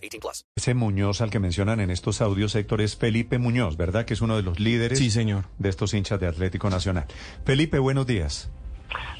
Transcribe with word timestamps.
18 0.00 0.20
plus. 0.20 0.44
Ese 0.56 0.74
Muñoz 0.74 1.20
al 1.20 1.30
que 1.30 1.38
mencionan 1.38 1.80
en 1.80 1.90
estos 1.90 2.20
audios, 2.20 2.54
Héctor, 2.54 2.80
es 2.80 2.96
Felipe 2.96 3.38
Muñoz, 3.38 3.76
¿verdad? 3.76 4.04
Que 4.04 4.14
es 4.14 4.20
uno 4.20 4.36
de 4.36 4.42
los 4.42 4.58
líderes 4.60 4.98
Sí, 4.98 5.10
señor. 5.10 5.44
de 5.58 5.68
estos 5.68 5.94
hinchas 5.94 6.18
de 6.20 6.26
Atlético 6.26 6.70
Nacional. 6.70 7.06
Felipe, 7.44 7.78
buenos 7.78 8.06
días. 8.06 8.50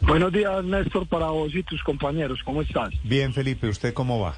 Buenos 0.02 0.32
días, 0.32 0.64
Néstor, 0.64 1.06
para 1.06 1.26
vos 1.26 1.54
y 1.54 1.62
tus 1.62 1.82
compañeros. 1.82 2.40
¿Cómo 2.44 2.62
estás? 2.62 2.90
Bien, 3.04 3.32
Felipe, 3.32 3.68
¿usted 3.68 3.92
cómo 3.94 4.18
va? 4.20 4.34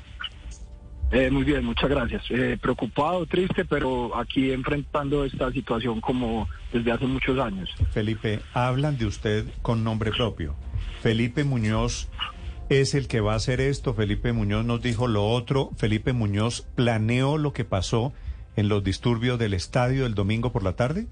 Eh, 1.11 1.31
muy 1.31 1.45
bien, 1.45 1.65
muchas 1.65 1.91
gracias. 1.91 2.23
Eh, 2.31 2.59
preocupado, 2.61 3.27
triste, 3.27 3.65
pero 3.67 4.17
aquí 4.17 4.51
enfrentando 4.51 5.25
esta 5.27 5.51
situación 5.53 6.01
como 6.01 6.49
desde 6.73 6.91
hace 6.91 7.05
muchos 7.07 7.39
años. 7.39 7.69
Felipe, 7.93 8.41
hablan 8.55 8.97
de 8.97 9.07
usted 9.07 9.45
con 9.61 9.85
nombre 9.85 10.11
propio. 10.11 10.55
Felipe 11.03 11.45
Muñoz 11.45 12.09
es 12.81 12.95
el 12.95 13.09
que 13.09 13.21
va 13.21 13.35
a 13.35 13.37
hacer 13.37 13.61
esto. 13.61 13.95
Felipe 13.95 14.33
Muñoz 14.33 14.65
nos 14.65 14.83
dijo 14.83 15.07
lo 15.07 15.29
otro. 15.29 15.71
Felipe 15.77 16.13
Muñoz 16.13 16.63
planeó 16.75 17.39
lo 17.39 17.53
que 17.53 17.65
pasó 17.65 18.13
en 18.57 18.69
los 18.69 18.85
disturbios 18.85 19.39
del 19.39 19.55
estadio 19.55 20.07
el 20.07 20.15
domingo 20.15 20.53
por 20.53 20.63
la 20.63 20.75
tarde. 20.75 21.07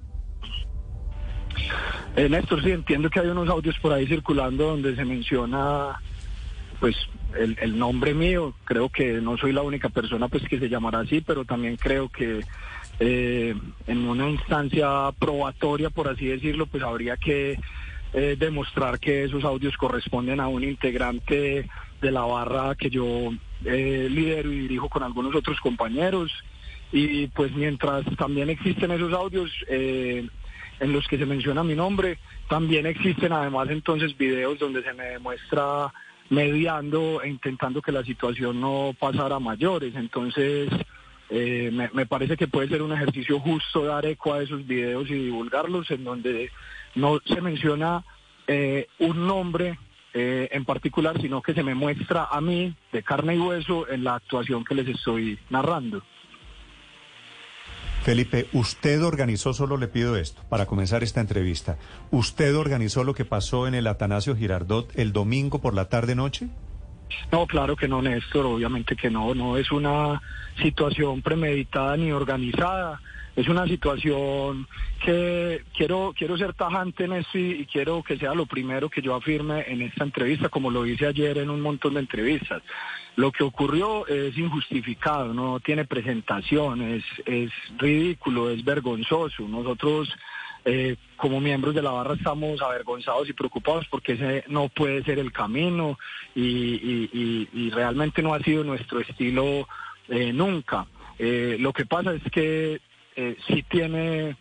Eh, 2.17 2.29
Néstor, 2.29 2.63
sí, 2.63 2.71
entiendo 2.71 3.09
que 3.11 3.21
hay 3.21 3.29
unos 3.29 3.49
audios 3.49 3.79
por 3.79 3.93
ahí 3.93 4.07
circulando 4.07 4.69
donde 4.69 4.97
se 4.97 5.05
menciona 5.05 6.01
pues 6.81 6.97
el, 7.39 7.57
el 7.61 7.79
nombre 7.79 8.15
mío. 8.15 8.55
Creo 8.65 8.89
que 8.89 9.15
no 9.21 9.37
soy 9.37 9.53
la 9.53 9.63
única 9.63 9.89
persona 9.89 10.29
pues 10.29 10.43
que 10.45 10.59
se 10.59 10.69
llamará 10.69 11.01
así, 11.01 11.21
pero 11.21 11.45
también 11.45 11.77
creo 11.77 12.09
que 12.09 12.41
eh, 13.03 13.55
en 13.87 14.09
una 14.09 14.29
instancia 14.29 15.11
probatoria, 15.19 15.89
por 15.89 16.09
así 16.09 16.27
decirlo, 16.27 16.67
pues 16.67 16.83
habría 16.83 17.17
que 17.17 17.59
eh, 18.13 18.37
demostrar 18.39 18.99
que 18.99 19.25
esos 19.25 19.45
audios 19.45 19.77
corresponden 19.77 20.41
a 20.41 20.49
un 20.49 20.65
integrante 20.65 21.69
de 22.01 22.11
la 22.11 22.23
barra 22.23 22.75
que 22.75 22.91
yo 22.91 23.33
eh, 23.65 24.09
lidero 24.11 24.53
y 24.53 24.61
dirijo 24.61 24.89
con 24.89 25.03
algunos 25.03 25.35
otros 25.35 25.61
compañeros. 25.61 26.33
Y 26.93 27.29
pues 27.29 27.53
mientras 27.53 28.05
también 28.17 28.51
existen 28.51 28.91
esos 28.91 29.13
audios 29.13 29.51
eh, 29.69 30.27
en 30.81 30.93
los 30.93 31.07
que 31.07 31.19
se 31.19 31.27
menciona 31.27 31.63
mi 31.63 31.77
nombre, 31.77 32.19
también 32.49 32.87
existen 32.87 33.33
además 33.33 33.69
entonces 33.71 34.17
videos 34.19 34.59
donde 34.59 34.83
se 34.83 34.93
me 34.93 35.05
demuestra 35.05 35.93
mediando 36.31 37.23
e 37.23 37.29
intentando 37.29 37.81
que 37.83 37.93
la 37.93 38.03
situación 38.03 38.61
no 38.61 38.95
pasara 38.99 39.39
mayores. 39.39 39.95
Entonces, 39.95 40.69
eh, 41.29 41.71
me, 41.73 41.91
me 41.93 42.07
parece 42.07 42.37
que 42.37 42.49
puede 42.49 42.69
ser 42.69 42.83
un 42.83 42.93
ejercicio 42.93 43.39
justo 43.39 43.85
dar 43.85 44.05
eco 44.07 44.35
a 44.35 44.43
esos 44.43 44.67
videos 44.67 45.09
y 45.11 45.15
divulgarlos 45.15 45.91
en 45.93 46.03
donde 46.03 46.51
no 46.95 47.19
se 47.25 47.41
menciona 47.41 48.05
eh, 48.47 48.89
un 48.99 49.27
nombre 49.27 49.79
eh, 50.13 50.49
en 50.53 50.65
particular, 50.65 51.21
sino 51.21 51.41
que 51.41 51.55
se 51.55 51.63
me 51.63 51.75
muestra 51.75 52.27
a 52.31 52.41
mí 52.41 52.75
de 52.93 53.03
carne 53.03 53.37
y 53.37 53.39
hueso 53.39 53.89
en 53.89 54.05
la 54.05 54.17
actuación 54.17 54.65
que 54.65 54.75
les 54.75 54.89
estoy 54.89 55.39
narrando. 55.51 56.03
Felipe, 58.03 58.49
usted 58.53 59.05
organizó, 59.05 59.53
solo 59.53 59.77
le 59.77 59.87
pido 59.87 60.17
esto, 60.17 60.43
para 60.49 60.67
comenzar 60.67 61.03
esta 61.03 61.21
entrevista. 61.21 61.79
¿Usted 62.11 62.57
organizó 62.57 63.05
lo 63.05 63.15
que 63.15 63.27
pasó 63.27 63.69
en 63.69 63.75
el 63.75 63.87
Atanasio 63.87 64.35
Girardot 64.35 64.91
el 64.99 65.13
domingo 65.13 65.61
por 65.61 65.75
la 65.75 65.89
tarde-noche? 65.89 66.49
No, 67.31 67.47
claro 67.47 67.77
que 67.77 67.89
no, 67.89 68.01
Néstor, 68.01 68.47
obviamente 68.47 68.97
que 68.97 69.11
no, 69.11 69.35
no 69.35 69.57
es 69.59 69.71
una 69.71 70.21
situación 70.63 71.23
premeditada 71.23 71.97
ni 71.97 72.11
organizada, 72.11 73.01
es 73.41 73.49
una 73.49 73.67
situación 73.67 74.69
que 75.03 75.65
quiero 75.75 76.13
quiero 76.17 76.37
ser 76.37 76.53
tajante 76.53 77.05
en 77.05 77.15
esto 77.15 77.39
y, 77.39 77.67
quiero 77.67 78.03
que 78.03 78.19
sea 78.19 78.35
lo 78.35 78.45
primero 78.45 78.91
que 78.91 79.01
yo 79.01 79.15
afirme 79.15 79.65
en 79.67 79.81
esta 79.81 80.05
entrevista, 80.05 80.51
como 80.51 80.71
lo 80.71 80.85
hice 80.85 81.07
ayer 81.07 81.39
en 81.39 81.49
un 81.49 81.63
montón 81.63 81.95
de 81.95 82.01
entrevistas. 82.01 82.63
Lo 83.17 83.33
que 83.33 83.43
ocurrió 83.43 84.07
es 84.07 84.37
injustificado, 84.37 85.33
no 85.33 85.59
tiene 85.61 85.87
presentación, 85.87 86.83
es, 86.83 87.53
ridículo, 87.79 88.51
es 88.51 88.63
vergonzoso. 88.63 89.49
Nosotros 89.49 90.15
eh, 90.67 90.97
como 91.17 91.41
miembros 91.41 91.75
de 91.75 91.81
la 91.81 91.93
barra 91.93 92.15
estamos 92.15 92.61
avergonzados 92.61 93.27
y 93.31 93.33
preocupados 93.33 93.87
porque 93.91 94.13
ese 94.13 94.45
no 94.49 94.69
puede 94.69 95.03
ser 95.05 95.19
el 95.19 95.33
camino 95.33 95.99
y 96.35 97.71
realmente 97.71 98.23
no 98.23 98.35
ha 98.35 98.41
sido 98.41 98.65
nuestro 98.65 99.01
estilo 99.01 99.67
eh, 100.09 100.33
nunca. 100.33 100.87
Eh, 101.23 101.59
lo 101.61 101.75
que 101.75 101.85
pasa 101.85 102.15
es 102.15 102.23
que 102.33 102.81
eh, 103.17 103.37
sí 103.49 103.65
tiene 103.69 104.37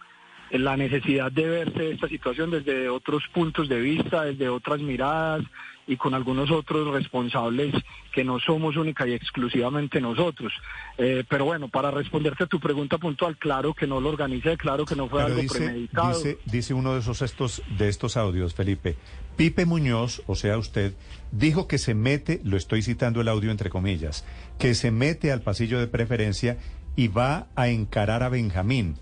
la 0.52 0.76
necesidad 0.78 1.32
de 1.32 1.48
verse 1.48 1.92
esta 1.92 2.08
situación 2.08 2.50
desde 2.52 2.90
otros 2.90 3.24
puntos 3.34 3.70
de 3.70 3.80
vista, 3.80 4.24
desde 4.24 4.50
otras 4.50 4.80
miradas 4.80 5.44
y 5.90 5.98
con 5.98 6.14
algunos 6.14 6.52
otros 6.52 6.94
responsables 6.94 7.74
que 8.14 8.24
no 8.24 8.40
somos 8.40 8.78
única 8.78 9.08
y 9.08 9.14
exclusivamente 9.14 10.00
nosotros. 10.00 10.54
Eh, 11.00 11.24
pero 11.28 11.46
bueno, 11.46 11.68
para 11.68 11.90
responderte 11.90 12.44
a 12.44 12.48
tu 12.48 12.60
pregunta 12.60 13.00
puntual, 13.00 13.38
claro 13.38 13.74
que 13.74 13.88
no 13.88 14.00
lo 14.00 14.10
organicé, 14.10 14.56
claro 14.56 14.86
que 14.86 14.96
no 14.96 15.10
fue 15.10 15.24
Pero 15.24 15.28
algo 15.28 15.42
dice, 15.42 15.58
premeditado. 15.58 16.10
dice, 16.10 16.38
dice 16.46 16.74
uno 16.76 16.94
de 16.94 17.00
esos 17.00 17.24
estos 17.24 17.64
de 17.78 17.90
estos 17.90 18.18
audios, 18.18 18.54
Felipe. 18.54 18.98
Pipe 19.36 19.66
Muñoz, 19.66 20.22
o 20.28 20.36
sea 20.36 20.60
usted, 20.60 20.94
dijo 21.32 21.68
que 21.68 21.80
se 21.80 21.96
mete, 21.96 22.40
lo 22.44 22.56
estoy 22.56 22.84
citando 22.84 23.22
el 23.22 23.28
audio 23.28 23.50
entre 23.50 23.72
comillas, 23.72 24.26
que 24.60 24.76
se 24.76 24.92
mete 24.92 25.32
al 25.32 25.42
pasillo 25.42 25.80
de 25.80 25.88
preferencia 25.88 26.58
y 27.00 27.08
va 27.08 27.48
a 27.56 27.70
encarar 27.70 28.24
a 28.24 28.30
Benjamín. 28.30 28.98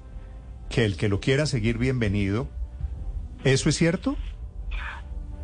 Que 0.70 0.86
el 0.86 0.98
que 0.98 1.10
lo 1.10 1.20
quiera 1.20 1.48
seguir 1.48 1.80
bienvenido. 1.80 2.48
¿Eso 3.44 3.70
es 3.70 3.76
cierto? 3.76 4.16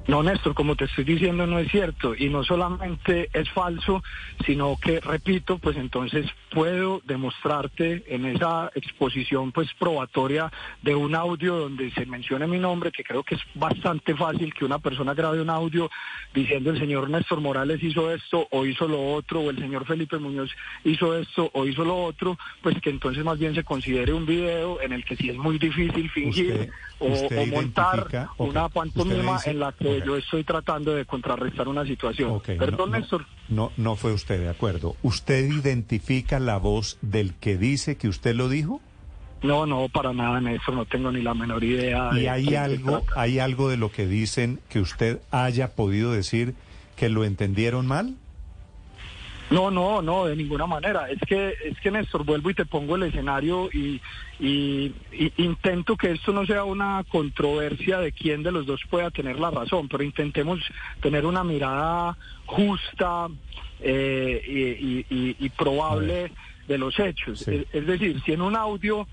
No, 0.07 0.21
Néstor, 0.21 0.53
como 0.53 0.75
te 0.75 0.85
estoy 0.85 1.05
diciendo, 1.05 1.47
no 1.47 1.59
es 1.59 1.71
cierto. 1.71 2.13
Y 2.13 2.27
no 2.29 2.43
solamente 2.43 3.29
es 3.31 3.49
falso, 3.51 4.03
sino 4.45 4.75
que, 4.81 4.99
repito, 4.99 5.57
pues 5.59 5.77
entonces 5.77 6.25
puedo 6.51 7.01
demostrarte 7.05 8.03
en 8.07 8.25
esa 8.25 8.69
exposición 8.75 9.51
pues 9.51 9.69
probatoria 9.79 10.51
de 10.81 10.93
un 10.93 11.15
audio 11.15 11.55
donde 11.55 11.89
se 11.91 12.05
mencione 12.05 12.47
mi 12.47 12.59
nombre, 12.59 12.91
que 12.91 13.03
creo 13.03 13.23
que 13.23 13.35
es 13.35 13.41
bastante 13.55 14.13
fácil 14.15 14.53
que 14.53 14.65
una 14.65 14.77
persona 14.79 15.13
grabe 15.13 15.41
un 15.41 15.49
audio 15.49 15.89
diciendo 16.33 16.69
el 16.71 16.79
señor 16.79 17.09
Néstor 17.09 17.39
Morales 17.41 17.81
hizo 17.81 18.11
esto 18.13 18.47
o 18.51 18.65
hizo 18.65 18.87
lo 18.87 19.13
otro, 19.13 19.39
o 19.41 19.49
el 19.49 19.57
señor 19.57 19.85
Felipe 19.85 20.17
Muñoz 20.19 20.51
hizo 20.83 21.17
esto 21.17 21.49
o 21.53 21.65
hizo 21.65 21.83
lo 21.85 22.03
otro, 22.03 22.37
pues 22.61 22.79
que 22.81 22.89
entonces 22.89 23.23
más 23.23 23.39
bien 23.39 23.55
se 23.55 23.63
considere 23.63 24.13
un 24.13 24.25
video 24.25 24.81
en 24.81 24.91
el 24.93 25.05
que 25.05 25.15
sí 25.15 25.29
es 25.29 25.37
muy 25.37 25.57
difícil 25.57 26.09
fingir 26.09 26.53
Usted- 26.53 26.69
o, 26.99 27.07
usted 27.07 27.37
o 27.37 27.45
montar 27.47 28.29
una 28.37 28.69
pantomima 28.69 29.39
en 29.45 29.59
la 29.59 29.71
que 29.71 29.92
yo 30.01 30.17
estoy 30.17 30.43
tratando 30.43 30.93
de 30.93 31.05
contrarrestar 31.05 31.67
una 31.67 31.85
situación. 31.85 32.41
Perdón, 32.41 32.77
no, 32.77 32.85
no, 32.85 32.99
Néstor. 32.99 33.25
No, 33.49 33.71
no 33.77 33.95
fue 33.95 34.13
usted 34.13 34.39
de 34.39 34.49
acuerdo. 34.49 34.95
¿Usted 35.03 35.45
identifica 35.51 36.39
la 36.39 36.57
voz 36.57 36.97
del 37.01 37.33
que 37.35 37.57
dice 37.57 37.97
que 37.97 38.07
usted 38.07 38.35
lo 38.35 38.49
dijo? 38.49 38.81
No, 39.41 39.65
no, 39.65 39.89
para 39.89 40.13
nada, 40.13 40.39
Néstor, 40.39 40.75
no 40.75 40.85
tengo 40.85 41.11
ni 41.11 41.21
la 41.21 41.33
menor 41.33 41.63
idea. 41.63 42.09
¿Y 42.13 42.21
de 42.21 42.29
hay 42.29 42.55
algo, 42.55 43.03
hay 43.15 43.39
algo 43.39 43.69
de 43.69 43.77
lo 43.77 43.91
que 43.91 44.07
dicen 44.07 44.59
que 44.69 44.79
usted 44.79 45.21
haya 45.31 45.75
podido 45.75 46.13
decir 46.13 46.55
que 46.95 47.09
lo 47.09 47.25
entendieron 47.25 47.85
mal? 47.85 48.15
No, 49.53 49.69
no, 49.69 50.01
no, 50.01 50.25
de 50.25 50.35
ninguna 50.35 50.65
manera. 50.65 51.09
Es 51.11 51.19
que, 51.27 51.53
es 51.63 51.79
que 51.79 51.91
Néstor, 51.91 52.23
vuelvo 52.25 52.49
y 52.49 52.55
te 52.55 52.65
pongo 52.65 52.95
el 52.95 53.03
escenario 53.03 53.69
y, 53.71 54.01
y- 54.39 54.91
y 55.11 55.31
intento 55.37 55.95
que 55.95 56.11
esto 56.11 56.33
no 56.33 56.43
sea 56.45 56.63
una 56.63 57.03
controversia 57.07 57.99
de 57.99 58.11
quién 58.11 58.41
de 58.41 58.51
los 58.51 58.65
dos 58.65 58.81
pueda 58.89 59.11
tener 59.11 59.37
la 59.39 59.51
razón, 59.51 59.87
pero 59.87 60.03
intentemos 60.03 60.59
tener 61.01 61.25
una 61.27 61.43
mirada 61.43 62.17
justa 62.47 63.27
eh, 63.79 65.05
y, 65.39 65.49
probable 65.49 66.31
de 66.67 66.77
los 66.79 66.97
hechos. 66.99 67.39
Sí. 67.39 67.51
Es, 67.51 67.65
es 67.73 67.85
decir, 67.85 68.21
si 68.25 68.31
en 68.33 68.41
un 68.41 68.55
audio 68.55 69.07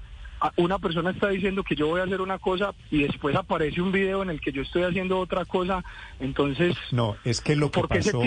una 0.56 0.78
persona 0.78 1.10
está 1.10 1.28
diciendo 1.28 1.62
que 1.62 1.74
yo 1.74 1.88
voy 1.88 2.00
a 2.00 2.04
hacer 2.04 2.20
una 2.20 2.38
cosa 2.38 2.74
y 2.90 3.02
después 3.02 3.36
aparece 3.36 3.80
un 3.80 3.92
video 3.92 4.22
en 4.22 4.30
el 4.30 4.40
que 4.40 4.52
yo 4.52 4.62
estoy 4.62 4.82
haciendo 4.84 5.18
otra 5.18 5.44
cosa, 5.44 5.84
entonces 6.18 6.76
No, 6.92 7.16
es 7.24 7.40
que 7.40 7.56
lo 7.56 7.70
que 7.70 7.80
¿Por 7.80 7.88
qué 7.88 8.02
se 8.02 8.12
pasó, 8.12 8.22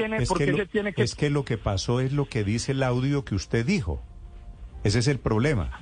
es 0.98 1.16
que 1.16 1.30
lo 1.30 1.46
que 1.46 1.58
pasó 1.58 2.00
es 2.00 2.14
lo 2.14 2.26
que 2.26 2.44
dice 2.44 2.74
el 2.74 2.84
audio 2.84 3.26
que 3.26 3.36
usted 3.36 3.66
dijo. 3.66 4.02
Ese 4.84 5.00
es 5.00 5.08
el 5.08 5.20
problema. 5.20 5.82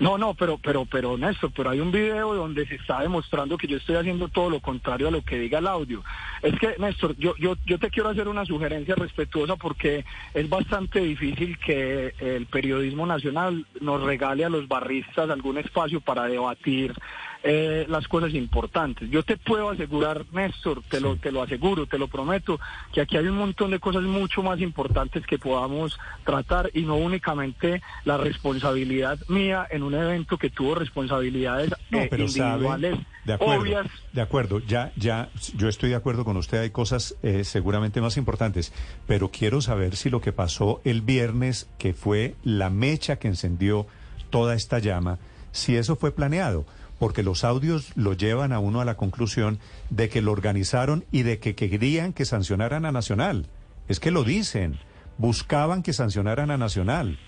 No, 0.00 0.16
no, 0.16 0.34
pero, 0.34 0.58
pero, 0.58 0.84
pero, 0.84 1.18
Néstor, 1.18 1.50
pero 1.54 1.70
hay 1.70 1.80
un 1.80 1.90
video 1.90 2.32
donde 2.34 2.66
se 2.66 2.76
está 2.76 3.00
demostrando 3.00 3.58
que 3.58 3.66
yo 3.66 3.78
estoy 3.78 3.96
haciendo 3.96 4.28
todo 4.28 4.48
lo 4.48 4.60
contrario 4.60 5.08
a 5.08 5.10
lo 5.10 5.22
que 5.22 5.38
diga 5.38 5.58
el 5.58 5.66
audio. 5.66 6.04
Es 6.40 6.56
que, 6.58 6.76
Néstor, 6.78 7.16
yo, 7.16 7.34
yo, 7.36 7.56
yo 7.66 7.78
te 7.78 7.90
quiero 7.90 8.08
hacer 8.08 8.28
una 8.28 8.44
sugerencia 8.44 8.94
respetuosa 8.94 9.56
porque 9.56 10.04
es 10.34 10.48
bastante 10.48 11.00
difícil 11.00 11.58
que 11.58 12.14
el 12.20 12.46
periodismo 12.46 13.06
nacional 13.06 13.66
nos 13.80 14.02
regale 14.02 14.44
a 14.44 14.48
los 14.48 14.68
barristas 14.68 15.30
algún 15.30 15.58
espacio 15.58 16.00
para 16.00 16.24
debatir 16.26 16.94
eh, 17.42 17.86
las 17.88 18.08
cosas 18.08 18.34
importantes. 18.34 19.08
Yo 19.10 19.22
te 19.22 19.36
puedo 19.36 19.70
asegurar, 19.70 20.24
Néstor, 20.32 20.82
te 20.88 21.00
lo, 21.00 21.16
te 21.16 21.30
lo 21.30 21.42
aseguro, 21.42 21.86
te 21.86 21.98
lo 21.98 22.08
prometo, 22.08 22.58
que 22.92 23.00
aquí 23.00 23.16
hay 23.16 23.26
un 23.26 23.36
montón 23.36 23.70
de 23.70 23.78
cosas 23.78 24.02
mucho 24.02 24.42
más 24.42 24.60
importantes 24.60 25.24
que 25.26 25.38
podamos 25.38 25.98
tratar 26.24 26.70
y 26.74 26.82
no 26.82 26.96
únicamente 26.96 27.80
la 28.04 28.16
responsabilidad 28.16 29.18
mía 29.28 29.66
en 29.70 29.82
un 29.82 29.94
evento 29.94 30.36
que 30.36 30.50
tuvo 30.50 30.74
responsabilidades 30.74 31.72
No, 31.90 32.00
eh, 32.00 32.08
pero 32.10 32.24
individuales 32.24 32.94
sabe, 32.94 33.06
de 33.24 33.32
acuerdo, 33.32 33.60
obvias. 33.62 33.86
de 34.12 34.20
acuerdo, 34.20 34.58
ya, 34.60 34.92
ya, 34.96 35.28
yo 35.56 35.68
estoy 35.68 35.90
de 35.90 35.96
acuerdo 35.96 36.24
con 36.24 36.36
usted, 36.36 36.58
hay 36.60 36.70
cosas 36.70 37.16
eh, 37.22 37.44
seguramente 37.44 38.00
más 38.00 38.16
importantes, 38.16 38.72
pero 39.06 39.30
quiero 39.30 39.60
saber 39.60 39.96
si 39.96 40.10
lo 40.10 40.20
que 40.20 40.32
pasó 40.32 40.80
el 40.84 41.02
viernes, 41.02 41.68
que 41.78 41.94
fue 41.94 42.34
la 42.42 42.70
mecha 42.70 43.16
que 43.16 43.28
encendió 43.28 43.86
toda 44.30 44.54
esta 44.54 44.78
llama, 44.78 45.18
si 45.52 45.76
eso 45.76 45.96
fue 45.96 46.12
planeado, 46.12 46.66
porque 46.98 47.22
los 47.22 47.44
audios 47.44 47.92
lo 47.96 48.12
llevan 48.12 48.52
a 48.52 48.58
uno 48.58 48.80
a 48.80 48.84
la 48.84 48.96
conclusión 48.96 49.58
de 49.90 50.08
que 50.08 50.22
lo 50.22 50.32
organizaron 50.32 51.04
y 51.12 51.22
de 51.22 51.38
que 51.38 51.54
querían 51.54 52.12
que 52.12 52.24
sancionaran 52.24 52.84
a 52.84 52.92
Nacional. 52.92 53.46
Es 53.88 54.00
que 54.00 54.10
lo 54.10 54.24
dicen, 54.24 54.78
buscaban 55.16 55.82
que 55.82 55.92
sancionaran 55.92 56.50
a 56.50 56.56
Nacional. 56.58 57.18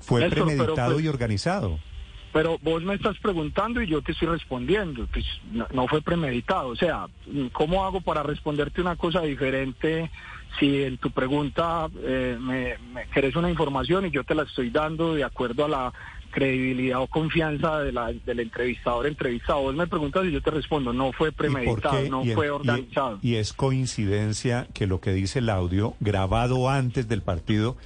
Fue 0.00 0.20
Néstor, 0.20 0.46
premeditado 0.46 0.94
pues- 0.94 1.04
y 1.04 1.08
organizado. 1.08 1.78
Pero 2.32 2.58
vos 2.62 2.80
me 2.84 2.94
estás 2.94 3.18
preguntando 3.18 3.82
y 3.82 3.88
yo 3.88 4.02
te 4.02 4.12
estoy 4.12 4.28
respondiendo. 4.28 5.04
Pues 5.12 5.24
no, 5.50 5.66
no 5.72 5.88
fue 5.88 6.00
premeditado. 6.00 6.68
O 6.68 6.76
sea, 6.76 7.06
¿cómo 7.52 7.84
hago 7.84 8.00
para 8.02 8.22
responderte 8.22 8.80
una 8.80 8.94
cosa 8.94 9.22
diferente 9.22 10.08
si 10.60 10.84
en 10.84 10.98
tu 10.98 11.10
pregunta 11.10 11.88
eh, 12.04 12.36
me, 12.40 12.78
me 12.92 13.08
querés 13.08 13.34
una 13.34 13.50
información 13.50 14.06
y 14.06 14.10
yo 14.10 14.22
te 14.22 14.36
la 14.36 14.44
estoy 14.44 14.70
dando 14.70 15.14
de 15.14 15.24
acuerdo 15.24 15.64
a 15.64 15.68
la 15.68 15.92
credibilidad 16.30 17.00
o 17.00 17.06
confianza 17.06 17.80
de 17.80 17.92
la, 17.92 18.12
del 18.12 18.40
entrevistador 18.40 19.06
entrevistado? 19.06 19.62
Vos 19.62 19.74
me 19.74 19.86
preguntas 19.86 20.24
y 20.24 20.32
yo 20.32 20.42
te 20.42 20.50
respondo, 20.50 20.92
no 20.92 21.12
fue 21.12 21.28
¿Y 21.28 21.32
por 21.32 21.50
premeditado, 21.50 22.02
no 22.08 22.24
Y 22.24 22.30
fue 22.30 22.50
organizado. 22.50 23.18
Y, 23.22 23.36
es 23.36 23.52
coincidencia 23.52 24.66
que 24.72 24.86
lo 24.86 25.00
que 25.00 25.12
dice 25.12 25.40
el 25.40 25.50
audio, 25.50 25.94
grabado 26.00 26.68
antes 26.68 27.08
del 27.08 27.22
partido, 27.22 27.76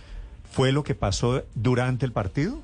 fue 0.51 0.73
lo 0.73 0.85
que 0.85 0.95
pasó 0.95 1.45
durante 1.55 2.07
el 2.07 2.13
partido. 2.13 2.61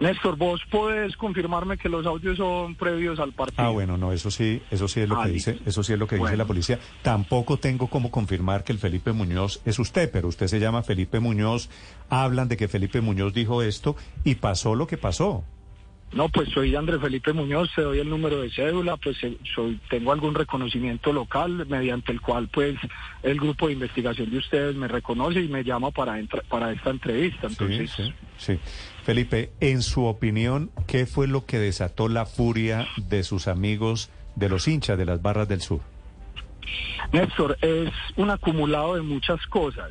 Néstor, 0.00 0.36
vos 0.36 0.62
podés 0.70 1.14
confirmarme 1.16 1.76
que 1.76 1.88
los 1.90 2.06
audios 2.06 2.38
son 2.38 2.74
previos 2.74 3.18
al 3.20 3.32
partido. 3.32 3.62
Ah, 3.62 3.68
bueno, 3.68 3.98
no, 3.98 4.12
eso 4.12 4.30
sí, 4.30 4.62
eso 4.70 4.88
sí 4.88 5.00
es 5.00 5.08
lo 5.08 5.20
Ah, 5.20 5.24
que 5.26 5.32
listo. 5.32 5.50
dice, 5.52 5.62
eso 5.68 5.82
sí 5.82 5.92
es 5.92 5.98
lo 5.98 6.06
que 6.06 6.16
dice 6.16 6.36
la 6.38 6.46
policía. 6.46 6.78
Tampoco 7.02 7.58
tengo 7.58 7.88
cómo 7.88 8.10
confirmar 8.10 8.64
que 8.64 8.72
el 8.72 8.78
Felipe 8.78 9.12
Muñoz 9.12 9.60
es 9.66 9.78
usted, 9.78 10.10
pero 10.10 10.28
usted 10.28 10.46
se 10.46 10.58
llama 10.58 10.82
Felipe 10.82 11.20
Muñoz. 11.20 11.68
Hablan 12.08 12.48
de 12.48 12.56
que 12.56 12.66
Felipe 12.66 13.02
Muñoz 13.02 13.34
dijo 13.34 13.62
esto 13.62 13.94
y 14.24 14.36
pasó 14.36 14.74
lo 14.74 14.86
que 14.86 14.96
pasó. 14.96 15.44
No, 16.12 16.28
pues 16.28 16.48
soy 16.48 16.74
Andrés 16.74 17.00
Felipe 17.00 17.32
Muñoz, 17.32 17.70
te 17.72 17.82
doy 17.82 18.00
el 18.00 18.10
número 18.10 18.40
de 18.40 18.50
cédula, 18.50 18.96
pues 18.96 19.16
eh, 19.22 19.36
soy, 19.54 19.78
tengo 19.88 20.10
algún 20.10 20.34
reconocimiento 20.34 21.12
local 21.12 21.64
mediante 21.68 22.10
el 22.10 22.20
cual 22.20 22.48
pues 22.48 22.74
el 23.22 23.38
grupo 23.38 23.68
de 23.68 23.74
investigación 23.74 24.28
de 24.28 24.38
ustedes 24.38 24.74
me 24.74 24.88
reconoce 24.88 25.40
y 25.40 25.46
me 25.46 25.62
llama 25.62 25.92
para 25.92 26.18
entra- 26.18 26.42
para 26.48 26.72
esta 26.72 26.90
entrevista. 26.90 27.46
Entonces, 27.46 27.92
sí, 27.92 28.02
sí, 28.38 28.54
sí. 28.56 28.58
Felipe, 29.04 29.50
en 29.60 29.82
su 29.82 30.04
opinión, 30.04 30.70
¿qué 30.86 31.06
fue 31.06 31.26
lo 31.26 31.46
que 31.46 31.58
desató 31.58 32.08
la 32.08 32.26
furia 32.26 32.86
de 32.96 33.22
sus 33.22 33.48
amigos, 33.48 34.10
de 34.36 34.48
los 34.48 34.68
hinchas 34.68 34.98
de 34.98 35.06
las 35.06 35.22
barras 35.22 35.48
del 35.48 35.60
sur? 35.60 35.80
Néstor, 37.12 37.56
es 37.60 37.90
un 38.16 38.30
acumulado 38.30 38.94
de 38.94 39.02
muchas 39.02 39.44
cosas. 39.46 39.90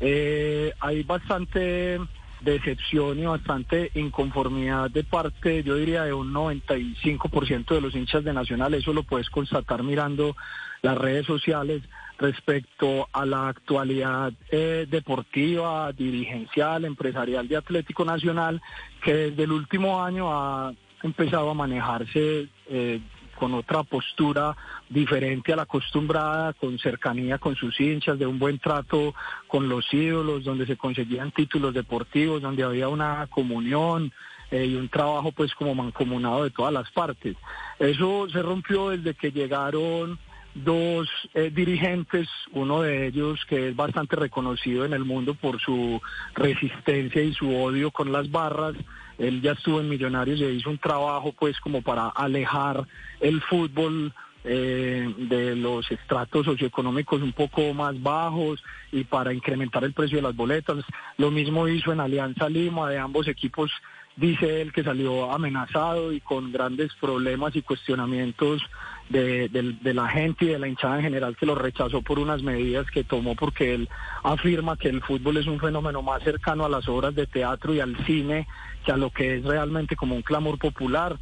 Eh, 0.00 0.72
hay 0.80 1.02
bastante 1.02 1.98
decepción 2.40 3.18
y 3.18 3.24
bastante 3.24 3.90
inconformidad 3.94 4.90
de 4.90 5.04
parte, 5.04 5.62
yo 5.62 5.76
diría, 5.76 6.04
de 6.04 6.12
un 6.12 6.32
95% 6.32 7.74
de 7.74 7.80
los 7.80 7.94
hinchas 7.94 8.24
de 8.24 8.32
Nacional. 8.32 8.74
Eso 8.74 8.92
lo 8.92 9.02
puedes 9.02 9.30
constatar 9.30 9.82
mirando 9.82 10.36
las 10.82 10.96
redes 10.96 11.26
sociales 11.26 11.82
respecto 12.20 13.08
a 13.12 13.24
la 13.24 13.48
actualidad 13.48 14.32
eh, 14.50 14.86
deportiva, 14.88 15.90
dirigencial, 15.92 16.84
empresarial 16.84 17.48
de 17.48 17.56
Atlético 17.56 18.04
Nacional, 18.04 18.60
que 19.02 19.14
desde 19.14 19.44
el 19.44 19.52
último 19.52 20.04
año 20.04 20.30
ha 20.30 20.72
empezado 21.02 21.50
a 21.50 21.54
manejarse 21.54 22.48
eh, 22.68 23.00
con 23.36 23.54
otra 23.54 23.84
postura 23.84 24.54
diferente 24.90 25.54
a 25.54 25.56
la 25.56 25.62
acostumbrada, 25.62 26.52
con 26.52 26.78
cercanía 26.78 27.38
con 27.38 27.56
sus 27.56 27.80
hinchas, 27.80 28.18
de 28.18 28.26
un 28.26 28.38
buen 28.38 28.58
trato 28.58 29.14
con 29.46 29.70
los 29.70 29.90
ídolos, 29.94 30.44
donde 30.44 30.66
se 30.66 30.76
conseguían 30.76 31.32
títulos 31.32 31.72
deportivos, 31.72 32.42
donde 32.42 32.64
había 32.64 32.88
una 32.88 33.26
comunión 33.28 34.12
eh, 34.50 34.66
y 34.66 34.74
un 34.74 34.90
trabajo 34.90 35.32
pues 35.32 35.54
como 35.54 35.74
mancomunado 35.74 36.44
de 36.44 36.50
todas 36.50 36.72
las 36.74 36.90
partes. 36.90 37.34
Eso 37.78 38.28
se 38.28 38.42
rompió 38.42 38.90
desde 38.90 39.14
que 39.14 39.32
llegaron 39.32 40.18
dos 40.54 41.08
eh, 41.34 41.50
dirigentes, 41.54 42.28
uno 42.52 42.82
de 42.82 43.06
ellos 43.06 43.40
que 43.48 43.68
es 43.68 43.76
bastante 43.76 44.16
reconocido 44.16 44.84
en 44.84 44.92
el 44.92 45.04
mundo 45.04 45.34
por 45.34 45.60
su 45.60 46.00
resistencia 46.34 47.22
y 47.22 47.32
su 47.34 47.54
odio 47.54 47.90
con 47.90 48.12
las 48.12 48.30
barras. 48.30 48.74
Él 49.18 49.42
ya 49.42 49.52
estuvo 49.52 49.80
en 49.80 49.88
Millonarios 49.88 50.40
y 50.40 50.44
hizo 50.44 50.70
un 50.70 50.78
trabajo 50.78 51.32
pues 51.38 51.58
como 51.60 51.82
para 51.82 52.08
alejar 52.08 52.86
el 53.20 53.40
fútbol 53.42 54.12
eh, 54.42 55.14
de 55.18 55.54
los 55.54 55.90
estratos 55.90 56.46
socioeconómicos 56.46 57.20
un 57.20 57.32
poco 57.32 57.74
más 57.74 58.00
bajos 58.02 58.62
y 58.90 59.04
para 59.04 59.34
incrementar 59.34 59.84
el 59.84 59.92
precio 59.92 60.16
de 60.16 60.22
las 60.22 60.34
boletas. 60.34 60.84
Lo 61.18 61.30
mismo 61.30 61.68
hizo 61.68 61.92
en 61.92 62.00
Alianza 62.00 62.48
Lima, 62.48 62.88
de 62.88 62.98
ambos 62.98 63.28
equipos 63.28 63.70
dice 64.16 64.60
él 64.60 64.72
que 64.72 64.84
salió 64.84 65.32
amenazado 65.32 66.12
y 66.12 66.20
con 66.20 66.52
grandes 66.52 66.92
problemas 67.00 67.56
y 67.56 67.62
cuestionamientos 67.62 68.62
de, 69.10 69.48
de- 69.48 69.74
de 69.82 69.94
la 69.94 70.08
gente 70.08 70.46
y 70.46 70.48
de 70.48 70.58
la 70.58 70.68
hinchada 70.68 70.96
en 70.96 71.02
general 71.02 71.36
que 71.36 71.44
lo 71.46 71.54
rechazó 71.54 72.00
por 72.00 72.18
unas 72.18 72.42
medidas 72.42 72.86
que 72.90 73.04
tomó 73.04 73.34
porque 73.34 73.74
él 73.74 73.88
afirma 74.22 74.76
que 74.76 74.88
el 74.88 75.02
fútbol 75.02 75.36
es 75.36 75.46
un 75.46 75.60
fenómeno 75.60 76.00
más 76.00 76.22
cercano 76.22 76.64
a 76.64 76.68
las 76.68 76.88
obras 76.88 77.14
de 77.14 77.26
teatro 77.26 77.74
y 77.74 77.80
al 77.80 77.96
cine 78.06 78.46
que 78.84 78.92
a 78.92 78.96
lo 78.96 79.10
que 79.10 79.36
es 79.36 79.44
realmente 79.44 79.96
como 79.96 80.14
un 80.14 80.22
clamor 80.22 80.58
popular. 80.58 81.18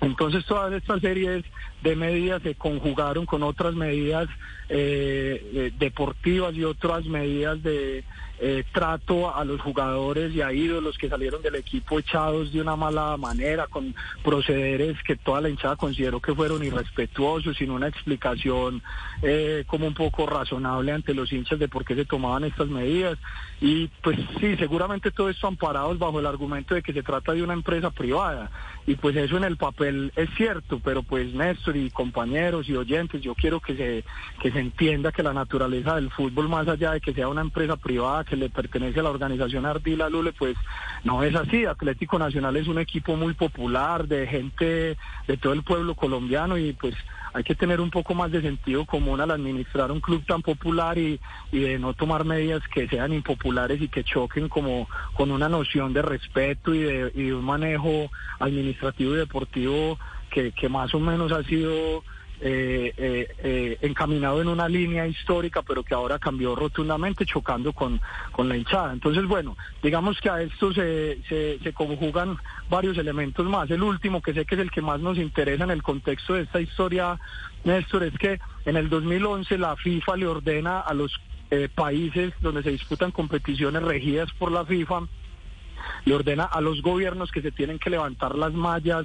Entonces 0.00 0.46
todas 0.46 0.72
estas 0.72 1.02
series 1.02 1.44
de 1.82 1.94
medidas 1.94 2.42
se 2.42 2.54
conjugaron 2.54 3.26
con 3.26 3.42
otras 3.42 3.74
medidas 3.74 4.28
eh, 4.70 5.50
eh, 5.52 5.72
deportivas 5.78 6.54
y 6.54 6.64
otras 6.64 7.04
medidas 7.04 7.62
de 7.62 8.02
eh, 8.42 8.64
trato 8.72 9.34
a 9.34 9.44
los 9.44 9.60
jugadores 9.60 10.34
y 10.34 10.40
a 10.40 10.50
ídolos 10.50 10.96
que 10.96 11.10
salieron 11.10 11.42
del 11.42 11.56
equipo 11.56 11.98
echados 11.98 12.52
de 12.52 12.60
una 12.62 12.74
mala 12.74 13.18
manera, 13.18 13.66
con 13.66 13.94
procederes 14.24 14.96
que 15.02 15.16
toda 15.16 15.42
la 15.42 15.50
hinchada 15.50 15.76
consideró 15.76 16.20
que 16.20 16.34
fueron 16.34 16.64
irrespetuosos, 16.64 17.58
sin 17.58 17.70
una 17.70 17.88
explicación 17.88 18.82
eh, 19.22 19.64
como 19.66 19.86
un 19.86 19.92
poco 19.92 20.24
razonable 20.24 20.92
ante 20.92 21.12
los 21.12 21.30
hinchas 21.30 21.58
de 21.58 21.68
por 21.68 21.84
qué 21.84 21.94
se 21.94 22.06
tomaban 22.06 22.44
estas 22.44 22.68
medidas. 22.68 23.18
Y 23.60 23.88
pues 24.02 24.18
sí, 24.40 24.56
seguramente 24.56 25.10
todo 25.10 25.28
esto 25.28 25.46
amparados 25.46 25.98
bajo 25.98 26.18
el 26.18 26.26
argumento 26.26 26.74
de 26.74 26.82
que 26.82 26.94
se 26.94 27.02
trata 27.02 27.32
de 27.32 27.42
una 27.42 27.52
empresa 27.52 27.90
privada. 27.90 28.50
Y 28.86 28.94
pues 28.94 29.14
eso 29.16 29.36
en 29.36 29.44
el 29.44 29.58
papel 29.58 30.12
es 30.16 30.30
cierto, 30.36 30.80
pero 30.82 31.02
pues 31.02 31.34
Néstor 31.34 31.76
y 31.76 31.90
compañeros 31.90 32.68
y 32.70 32.74
oyentes, 32.74 33.20
yo 33.20 33.34
quiero 33.34 33.60
que 33.60 33.76
se, 33.76 34.04
que 34.40 34.50
se 34.50 34.60
entienda 34.60 35.12
que 35.12 35.22
la 35.22 35.34
naturaleza 35.34 35.96
del 35.96 36.10
fútbol, 36.10 36.48
más 36.48 36.66
allá 36.66 36.92
de 36.92 37.00
que 37.02 37.12
sea 37.12 37.28
una 37.28 37.42
empresa 37.42 37.76
privada 37.76 38.24
que 38.30 38.36
le 38.36 38.48
pertenece 38.48 39.00
a 39.00 39.02
la 39.02 39.10
organización 39.10 39.66
Ardila 39.66 40.08
Lule, 40.08 40.32
pues 40.32 40.56
no 41.02 41.24
es 41.24 41.34
así. 41.34 41.66
Atlético 41.66 42.16
Nacional 42.16 42.56
es 42.56 42.68
un 42.68 42.78
equipo 42.78 43.16
muy 43.16 43.34
popular, 43.34 44.06
de 44.06 44.28
gente 44.28 44.96
de 45.26 45.36
todo 45.36 45.52
el 45.52 45.64
pueblo 45.64 45.96
colombiano 45.96 46.56
y 46.56 46.72
pues 46.72 46.94
hay 47.32 47.42
que 47.42 47.56
tener 47.56 47.80
un 47.80 47.90
poco 47.90 48.14
más 48.14 48.30
de 48.30 48.40
sentido 48.40 48.84
común 48.84 49.20
al 49.20 49.32
administrar 49.32 49.90
un 49.90 50.00
club 50.00 50.24
tan 50.26 50.42
popular 50.42 50.96
y, 50.96 51.20
y 51.50 51.58
de 51.58 51.78
no 51.78 51.92
tomar 51.94 52.24
medidas 52.24 52.62
que 52.72 52.88
sean 52.88 53.12
impopulares 53.12 53.80
y 53.82 53.88
que 53.88 54.04
choquen 54.04 54.48
como 54.48 54.88
con 55.14 55.32
una 55.32 55.48
noción 55.48 55.92
de 55.92 56.02
respeto 56.02 56.72
y 56.72 56.78
de, 56.78 57.12
y 57.14 57.24
de 57.24 57.34
un 57.34 57.44
manejo 57.44 58.10
administrativo 58.38 59.14
y 59.14 59.18
deportivo 59.18 59.98
que, 60.30 60.52
que 60.52 60.68
más 60.68 60.94
o 60.94 61.00
menos 61.00 61.32
ha 61.32 61.42
sido 61.44 62.04
eh, 62.42 62.94
eh, 62.96 63.28
eh, 63.42 63.78
encaminado 63.82 64.40
en 64.40 64.48
una 64.48 64.68
línea 64.68 65.06
histórica, 65.06 65.62
pero 65.62 65.82
que 65.82 65.94
ahora 65.94 66.18
cambió 66.18 66.54
rotundamente, 66.54 67.26
chocando 67.26 67.72
con, 67.72 68.00
con 68.32 68.48
la 68.48 68.56
hinchada. 68.56 68.92
Entonces, 68.92 69.26
bueno, 69.26 69.56
digamos 69.82 70.18
que 70.20 70.30
a 70.30 70.40
esto 70.40 70.72
se, 70.72 71.18
se, 71.28 71.72
conjugan 71.74 72.38
varios 72.68 72.96
elementos 72.98 73.46
más. 73.46 73.70
El 73.70 73.82
último, 73.82 74.22
que 74.22 74.32
sé 74.32 74.44
que 74.44 74.54
es 74.54 74.60
el 74.60 74.70
que 74.70 74.80
más 74.80 75.00
nos 75.00 75.18
interesa 75.18 75.64
en 75.64 75.70
el 75.70 75.82
contexto 75.82 76.34
de 76.34 76.42
esta 76.42 76.60
historia, 76.60 77.18
Néstor, 77.64 78.04
es 78.04 78.16
que 78.18 78.40
en 78.64 78.76
el 78.76 78.88
2011 78.88 79.58
la 79.58 79.76
FIFA 79.76 80.16
le 80.16 80.26
ordena 80.26 80.80
a 80.80 80.94
los 80.94 81.20
eh, 81.50 81.68
países 81.74 82.32
donde 82.40 82.62
se 82.62 82.70
disputan 82.70 83.10
competiciones 83.10 83.82
regidas 83.82 84.30
por 84.38 84.50
la 84.50 84.64
FIFA 84.64 85.02
le 86.04 86.14
ordena 86.14 86.44
a 86.44 86.60
los 86.60 86.82
gobiernos 86.82 87.30
que 87.30 87.42
se 87.42 87.52
tienen 87.52 87.78
que 87.78 87.90
levantar 87.90 88.34
las 88.34 88.52
mallas 88.52 89.04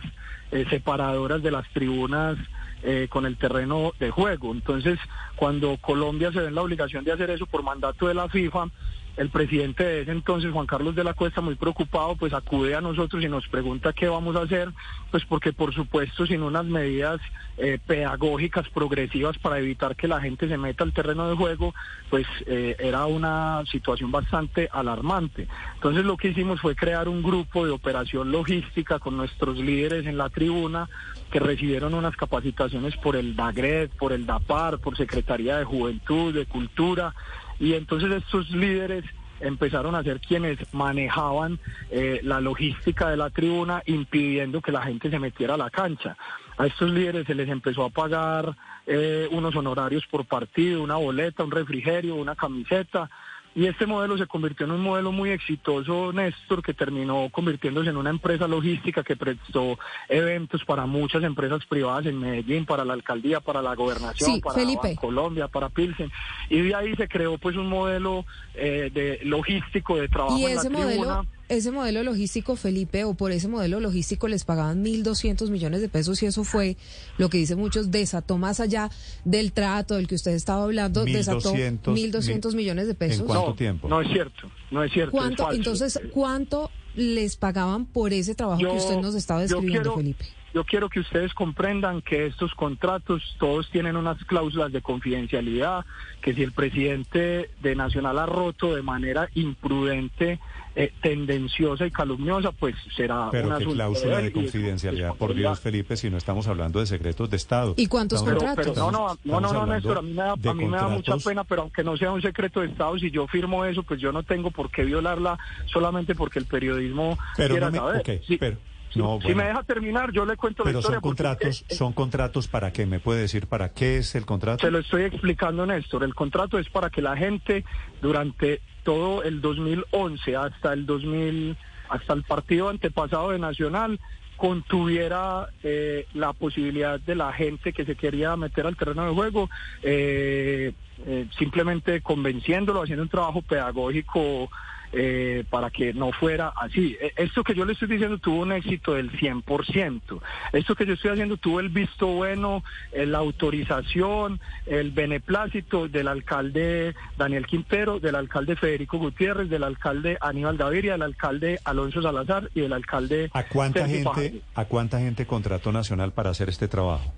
eh, 0.51 0.65
separadoras 0.70 1.42
de 1.42 1.51
las 1.51 1.68
tribunas 1.70 2.38
eh, 2.86 3.08
con 3.10 3.25
el 3.25 3.38
terreno 3.38 3.94
de 4.00 4.12
juego. 4.12 4.51
Entonces, 4.51 5.00
cuando 5.36 5.77
Colombia 5.77 6.32
se 6.32 6.39
ve 6.39 6.48
en 6.48 6.56
la 6.56 6.62
obligación 6.62 7.04
de 7.04 7.12
hacer 7.12 7.30
eso 7.30 7.46
por 7.46 7.63
mandato 7.63 8.08
de 8.08 8.13
la 8.13 8.30
FIFA, 8.30 8.68
el 9.17 9.29
presidente 9.29 9.84
de 9.84 10.01
ese 10.01 10.12
entonces, 10.12 10.51
Juan 10.51 10.67
Carlos 10.67 10.95
de 10.95 11.03
la 11.03 11.13
Cuesta, 11.13 11.41
muy 11.41 11.55
preocupado, 11.55 12.15
pues 12.15 12.34
acude 12.34 12.75
a 12.75 12.81
nosotros 12.81 13.24
y 13.24 13.29
nos 13.29 13.48
pregunta 13.48 13.93
qué 13.93 14.07
vamos 14.07 14.36
a 14.36 14.41
hacer, 14.41 14.69
pues 15.12 15.24
porque 15.25 15.53
por 15.53 15.74
supuesto 15.74 16.25
sin 16.25 16.43
unas 16.43 16.65
medidas 16.65 17.22
eh, 17.57 17.79
pedagógicas 17.86 18.67
progresivas 18.69 19.38
para 19.38 19.60
evitar 19.60 19.95
que 19.95 20.07
la 20.07 20.19
gente 20.19 20.48
se 20.48 20.57
meta 20.57 20.84
al 20.84 20.93
terreno 20.93 21.29
de 21.29 21.36
juego, 21.36 21.74
pues 22.10 22.27
eh, 22.45 22.75
era 22.79 23.05
una 23.05 23.63
situación 23.72 24.12
bastante 24.12 24.67
alarmante. 24.72 25.48
Entonces 25.75 26.03
lo 26.03 26.17
que 26.17 26.29
hicimos 26.29 26.60
fue 26.60 26.75
crear 26.75 27.07
un 27.07 27.24
grupo 27.24 27.65
de 27.65 27.72
operación 27.72 28.31
logística 28.31 29.00
con 29.00 29.15
nuestros 29.15 29.57
líderes 29.57 30.05
en 30.05 30.17
la 30.17 30.29
tribuna 30.29 30.89
que 31.31 31.39
recibieron 31.39 31.93
unas 31.93 32.15
capacitaciones 32.15 32.95
por 32.98 33.15
el 33.15 33.36
DAGRED, 33.36 33.89
por 33.98 34.13
el 34.13 34.25
DAPAR, 34.25 34.79
por 34.79 34.95
Secretaría 34.95 35.57
de 35.57 35.65
Juventud, 35.65 36.34
de 36.34 36.45
Cultura, 36.45 37.13
y 37.60 37.74
entonces 37.74 38.12
estos 38.12 38.50
líderes 38.52 39.06
empezaron 39.40 39.96
a 39.96 40.04
ser 40.04 40.20
quienes 40.20 40.58
manejaban 40.74 41.60
eh, 41.92 42.20
la 42.24 42.40
logística 42.40 43.10
de 43.10 43.18
la 43.18 43.30
tribuna, 43.30 43.82
impidiendo 43.86 44.62
que 44.62 44.72
la 44.72 44.84
gente 44.84 45.10
se 45.10 45.20
metiera 45.20 45.56
a 45.56 45.58
la 45.58 45.70
cancha. 45.70 46.18
A 46.58 46.68
estos 46.68 46.90
líderes 46.90 47.28
se 47.28 47.36
les 47.36 47.50
empezó 47.50 47.84
a 47.84 47.90
pagar 47.90 48.56
eh, 48.86 49.28
unos 49.32 49.56
honorarios 49.56 50.06
por 50.08 50.26
partido, 50.26 50.82
una 50.82 50.96
boleta, 50.96 51.44
un 51.44 51.52
refrigerio, 51.52 52.16
una 52.16 52.36
camiseta, 52.36 53.10
y 53.56 53.68
este 53.68 53.86
modelo 53.86 54.18
se 54.18 54.28
convirtió 54.28 54.66
en 54.66 54.74
un 54.74 54.82
modelo 54.82 55.14
muy 55.14 55.30
exitoso, 55.30 56.12
Néstor, 56.12 56.62
que 56.62 56.74
terminó 56.74 57.30
convirtiéndose 57.32 57.90
en 57.90 57.96
una 57.96 58.10
empresa 58.10 58.50
logística 58.50 59.02
que 59.02 59.16
prestó 59.16 59.80
eventos 60.10 60.66
para 60.66 60.86
muchas 60.86 61.24
empresas 61.24 61.66
privadas 61.66 62.06
en 62.06 62.20
Medellín, 62.20 62.66
para 62.66 62.84
la 62.84 62.94
alcaldía, 62.94 63.40
para 63.40 63.62
la 63.62 63.74
gobernación, 63.74 64.42
para 64.42 64.62
Colombia, 64.96 65.48
para 65.48 65.70
Pilsen. 65.70 66.12
Y 66.50 66.60
de 66.64 66.76
ahí 66.76 66.96
se 66.96 67.08
creó 67.08 67.38
pues 67.38 67.56
un 67.56 67.70
modelo 67.70 68.26
eh, 68.56 68.92
de 68.94 69.22
logístico 69.24 69.96
de 69.96 70.10
trabajo 70.10 70.38
¿Y 70.38 70.46
en 70.46 70.56
la 70.58 70.70
modelo, 70.70 71.26
ese 71.50 71.72
modelo 71.72 72.04
logístico, 72.04 72.56
Felipe, 72.56 73.04
o 73.04 73.14
por 73.14 73.32
ese 73.32 73.48
modelo 73.48 73.80
logístico 73.80 74.28
les 74.28 74.44
pagaban 74.44 74.84
1.200 74.84 75.50
millones 75.50 75.82
de 75.82 75.90
pesos 75.90 76.22
y 76.24 76.25
eso 76.25 76.44
fue 76.44 76.78
lo 77.18 77.30
que 77.30 77.38
dicen 77.38 77.60
muchos, 77.60 77.92
desató 77.92 78.38
más 78.38 78.60
allá 78.60 78.90
del 79.24 79.52
trato 79.52 79.96
del 79.96 80.08
que 80.08 80.16
usted 80.16 80.32
estaba 80.32 80.64
hablando, 80.64 81.06
desató 81.06 81.54
1.200 81.54 82.56
millones 82.56 82.88
de 82.88 82.94
pesos. 82.96 83.22
¿En 83.22 83.25
cuánto 83.28 83.56
tiempo? 83.56 83.88
No 83.88 84.02
es 84.02 84.12
cierto, 84.12 84.50
no 84.72 84.84
es 84.84 84.92
cierto. 84.92 85.12
¿Cuánto, 85.12 85.52
entonces, 85.52 86.00
¿cuánto 86.12 86.72
les 86.96 87.36
pagaban 87.36 87.86
por 87.86 88.14
ese 88.14 88.36
trabajo 88.36 88.62
que 88.62 88.78
usted 88.78 88.98
nos 88.98 89.16
estaba 89.16 89.42
describiendo, 89.42 89.96
Felipe? 89.96 90.25
Yo 90.56 90.64
quiero 90.64 90.88
que 90.88 91.02
ustedes 91.02 91.34
comprendan 91.34 92.02
que 92.02 92.28
estos 92.28 92.54
contratos 92.56 93.36
todos 93.38 93.70
tienen 93.72 93.98
unas 93.98 94.24
cláusulas 94.24 94.72
de 94.72 94.82
confidencialidad, 94.82 95.86
que 96.22 96.34
si 96.34 96.44
el 96.44 96.54
presidente 96.54 97.50
de 97.62 97.76
Nacional 97.76 98.18
ha 98.20 98.26
roto 98.26 98.74
de 98.74 98.82
manera 98.82 99.28
imprudente, 99.36 100.40
eh, 100.78 100.94
tendenciosa 101.02 101.86
y 101.86 101.92
calumniosa, 101.92 102.54
pues 102.54 102.74
será 102.96 103.28
Pero 103.32 103.48
una 103.48 103.58
qué 103.58 103.66
cláusula 103.66 104.22
de 104.22 104.32
confidencialidad, 104.32 105.16
por 105.16 105.36
Dios, 105.36 105.60
Felipe, 105.60 105.98
si 105.98 106.10
no 106.10 106.16
estamos 106.16 106.48
hablando 106.48 106.80
de 106.80 106.86
secretos 106.86 107.30
de 107.30 107.36
Estado. 107.36 107.74
¿Y 107.76 107.88
cuántos 107.88 108.24
contratos? 108.24 108.78
no, 108.78 108.92
no, 108.92 109.18
no, 109.26 109.42
no, 109.42 109.66
Néstor, 109.66 109.98
a 109.98 110.02
mí, 110.02 110.12
me 110.12 110.24
da, 110.24 110.32
a 110.32 110.54
mí 110.54 110.66
me 110.66 110.78
da 110.78 110.88
mucha 110.88 111.18
pena, 111.18 111.44
pero 111.44 111.64
aunque 111.64 111.84
no 111.84 111.98
sea 111.98 112.14
un 112.14 112.22
secreto 112.22 112.62
de 112.62 112.68
Estado, 112.68 112.98
si 112.98 113.12
yo 113.12 113.28
firmo 113.28 113.66
eso, 113.66 113.84
pues 113.84 114.00
yo 114.00 114.14
no 114.14 114.24
tengo 114.24 114.52
por 114.52 114.72
qué 114.72 114.86
violarla 114.86 115.38
solamente 115.66 116.16
porque 116.16 116.40
el 116.40 116.46
periodismo 116.46 117.18
pero 117.36 117.56
quiera 117.56 117.66
no 117.66 117.72
me, 117.74 117.78
saber. 117.80 118.00
okay, 118.00 118.22
Sí. 118.26 118.38
pero, 118.38 118.58
Si, 118.96 119.36
me 119.36 119.44
deja 119.44 119.64
terminar, 119.64 120.12
yo 120.14 120.25
le 120.25 120.38
cuento 120.38 120.64
la 120.64 120.70
Pero 120.70 120.80
historia. 120.80 121.00
son 121.00 121.02
contratos, 121.02 121.66
son 121.70 121.94
contratos 121.94 122.48
para 122.48 122.72
qué, 122.72 122.86
¿me 122.86 123.00
puede 123.00 123.22
decir 123.22 123.48
para 123.48 123.74
qué 123.74 123.98
es 123.98 124.16
el 124.16 124.25
contrato? 124.25 124.66
Se 124.66 124.72
lo 124.72 124.80
estoy 124.80 125.04
explicando, 125.04 125.66
Néstor. 125.66 126.04
El 126.04 126.16
contrato 126.16 126.58
es 126.58 126.70
para 126.70 126.90
que 126.90 127.02
la 127.02 127.18
gente 127.18 127.66
durante 128.02 128.62
todo 128.84 129.24
el 129.24 129.42
2011 129.42 130.36
hasta 130.38 130.72
el 130.72 130.86
2000, 130.86 131.58
hasta 131.90 132.14
el 132.14 132.24
partido 132.24 132.70
antepasado 132.70 133.32
de 133.32 133.40
Nacional 133.40 134.00
contuviera 134.38 135.50
eh, 135.64 136.06
la 136.14 136.34
posibilidad 136.34 137.00
de 137.00 137.16
la 137.16 137.32
gente 137.34 137.74
que 137.74 137.86
se 137.86 137.96
quería 137.96 138.36
meter 138.36 138.68
al 138.68 138.75
terreno 138.75 139.06
de 139.06 139.14
juego, 139.14 139.50
eh, 139.82 140.74
eh, 141.06 141.28
simplemente 141.38 142.02
convenciéndolo, 142.02 142.82
haciendo 142.82 143.04
un 143.04 143.10
trabajo 143.10 143.42
pedagógico 143.42 144.50
eh, 144.92 145.44
para 145.50 145.70
que 145.70 145.94
no 145.94 146.12
fuera 146.12 146.54
así. 146.56 146.98
Eh, 147.01 147.13
Esto 147.18 147.44
que 147.44 147.56
yo 147.56 147.65
le 147.65 147.74
estoy 147.74 147.88
diciendo 147.88 148.18
tuvo 148.18 148.42
un 148.42 148.51
éxito 148.51 148.94
del 148.94 149.12
100%. 149.12 150.22
Esto 150.54 150.75
que 150.75 150.86
yo 150.86 150.94
estoy 150.94 151.12
haciendo 151.12 151.38
tuvo 151.38 151.60
el 151.60 151.70
visto 151.70 152.08
bueno, 152.08 152.63
eh, 152.92 153.06
la 153.06 153.20
autorización, 153.20 154.39
el 154.65 154.92
beneplácito 154.92 155.88
del 155.88 156.08
alcalde 156.08 156.96
Daniel 157.18 157.46
Quintero, 157.46 158.00
del 158.00 158.15
alcalde 158.15 158.56
Federico 158.56 158.98
Gutiérrez, 158.98 159.50
del 159.50 159.63
alcalde 159.63 160.18
Aníbal 160.22 160.58
Gaviria, 160.58 160.94
del 160.94 161.04
alcalde 161.04 161.60
Alonso 161.63 162.01
Salazar 162.01 162.50
y 162.54 162.62
del 162.62 162.74
alcalde... 162.74 163.30
¿A 163.34 163.44
cuánta 163.44 163.82
Sergio 163.82 164.13
gente, 164.13 164.39
Fajardo. 164.39 164.39
a 164.56 164.65
cuánta 164.65 165.00
gente 165.00 165.25
contrató 165.25 165.72
Nacional 165.72 166.12
para 166.12 166.30
hacer 166.30 166.50
este 166.50 166.68
trabajo? 166.68 167.13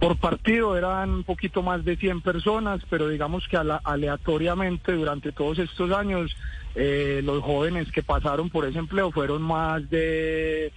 Por 0.00 0.16
partido 0.16 0.76
eran 0.78 1.10
un 1.10 1.24
poquito 1.24 1.62
más 1.62 1.84
de 1.84 1.96
100 1.96 2.22
personas, 2.22 2.80
pero 2.88 3.08
digamos 3.08 3.46
que 3.48 3.58
aleatoriamente 3.58 4.92
durante 4.92 5.30
todos 5.30 5.58
estos 5.58 5.92
años 5.92 6.34
eh, 6.74 7.20
los 7.22 7.42
jóvenes 7.42 7.92
que 7.92 8.02
pasaron 8.02 8.48
por 8.48 8.64
ese 8.66 8.78
empleo 8.78 9.12
fueron 9.12 9.42
más 9.42 9.88
de 9.90 10.72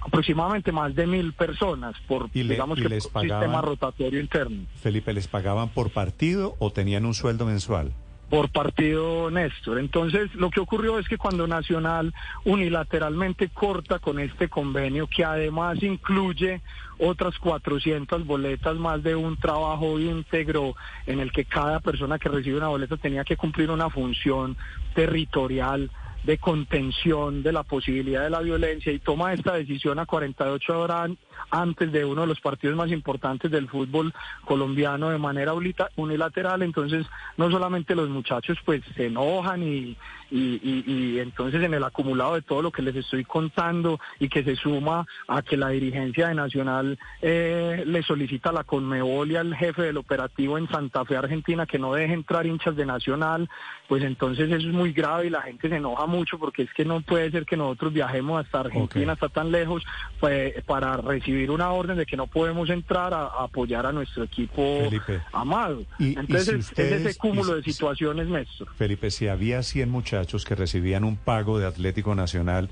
aproximadamente 0.00 0.70
más 0.70 0.94
de 0.94 1.06
mil 1.06 1.32
personas 1.32 1.96
por 2.06 2.28
¿Y 2.34 2.42
le- 2.44 2.50
digamos 2.54 2.78
que 2.78 2.84
por 2.84 2.92
un 2.92 3.00
sistema 3.00 3.28
pagaban? 3.38 3.62
rotatorio 3.64 4.20
interno. 4.20 4.66
Felipe, 4.80 5.12
¿les 5.12 5.26
pagaban 5.26 5.70
por 5.70 5.90
partido 5.90 6.54
o 6.60 6.70
tenían 6.70 7.06
un 7.06 7.14
sueldo 7.14 7.46
mensual? 7.46 7.92
Por 8.34 8.48
partido 8.48 9.30
Néstor. 9.30 9.78
Entonces, 9.78 10.34
lo 10.34 10.50
que 10.50 10.58
ocurrió 10.58 10.98
es 10.98 11.06
que 11.06 11.16
cuando 11.16 11.46
Nacional 11.46 12.12
unilateralmente 12.44 13.48
corta 13.50 14.00
con 14.00 14.18
este 14.18 14.48
convenio, 14.48 15.06
que 15.06 15.24
además 15.24 15.80
incluye 15.84 16.60
otras 16.98 17.38
400 17.38 18.26
boletas 18.26 18.74
más 18.74 19.04
de 19.04 19.14
un 19.14 19.36
trabajo 19.36 20.00
íntegro 20.00 20.74
en 21.06 21.20
el 21.20 21.30
que 21.30 21.44
cada 21.44 21.78
persona 21.78 22.18
que 22.18 22.28
recibe 22.28 22.56
una 22.56 22.66
boleta 22.66 22.96
tenía 22.96 23.22
que 23.22 23.36
cumplir 23.36 23.70
una 23.70 23.88
función 23.88 24.56
territorial 24.96 25.88
de 26.24 26.38
contención 26.38 27.44
de 27.44 27.52
la 27.52 27.62
posibilidad 27.62 28.24
de 28.24 28.30
la 28.30 28.40
violencia 28.40 28.90
y 28.90 28.98
toma 28.98 29.32
esta 29.32 29.52
decisión 29.52 30.00
a 30.00 30.06
48 30.06 30.80
horas 30.80 31.12
antes 31.50 31.90
de 31.92 32.04
uno 32.04 32.22
de 32.22 32.26
los 32.26 32.40
partidos 32.40 32.76
más 32.76 32.90
importantes 32.90 33.50
del 33.50 33.68
fútbol 33.68 34.12
colombiano 34.44 35.10
de 35.10 35.18
manera 35.18 35.52
unilateral, 35.96 36.62
entonces 36.62 37.06
no 37.36 37.50
solamente 37.50 37.94
los 37.94 38.08
muchachos 38.08 38.58
pues 38.64 38.82
se 38.96 39.06
enojan 39.06 39.62
y, 39.62 39.96
y, 40.30 40.60
y- 40.62 40.84
y 40.86 41.18
entonces 41.20 41.62
en 41.62 41.74
el 41.74 41.84
acumulado 41.84 42.34
de 42.34 42.42
todo 42.42 42.62
lo 42.62 42.70
que 42.70 42.82
les 42.82 42.96
estoy 42.96 43.24
contando 43.24 44.00
y 44.18 44.28
que 44.28 44.42
se 44.44 44.56
suma 44.56 45.06
a 45.28 45.42
que 45.42 45.56
la 45.56 45.68
dirigencia 45.68 46.28
de 46.28 46.34
Nacional 46.34 46.98
eh, 47.22 47.82
le 47.86 48.02
solicita 48.02 48.50
a 48.50 48.52
la 48.52 48.64
Conmebol 48.64 49.30
y 49.30 49.36
al 49.36 49.54
jefe 49.54 49.82
del 49.82 49.96
operativo 49.96 50.58
en 50.58 50.68
Santa 50.68 51.04
Fe, 51.04 51.16
Argentina, 51.16 51.66
que 51.66 51.78
no 51.78 51.94
deje 51.94 52.12
entrar 52.14 52.46
hinchas 52.46 52.76
de 52.76 52.86
Nacional, 52.86 53.48
pues 53.88 54.02
entonces 54.02 54.50
eso 54.50 54.68
es 54.68 54.72
muy 54.74 54.92
grave 54.92 55.26
y 55.26 55.30
la 55.30 55.42
gente 55.42 55.68
se 55.68 55.76
enoja 55.76 56.06
mucho 56.06 56.38
porque 56.38 56.62
es 56.62 56.72
que 56.74 56.84
no 56.84 57.00
puede 57.00 57.30
ser 57.30 57.44
que 57.46 57.56
nosotros 57.56 57.92
viajemos 57.92 58.44
hasta 58.44 58.60
Argentina, 58.60 59.12
Ok. 59.12 59.22
hasta 59.22 59.28
tan 59.28 59.50
lejos, 59.50 59.82
pues, 60.20 60.54
para 60.64 60.96
recibir 60.96 61.23
una 61.32 61.70
orden 61.72 61.96
de 61.96 62.06
que 62.06 62.16
no 62.16 62.26
podemos 62.26 62.68
entrar 62.70 63.12
a, 63.14 63.22
a 63.26 63.44
apoyar 63.44 63.86
a 63.86 63.92
nuestro 63.92 64.24
equipo 64.24 64.78
Felipe. 64.84 65.20
amado. 65.32 65.84
Y- 65.98 66.08
y 66.10 66.16
entonces 66.18 66.66
si 66.74 66.82
es- 66.82 66.92
ese 67.06 67.18
cúmulo 67.18 67.52
y 67.54 67.56
de 67.56 67.62
si- 67.64 67.72
situaciones, 67.72 68.28
Néstor. 68.28 68.68
Felipe, 68.76 69.10
si 69.10 69.28
había 69.28 69.62
100 69.62 69.90
muchachos 69.90 70.44
que 70.44 70.54
recibían 70.54 71.04
un 71.04 71.16
pago 71.16 71.58
de 71.58 71.66
Atlético 71.66 72.14
Nacional, 72.14 72.68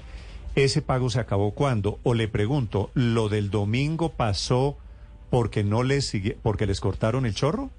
¿ese 0.55 0.83
pago 0.83 1.09
se 1.11 1.21
acabó 1.21 1.53
cuándo? 1.53 1.99
O 2.03 2.15
le 2.15 2.29
pregunto, 2.29 2.91
¿lo 2.95 3.29
del 3.29 3.51
domingo 3.51 4.11
pasó 4.13 4.77
porque 5.31 5.65
no 5.65 5.83
les 5.83 6.07
sigue, 6.07 6.37
porque 6.43 6.67
les 6.67 6.81
cortaron 6.81 7.25
el 7.27 7.35
chorro? 7.35 7.71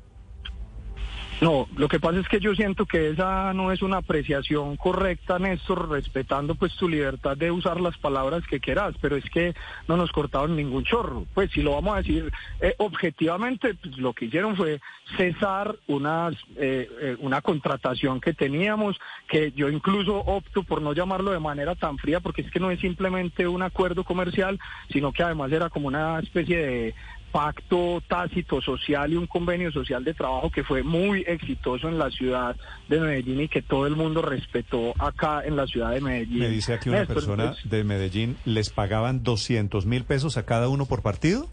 No, 1.43 1.67
lo 1.75 1.89
que 1.89 1.99
pasa 1.99 2.21
es 2.21 2.27
que 2.29 2.39
yo 2.39 2.55
siento 2.55 2.85
que 2.85 3.09
esa 3.09 3.53
no 3.53 3.73
es 3.73 3.81
una 3.81 3.97
apreciación 3.97 4.77
correcta, 4.77 5.39
Néstor, 5.39 5.89
respetando 5.89 6.55
pues 6.55 6.73
tu 6.77 6.87
libertad 6.87 7.35
de 7.35 7.51
usar 7.51 7.81
las 7.81 7.97
palabras 7.97 8.47
que 8.47 8.61
quieras, 8.61 8.95
pero 9.01 9.17
es 9.17 9.29
que 9.29 9.53
no 9.89 9.97
nos 9.97 10.13
cortaron 10.13 10.55
ningún 10.55 10.85
chorro. 10.85 11.25
Pues 11.33 11.51
si 11.51 11.61
lo 11.61 11.73
vamos 11.73 11.95
a 11.95 11.97
decir 11.97 12.31
eh, 12.61 12.75
objetivamente, 12.77 13.73
pues, 13.73 13.97
lo 13.97 14.13
que 14.13 14.27
hicieron 14.27 14.55
fue 14.55 14.79
cesar 15.17 15.75
unas, 15.87 16.33
eh, 16.55 16.87
eh, 17.01 17.17
una 17.19 17.41
contratación 17.41 18.21
que 18.21 18.33
teníamos, 18.33 18.97
que 19.27 19.51
yo 19.51 19.67
incluso 19.67 20.15
opto 20.15 20.63
por 20.63 20.81
no 20.81 20.93
llamarlo 20.93 21.31
de 21.31 21.39
manera 21.39 21.75
tan 21.75 21.97
fría, 21.97 22.21
porque 22.21 22.43
es 22.43 22.51
que 22.51 22.61
no 22.61 22.71
es 22.71 22.79
simplemente 22.79 23.49
un 23.49 23.63
acuerdo 23.63 24.05
comercial, 24.05 24.61
sino 24.93 25.11
que 25.11 25.23
además 25.23 25.51
era 25.51 25.69
como 25.69 25.89
una 25.89 26.19
especie 26.19 26.57
de 26.57 26.95
pacto 27.33 28.01
tácito 28.07 28.61
social 28.61 29.11
y 29.11 29.15
un 29.15 29.25
convenio 29.25 29.71
social 29.71 30.03
de 30.03 30.13
trabajo 30.13 30.51
que 30.51 30.63
fue 30.63 30.83
muy 30.83 31.25
exitoso 31.27 31.89
en 31.89 31.97
la 31.97 32.11
ciudad 32.11 32.55
de 32.87 32.99
Medellín 32.99 33.41
y 33.41 33.47
que 33.47 33.63
todo 33.63 33.87
el 33.87 33.95
mundo 33.95 34.21
respetó 34.21 34.93
acá 34.99 35.41
en 35.43 35.55
la 35.55 35.65
ciudad 35.65 35.91
de 35.91 35.99
Medellín. 35.99 36.39
Me 36.39 36.49
dice 36.49 36.73
aquí 36.73 36.89
una 36.89 36.99
Néstor, 36.99 37.15
persona 37.15 37.53
pues, 37.53 37.69
de 37.69 37.83
Medellín, 37.83 38.37
¿les 38.45 38.69
pagaban 38.69 39.23
200 39.23 39.87
mil 39.87 40.03
pesos 40.03 40.37
a 40.37 40.45
cada 40.45 40.69
uno 40.69 40.85
por 40.85 41.01
partido? 41.01 41.49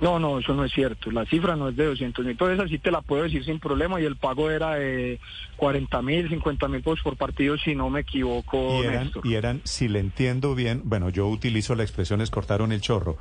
No, 0.00 0.18
no, 0.18 0.40
eso 0.40 0.54
no 0.54 0.64
es 0.64 0.72
cierto. 0.72 1.10
La 1.10 1.24
cifra 1.24 1.54
no 1.56 1.68
es 1.68 1.76
de 1.76 1.86
200 1.86 2.24
mil. 2.24 2.36
Toda 2.36 2.52
esa 2.52 2.66
sí 2.68 2.78
te 2.78 2.90
la 2.90 3.00
puedo 3.00 3.22
decir 3.22 3.44
sin 3.44 3.60
problema 3.60 4.00
y 4.00 4.04
el 4.04 4.16
pago 4.16 4.50
era 4.50 4.74
de 4.74 5.20
40 5.56 6.02
mil, 6.02 6.28
50 6.28 6.68
mil 6.68 6.82
pesos 6.82 7.00
por 7.02 7.16
partido, 7.16 7.56
si 7.56 7.74
no 7.74 7.88
me 7.90 8.00
equivoco, 8.00 8.82
Y 8.82 8.86
eran, 8.86 9.04
Néstor. 9.04 9.26
y 9.26 9.34
eran, 9.34 9.60
si 9.64 9.88
le 9.88 10.00
entiendo 10.00 10.54
bien, 10.54 10.82
bueno, 10.84 11.10
yo 11.10 11.28
utilizo 11.28 11.74
la 11.74 11.84
expresión 11.84 12.20
es 12.20 12.30
cortaron 12.30 12.72
el 12.72 12.80
chorro, 12.80 13.16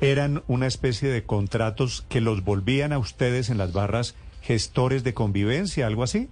eran 0.00 0.42
una 0.46 0.66
especie 0.66 1.08
de 1.08 1.24
contratos 1.24 2.04
que 2.08 2.20
los 2.20 2.44
volvían 2.44 2.92
a 2.92 2.98
ustedes 2.98 3.48
en 3.50 3.58
las 3.58 3.72
barras 3.72 4.14
gestores 4.42 5.02
de 5.04 5.14
convivencia, 5.14 5.86
algo 5.86 6.02
así. 6.02 6.28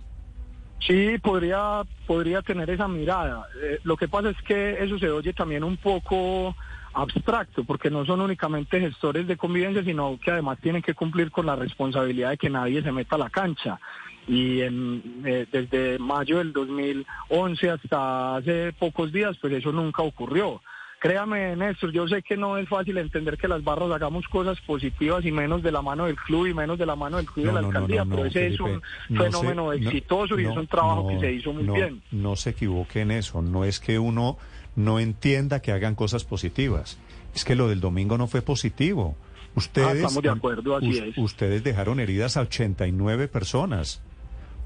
Sí, 0.87 1.18
podría, 1.21 1.83
podría 2.07 2.40
tener 2.42 2.71
esa 2.71 2.87
mirada. 2.87 3.47
Eh, 3.62 3.78
lo 3.83 3.97
que 3.97 4.07
pasa 4.07 4.30
es 4.30 4.37
que 4.42 4.83
eso 4.83 4.99
se 4.99 5.11
oye 5.11 5.33
también 5.33 5.64
un 5.64 5.76
poco 5.76 6.54
abstracto, 6.95 7.64
porque 7.64 7.90
no 7.90 8.04
son 8.04 8.21
únicamente 8.21 8.80
gestores 8.80 9.26
de 9.26 9.37
convivencia, 9.37 9.85
sino 9.85 10.18
que 10.23 10.30
además 10.30 10.59
tienen 10.61 10.83
que 10.83 10.95
cumplir 10.95 11.30
con 11.30 11.47
la 11.47 11.57
responsabilidad 11.57 12.30
de 12.30 12.38
que 12.38 12.50
nadie 12.50 12.83
se 12.83 12.92
meta 12.92 13.16
a 13.16 13.18
la 13.21 13.30
cancha. 13.30 13.78
Y 14.26 14.61
en, 14.61 15.23
eh, 15.25 15.47
desde 15.50 15.99
mayo 15.99 16.38
del 16.38 16.52
2011 16.52 17.71
hasta 17.71 18.37
hace 18.37 18.73
pocos 18.78 19.12
días, 19.12 19.37
pues 19.40 19.52
eso 19.54 19.73
nunca 19.73 20.02
ocurrió. 20.02 20.61
Créame, 21.00 21.54
Néstor, 21.54 21.92
yo 21.92 22.09
sé 22.09 22.23
que 22.25 22.37
no 22.37 22.59
es 22.59 22.68
fácil 22.68 22.99
entender 22.99 23.38
que 23.38 23.47
las 23.47 23.62
barras 23.62 23.88
hagamos 23.92 24.26
cosas 24.26 24.61
positivas 24.62 25.25
y 25.25 25.30
menos 25.30 25.62
de 25.62 25.71
la 25.71 25.80
mano 25.80 26.07
del 26.07 26.16
club 26.16 26.49
y 26.49 26.54
menos 26.54 26.76
de 26.76 26.87
la 26.87 26.97
mano 26.97 27.18
del 27.18 27.26
club 27.26 27.47
No, 27.47 27.50
de 27.52 27.54
la 27.54 27.61
no, 27.62 27.66
alcaldía, 27.68 28.04
no, 28.04 28.16
pero 28.16 28.26
ese 28.26 28.49
es 28.49 28.59
un 28.61 28.83
se- 29.07 29.14
fenómeno 29.16 29.66
no- 29.66 29.73
exitoso 29.73 30.38
y 30.40 30.45
es 30.45 30.57
un 30.57 30.66
trabajo 30.66 31.07
que 31.09 31.21
se 31.21 31.33
hizo 31.33 31.52
muy 31.52 31.62
bien. 31.73 32.02
No 32.11 32.35
se 32.35 32.50
equivoque 32.50 33.02
en 33.02 33.12
eso, 33.12 33.40
no 33.42 33.62
es 33.64 33.78
que 33.78 33.97
uno 34.00 34.38
no 34.78 35.00
entienda 35.00 35.61
que 35.61 35.73
hagan 35.73 35.94
cosas 35.94 36.25
positivas, 36.25 36.99
es 37.35 37.44
que 37.44 37.54
lo 37.56 37.68
del 37.68 37.80
domingo 37.80 38.16
no 38.16 38.26
fue 38.28 38.42
positivo. 38.42 39.16
Ustedes, 39.54 39.88
Ah, 39.88 39.92
estamos 39.94 40.23
de 40.23 40.30
acuerdo, 40.30 40.76
así 40.76 40.99
es. 40.99 41.18
Ustedes 41.18 41.64
dejaron 41.64 41.99
heridas 42.00 42.37
a 42.37 42.42
89 42.42 43.26
personas. 43.28 44.00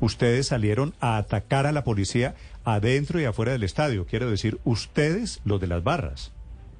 Ustedes 0.00 0.48
salieron 0.48 0.94
a 1.00 1.16
atacar 1.16 1.66
a 1.66 1.72
la 1.72 1.84
policía 1.84 2.34
adentro 2.64 3.20
y 3.20 3.24
afuera 3.24 3.52
del 3.52 3.62
estadio. 3.62 4.04
Quiero 4.04 4.28
decir, 4.30 4.58
ustedes, 4.64 5.40
los 5.44 5.60
de 5.60 5.66
las 5.68 5.82
barras. 5.82 6.32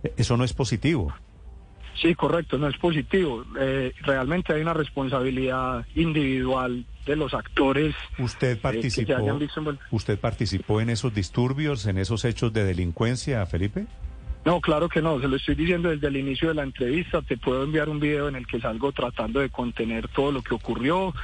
E- 0.02 0.12
Eso 0.16 0.36
no 0.36 0.44
es 0.44 0.52
positivo. 0.52 1.14
Sí, 1.94 2.14
correcto, 2.14 2.58
no 2.58 2.68
es 2.68 2.76
positivo. 2.78 3.44
Eh, 3.58 3.92
realmente 4.02 4.52
hay 4.52 4.62
una 4.62 4.74
responsabilidad 4.74 5.86
individual 5.94 6.84
de 7.06 7.16
los 7.16 7.34
actores. 7.34 7.94
¿Usted 8.18 8.52
eh, 8.52 8.56
participó, 8.56 9.16
hayan 9.16 9.38
visto. 9.38 9.62
¿Usted 9.90 10.18
participó 10.18 10.80
en 10.80 10.90
esos 10.90 11.14
disturbios, 11.14 11.86
en 11.86 11.98
esos 11.98 12.24
hechos 12.24 12.52
de 12.52 12.64
delincuencia, 12.64 13.44
Felipe? 13.46 13.86
No, 14.44 14.60
claro 14.60 14.88
que 14.88 15.00
no, 15.00 15.20
se 15.20 15.28
lo 15.28 15.36
estoy 15.36 15.54
diciendo 15.54 15.88
desde 15.90 16.08
el 16.08 16.16
inicio 16.16 16.48
de 16.48 16.54
la 16.54 16.64
entrevista. 16.64 17.22
Te 17.22 17.36
puedo 17.36 17.62
enviar 17.62 17.88
un 17.88 18.00
video 18.00 18.28
en 18.28 18.34
el 18.34 18.44
que 18.44 18.58
salgo 18.60 18.90
tratando 18.90 19.38
de 19.38 19.50
contener 19.50 20.08
todo 20.08 20.32
lo 20.32 20.42
que 20.42 20.54
ocurrió. 20.54 21.14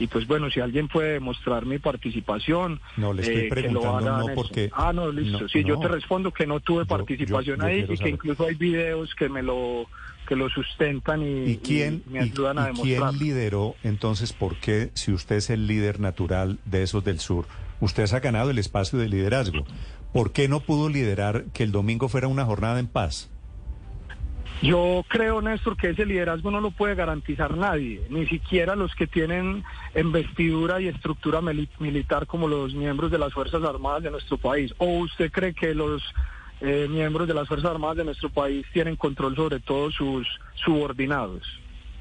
Y 0.00 0.08
pues 0.08 0.26
bueno, 0.26 0.50
si 0.50 0.58
alguien 0.58 0.88
puede 0.88 1.12
demostrar 1.12 1.66
mi 1.66 1.78
participación. 1.78 2.80
No, 2.96 3.12
le 3.12 3.22
estoy 3.22 3.42
eh, 3.42 3.48
preguntando 3.48 4.18
no 4.28 4.34
porque- 4.34 4.70
Ah, 4.72 4.92
no, 4.92 5.12
listo. 5.12 5.42
no, 5.42 5.48
sí, 5.48 5.62
yo 5.62 5.78
te 5.78 5.86
respondo 5.86 6.32
que 6.32 6.48
no 6.48 6.58
tuve 6.58 6.82
Yo- 6.82 6.86
participación 6.88 7.60
yo- 7.60 7.64
ahí 7.64 7.86
y 7.88 7.96
que 7.96 8.08
incluso 8.08 8.44
hay 8.44 8.54
videos 8.56 9.14
que 9.14 9.28
me 9.28 9.42
lo 9.44 9.86
que 10.24 10.36
lo 10.36 10.48
sustentan 10.48 11.22
y, 11.22 11.50
¿Y 11.52 11.56
quién, 11.58 12.02
y 12.06 12.10
me 12.10 12.20
ayudan 12.20 12.58
y- 12.58 12.60
a 12.60 12.70
y 12.70 12.72
quién 12.74 12.98
demostrar. 13.00 13.14
lideró 13.14 13.76
entonces 13.82 14.32
por 14.32 14.56
qué, 14.56 14.90
si 14.94 15.12
usted 15.12 15.36
es 15.36 15.50
el 15.50 15.66
líder 15.66 16.00
natural 16.00 16.58
de 16.64 16.82
esos 16.82 17.04
del 17.04 17.20
sur, 17.20 17.46
usted 17.80 18.06
se 18.06 18.16
ha 18.16 18.20
ganado 18.20 18.50
el 18.50 18.58
espacio 18.58 18.98
de 18.98 19.08
liderazgo? 19.08 19.64
¿Por 20.12 20.32
qué 20.32 20.48
no 20.48 20.60
pudo 20.60 20.88
liderar 20.88 21.44
que 21.52 21.64
el 21.64 21.72
domingo 21.72 22.08
fuera 22.08 22.28
una 22.28 22.44
jornada 22.44 22.78
en 22.78 22.86
paz? 22.86 23.30
Yo 24.62 25.04
creo, 25.08 25.42
Néstor, 25.42 25.76
que 25.76 25.90
ese 25.90 26.06
liderazgo 26.06 26.50
no 26.50 26.60
lo 26.60 26.70
puede 26.70 26.94
garantizar 26.94 27.54
nadie, 27.56 28.00
ni 28.08 28.24
siquiera 28.26 28.76
los 28.76 28.94
que 28.94 29.06
tienen 29.06 29.62
investidura 29.94 30.80
y 30.80 30.86
estructura 30.88 31.40
mili- 31.40 31.68
militar 31.80 32.26
como 32.26 32.48
los 32.48 32.72
miembros 32.74 33.10
de 33.10 33.18
las 33.18 33.32
Fuerzas 33.34 33.62
Armadas 33.62 34.04
de 34.04 34.10
nuestro 34.12 34.38
país. 34.38 34.72
¿O 34.78 35.00
usted 35.00 35.30
cree 35.32 35.52
que 35.52 35.74
los 35.74 36.02
eh, 36.64 36.88
miembros 36.88 37.28
de 37.28 37.34
las 37.34 37.46
Fuerzas 37.46 37.70
Armadas 37.70 37.98
de 37.98 38.04
nuestro 38.04 38.30
país 38.30 38.64
tienen 38.72 38.96
control 38.96 39.36
sobre 39.36 39.60
todos 39.60 39.94
sus 39.94 40.26
subordinados? 40.54 41.42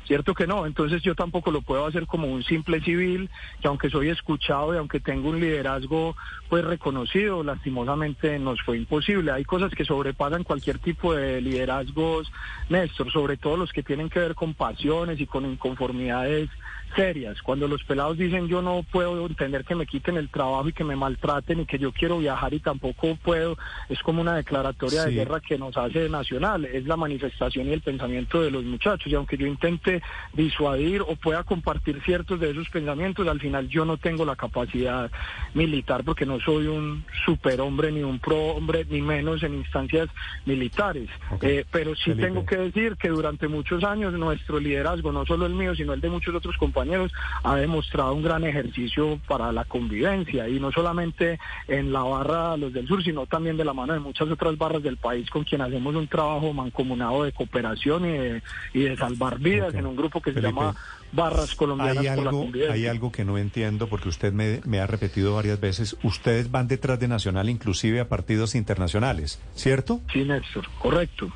Cierto 0.06 0.34
que 0.34 0.48
no, 0.48 0.66
entonces 0.66 1.02
yo 1.02 1.16
tampoco 1.16 1.52
lo 1.52 1.62
puedo 1.62 1.86
hacer 1.86 2.08
como 2.08 2.28
un 2.28 2.44
simple 2.44 2.82
civil, 2.82 3.30
que 3.62 3.68
aunque 3.68 3.90
soy 3.90 4.10
escuchado 4.10 4.74
y 4.74 4.78
aunque 4.78 5.00
tengo 5.00 5.30
un 5.30 5.40
liderazgo 5.40 6.16
pues 6.50 6.66
reconocido, 6.66 7.44
lastimosamente 7.44 8.38
nos 8.38 8.62
fue 8.62 8.78
imposible. 8.78 9.32
Hay 9.32 9.46
cosas 9.46 9.72
que 9.72 9.86
sobrepasan 9.86 10.44
cualquier 10.44 10.80
tipo 10.80 11.14
de 11.14 11.42
liderazgos, 11.42 12.32
Néstor, 12.70 13.12
sobre 13.12 13.38
todo 13.38 13.58
los 13.58 13.72
que 13.72 13.84
tienen 13.84 14.10
que 14.10 14.20
ver 14.20 14.36
con 14.36 14.54
pasiones 14.54 15.22
y 15.22 15.26
con 15.26 15.46
inconformidades 15.46 16.50
serias. 16.96 17.42
Cuando 17.42 17.68
los 17.68 17.84
pelados 17.84 18.18
dicen 18.18 18.48
yo 18.48 18.62
no 18.62 18.84
puedo 18.92 19.26
entender 19.26 19.66
que 19.66 19.76
me 19.76 19.86
quiten 19.86 20.18
el 20.18 20.30
trabajo 20.30 20.70
y 20.70 20.74
que 20.74 20.84
me 20.84 20.96
maltraten 20.96 21.62
y 21.62 21.66
que 21.66 21.80
yo 21.80 21.92
quiero 21.92 22.20
viajar 22.20 22.54
y 22.54 22.60
tampoco 22.60 23.16
puedo, 23.16 23.58
es 23.90 24.00
como 24.04 24.22
una 24.22 24.36
declaratoria 24.36 25.06
de 25.06 25.12
guerra 25.12 25.40
que 25.40 25.58
nos 25.58 25.76
hace 25.78 26.10
nacional, 26.10 26.66
es 26.66 26.86
la 26.86 26.98
manifestación 26.98 27.68
y 27.68 27.74
el 27.74 27.82
pensamiento 27.82 28.42
de 28.42 28.52
los 28.52 28.64
muchachos. 28.64 29.12
Y 29.12 29.16
aunque 29.16 29.38
yo 29.38 29.48
intente 29.48 29.93
disuadir 30.34 31.02
o 31.02 31.16
pueda 31.16 31.44
compartir 31.44 32.02
ciertos 32.04 32.40
de 32.40 32.52
esos 32.52 32.70
pensamientos, 32.70 33.28
al 33.28 33.40
final 33.40 33.68
yo 33.68 33.86
no 33.86 33.98
tengo 33.98 34.26
la 34.26 34.36
capacidad 34.36 35.12
militar 35.54 36.04
porque 36.04 36.26
no 36.26 36.40
soy 36.40 36.68
un 36.68 37.06
superhombre 37.26 37.92
ni 37.92 38.04
un 38.04 38.20
pro-hombre, 38.20 38.86
ni 38.90 39.02
menos 39.02 39.44
en 39.44 39.56
instancias 39.56 40.10
militares. 40.46 41.10
Eh, 41.42 41.66
pero 41.72 41.96
sí 41.96 42.12
Felipe. 42.12 42.28
tengo 42.28 42.46
que 42.46 42.58
decir 42.58 42.96
que 42.98 43.10
durante 43.10 43.48
muchos 43.48 43.84
años 43.84 44.14
nuestro 44.14 44.60
liderazgo, 44.60 45.12
no 45.12 45.26
solo 45.26 45.46
el 45.46 45.54
mío, 45.54 45.76
sino 45.76 45.94
el 45.94 46.02
de 46.02 46.10
muchos 46.10 46.34
otros 46.36 46.58
compañeros, 46.58 47.12
ha 47.44 47.56
demostrado 47.56 48.14
un 48.14 48.24
gran 48.24 48.44
ejercicio 48.44 49.20
para 49.28 49.52
la 49.52 49.66
convivencia 49.66 50.48
y 50.48 50.60
no 50.60 50.72
solamente 50.72 51.40
en 51.68 51.92
la 51.92 52.02
barra 52.02 52.58
Los 52.58 52.74
del 52.74 52.88
Sur, 52.88 53.04
sino 53.04 53.26
también 53.26 53.58
de 53.58 53.66
la 53.66 53.74
mano 53.74 53.94
de 53.94 54.00
muchas 54.00 54.30
otras 54.30 54.58
barras 54.58 54.84
del 54.84 54.98
país 54.98 55.30
con 55.30 55.44
quien 55.44 55.62
hacemos 55.62 55.96
un 55.96 56.08
trabajo 56.08 56.54
mancomunado 56.54 57.24
de 57.24 57.32
cooperación 57.32 58.06
y 58.06 58.12
de, 58.18 58.42
y 58.74 58.82
de 58.84 58.98
salvar 58.98 59.40
vidas 59.40 59.74
en 59.76 59.83
un 59.86 59.96
grupo 59.96 60.22
que 60.22 60.34
se 60.34 60.42
llama 60.42 60.76
Barras 61.12 61.56
Colombianas 61.56 61.98
Hay 61.98 62.16
por 62.16 62.24
la 62.24 62.30
algo, 62.30 62.52
hay 62.72 62.88
algo 62.88 63.12
que 63.12 63.26
no 63.26 63.38
entiendo 63.38 63.88
porque 63.88 64.10
usted 64.10 64.34
me, 64.34 64.62
me 64.66 64.80
ha 64.80 64.88
repetido 64.88 65.36
varias 65.36 65.60
veces. 65.60 65.98
Ustedes 66.04 66.52
van 66.52 66.68
detrás 66.68 67.00
de 67.00 67.08
Nacional 67.08 67.50
inclusive 67.50 68.00
a 68.00 68.10
partidos 68.10 68.56
internacionales, 68.56 69.40
¿cierto? 69.56 70.02
Sí, 70.12 70.24
Néstor, 70.24 70.68
correcto. 70.80 71.32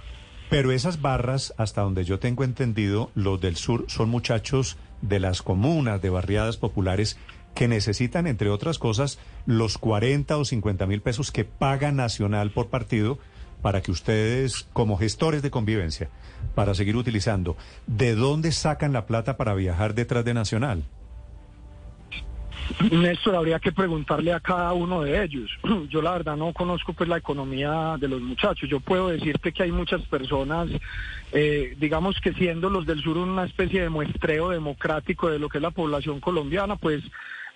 Pero 0.50 0.72
esas 0.72 1.02
barras, 1.02 1.54
hasta 1.58 1.82
donde 1.82 2.06
yo 2.06 2.20
tengo 2.20 2.44
entendido, 2.44 3.12
los 3.16 3.42
del 3.42 3.58
sur 3.58 3.86
son 3.88 4.10
muchachos 4.10 4.78
de 5.02 5.20
las 5.20 5.42
comunas, 5.42 6.02
de 6.02 6.10
barriadas 6.10 6.56
populares, 6.58 7.20
que 7.54 7.68
necesitan, 7.68 8.28
entre 8.28 8.50
otras 8.50 8.80
cosas, 8.80 9.20
los 9.46 9.78
40 9.78 10.38
o 10.38 10.46
50 10.46 10.86
mil 10.86 11.02
pesos 11.02 11.32
que 11.32 11.44
paga 11.44 11.92
Nacional 11.92 12.52
por 12.52 12.68
partido 12.68 13.20
para 13.68 13.82
que 13.82 13.92
ustedes, 13.92 14.66
como 14.72 14.96
gestores 14.96 15.42
de 15.42 15.52
convivencia, 15.52 16.10
para 16.56 16.74
seguir 16.74 16.96
utilizando, 16.96 17.58
¿de 17.86 18.16
dónde 18.16 18.54
sacan 18.54 18.94
la 18.94 19.06
plata 19.06 19.36
para 19.36 19.54
viajar 19.56 19.94
detrás 19.94 20.24
de 20.24 20.34
Nacional? 20.34 20.84
Néstor, 22.90 23.36
habría 23.36 23.60
que 23.60 23.74
preguntarle 23.74 24.32
a 24.32 24.40
cada 24.40 24.72
uno 24.72 25.02
de 25.02 25.22
ellos. 25.22 25.52
Yo 25.90 26.02
la 26.02 26.14
verdad 26.14 26.38
no 26.38 26.54
conozco 26.54 26.94
pues 26.94 27.10
la 27.10 27.18
economía 27.18 27.98
de 28.00 28.08
los 28.08 28.22
muchachos. 28.22 28.70
Yo 28.70 28.80
puedo 28.80 29.10
decirte 29.10 29.52
que 29.52 29.64
hay 29.64 29.72
muchas 29.74 30.02
personas, 30.04 30.70
eh, 31.34 31.76
digamos 31.78 32.22
que 32.22 32.32
siendo 32.36 32.70
los 32.70 32.86
del 32.86 33.02
sur 33.02 33.18
una 33.18 33.44
especie 33.44 33.82
de 33.82 33.90
muestreo 33.90 34.48
democrático 34.48 35.30
de 35.30 35.40
lo 35.40 35.50
que 35.50 35.58
es 35.58 35.62
la 35.62 35.72
población 35.72 36.22
colombiana, 36.22 36.78
pues 36.78 37.04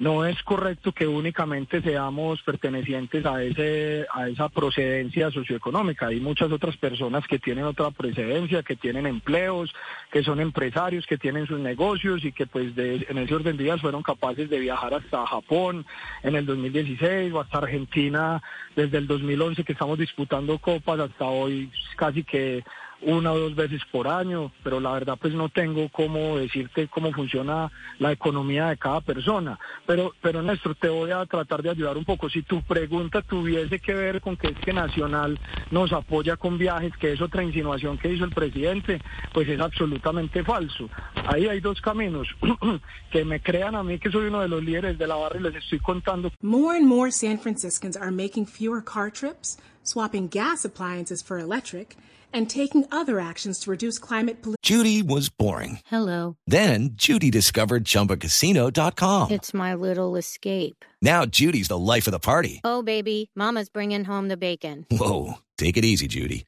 no 0.02 0.26
es 0.26 0.42
correcto 0.42 0.94
que 0.94 1.06
únicamente 1.06 1.80
seamos 1.84 2.42
pertenecientes 2.42 3.24
a 3.24 3.44
ese 3.44 4.08
a 4.12 4.28
esa 4.28 4.50
procedencia 4.50 5.30
socioeconómica. 5.30 6.08
Hay 6.08 6.20
muchas 6.20 6.52
otras 6.52 6.76
personas 6.76 7.28
que 7.28 7.38
tienen 7.38 7.66
otra 7.66 7.92
procedencia, 7.92 8.64
que 8.64 8.76
tienen 8.76 9.06
empleos, 9.06 9.72
que 10.12 10.24
son 10.24 10.40
empresarios, 10.40 11.06
que 11.06 11.20
tienen 11.20 11.46
sus 11.46 11.60
negocios 11.60 12.26
y 12.26 12.32
que 12.32 12.48
pues 12.48 12.76
de- 12.76 13.06
en 13.10 13.20
ese 13.20 13.36
orden 13.36 13.58
de 13.58 13.64
días 13.66 13.80
fueron 13.80 14.02
capaces 14.02 14.50
de 14.50 14.58
viajar 14.58 14.92
hasta 14.96 15.28
Japón 15.28 15.86
en 16.24 16.36
el 16.36 16.48
2016 16.48 17.32
o 17.34 17.40
hasta 17.40 17.60
Argentina 17.60 18.42
desde 18.76 18.98
el 18.98 19.06
2011 19.06 19.64
que 19.64 19.74
estamos 19.74 20.00
disputando 20.00 20.58
copas 20.58 21.00
hasta 21.00 21.26
hoy 21.26 21.70
casi 21.96 22.24
que 22.24 22.64
una 23.04 23.32
o 23.32 23.40
dos 23.40 23.56
veces 23.56 23.82
por 23.92 24.08
año, 24.08 24.52
pero 24.64 24.80
la 24.80 24.92
verdad 24.92 25.18
pues 25.20 25.34
no 25.34 25.50
tengo 25.50 25.90
cómo 25.90 26.38
decirte 26.38 26.88
cómo 26.88 27.12
funciona 27.12 27.72
la 28.00 28.12
economía 28.12 28.68
de 28.68 28.78
cada 28.78 29.02
persona. 29.02 29.60
Pero, 29.86 30.14
pero 30.22 30.42
Néstor, 30.42 30.76
te 30.76 30.90
voy 30.90 31.12
a 31.12 31.26
tratar 31.26 31.62
de 31.62 31.70
ayudar 31.70 31.98
un 31.98 32.06
poco. 32.06 32.30
Si 32.30 32.44
tu 32.44 32.62
pregunta 32.62 33.22
tuviese 33.22 33.80
que 33.80 33.94
ver 33.94 34.22
con 34.22 34.38
que 34.38 34.48
es 34.48 34.58
que 34.60 34.74
Nacional 34.74 35.40
nos 35.70 35.92
apoya 35.94 36.38
con 36.38 36.58
viajes, 36.58 36.96
que 36.98 37.14
es 37.14 37.22
otra 37.22 37.44
insinuación 37.44 37.98
que 37.98 38.12
hizo 38.14 38.26
el 38.26 38.32
presidente, 38.32 39.02
pues 39.34 39.48
es 39.48 39.60
absolutamente 39.60 40.44
falso. 40.44 40.90
Ahí 41.28 41.48
hay 41.48 41.60
dos 41.60 41.82
caminos. 41.82 42.28
que 43.12 43.26
me 43.26 43.42
crean 43.42 43.76
a 43.76 43.84
mí 43.84 44.00
que 44.00 44.12
soy 44.12 44.28
uno 44.28 44.42
de 44.42 44.48
los 44.48 44.64
líderes 44.64 44.98
de 44.98 45.08
la 45.08 45.16
barra 45.16 45.40
y 45.40 45.44
les 45.44 45.56
estoy 45.56 45.80
contando. 45.80 46.32
More 46.42 46.78
and 46.78 46.88
more 46.88 47.12
San 47.12 47.38
Franciscans 47.38 47.98
are 47.98 48.12
making 48.12 48.46
fewer 48.46 48.82
car 48.84 49.12
trips, 49.12 49.58
swapping 49.84 50.28
gas 50.28 50.65
appliances 50.65 51.22
for 51.22 51.39
electric, 51.39 51.98
and 52.34 52.50
taking 52.50 52.86
other 52.91 53.20
actions 53.20 53.60
to 53.60 53.70
reduce 53.70 54.00
climate 54.00 54.41
pollution. 54.41 54.58
Judy 54.62 55.02
was 55.04 55.30
boring. 55.30 55.80
Hello. 55.88 56.38
Then 56.48 56.91
Judy 56.94 57.30
discovered 57.30 57.84
ChumbaCasino.com. 57.84 59.32
It's 59.32 59.54
my 59.54 59.74
little 59.74 60.15
escape. 60.15 60.86
Now 61.02 61.26
Judy's 61.26 61.67
the 61.67 61.78
life 61.78 62.08
of 62.08 62.12
the 62.12 62.20
party. 62.20 62.62
Oh, 62.63 62.84
baby, 62.84 63.32
Mama's 63.36 63.70
bringing 63.70 64.06
home 64.06 64.28
the 64.30 64.38
bacon. 64.38 64.86
Whoa, 64.89 65.36
take 65.58 65.78
it 65.78 65.86
easy, 65.86 66.08
Judy. 66.08 66.46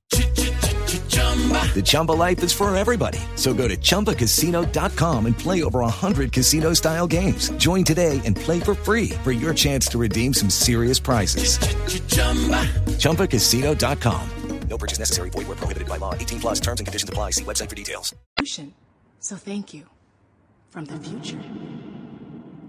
The 1.13 1.81
Chumba 1.83 2.11
life 2.11 2.43
is 2.43 2.53
for 2.53 2.75
everybody. 2.75 3.19
So 3.35 3.53
go 3.53 3.67
to 3.67 3.75
ChumbaCasino.com 3.77 5.25
and 5.25 5.37
play 5.37 5.63
over 5.63 5.79
100 5.79 6.31
casino 6.31 6.73
style 6.73 7.07
games. 7.07 7.49
Join 7.57 7.83
today 7.83 8.21
and 8.25 8.35
play 8.35 8.59
for 8.59 8.75
free 8.75 9.09
for 9.23 9.31
your 9.31 9.55
chance 9.55 9.87
to 9.87 9.97
redeem 9.97 10.33
some 10.33 10.49
serious 10.49 10.99
prizes. 10.99 11.57
ChumbaCasino.com. 12.99 14.29
No 14.69 14.77
purchase 14.77 14.99
necessary. 14.99 15.29
Void 15.29 15.47
where 15.47 15.55
prohibited 15.55 15.87
by 15.87 15.97
law. 15.97 16.15
18 16.15 16.39
plus 16.39 16.59
terms 16.59 16.79
and 16.79 16.87
conditions 16.87 17.09
apply. 17.09 17.31
See 17.31 17.43
website 17.43 17.69
for 17.69 17.75
details. 17.75 18.15
So 19.19 19.35
thank 19.35 19.73
you 19.73 19.85
from 20.69 20.85
the 20.85 20.97
future. 20.97 21.39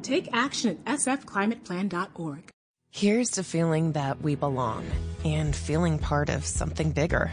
Take 0.02 0.28
action 0.34 0.78
at 0.86 0.98
sfclimateplan.org. 0.98 2.50
Here's 2.90 3.30
to 3.32 3.42
feeling 3.42 3.92
that 3.92 4.20
we 4.20 4.34
belong 4.34 4.86
and 5.24 5.56
feeling 5.56 5.98
part 5.98 6.28
of 6.28 6.44
something 6.44 6.92
bigger. 6.92 7.32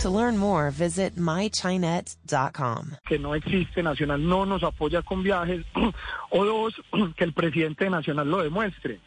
To 0.00 0.08
learn 0.08 0.38
more, 0.38 0.70
visit 0.70 1.16
mychinet.com. 1.16 2.96
Que 3.06 3.18
no 3.18 3.34
existe 3.34 3.82
Nacional, 3.82 4.26
no 4.26 4.46
nos 4.46 4.62
apoya 4.62 5.02
con 5.02 5.22
viajes. 5.22 5.62
o 6.30 6.44
dos, 6.46 6.74
que 7.16 7.24
el 7.24 7.34
presidente 7.34 7.84
de 7.84 7.90
Nacional 7.90 8.30
lo 8.30 8.42
demuestre. 8.42 8.98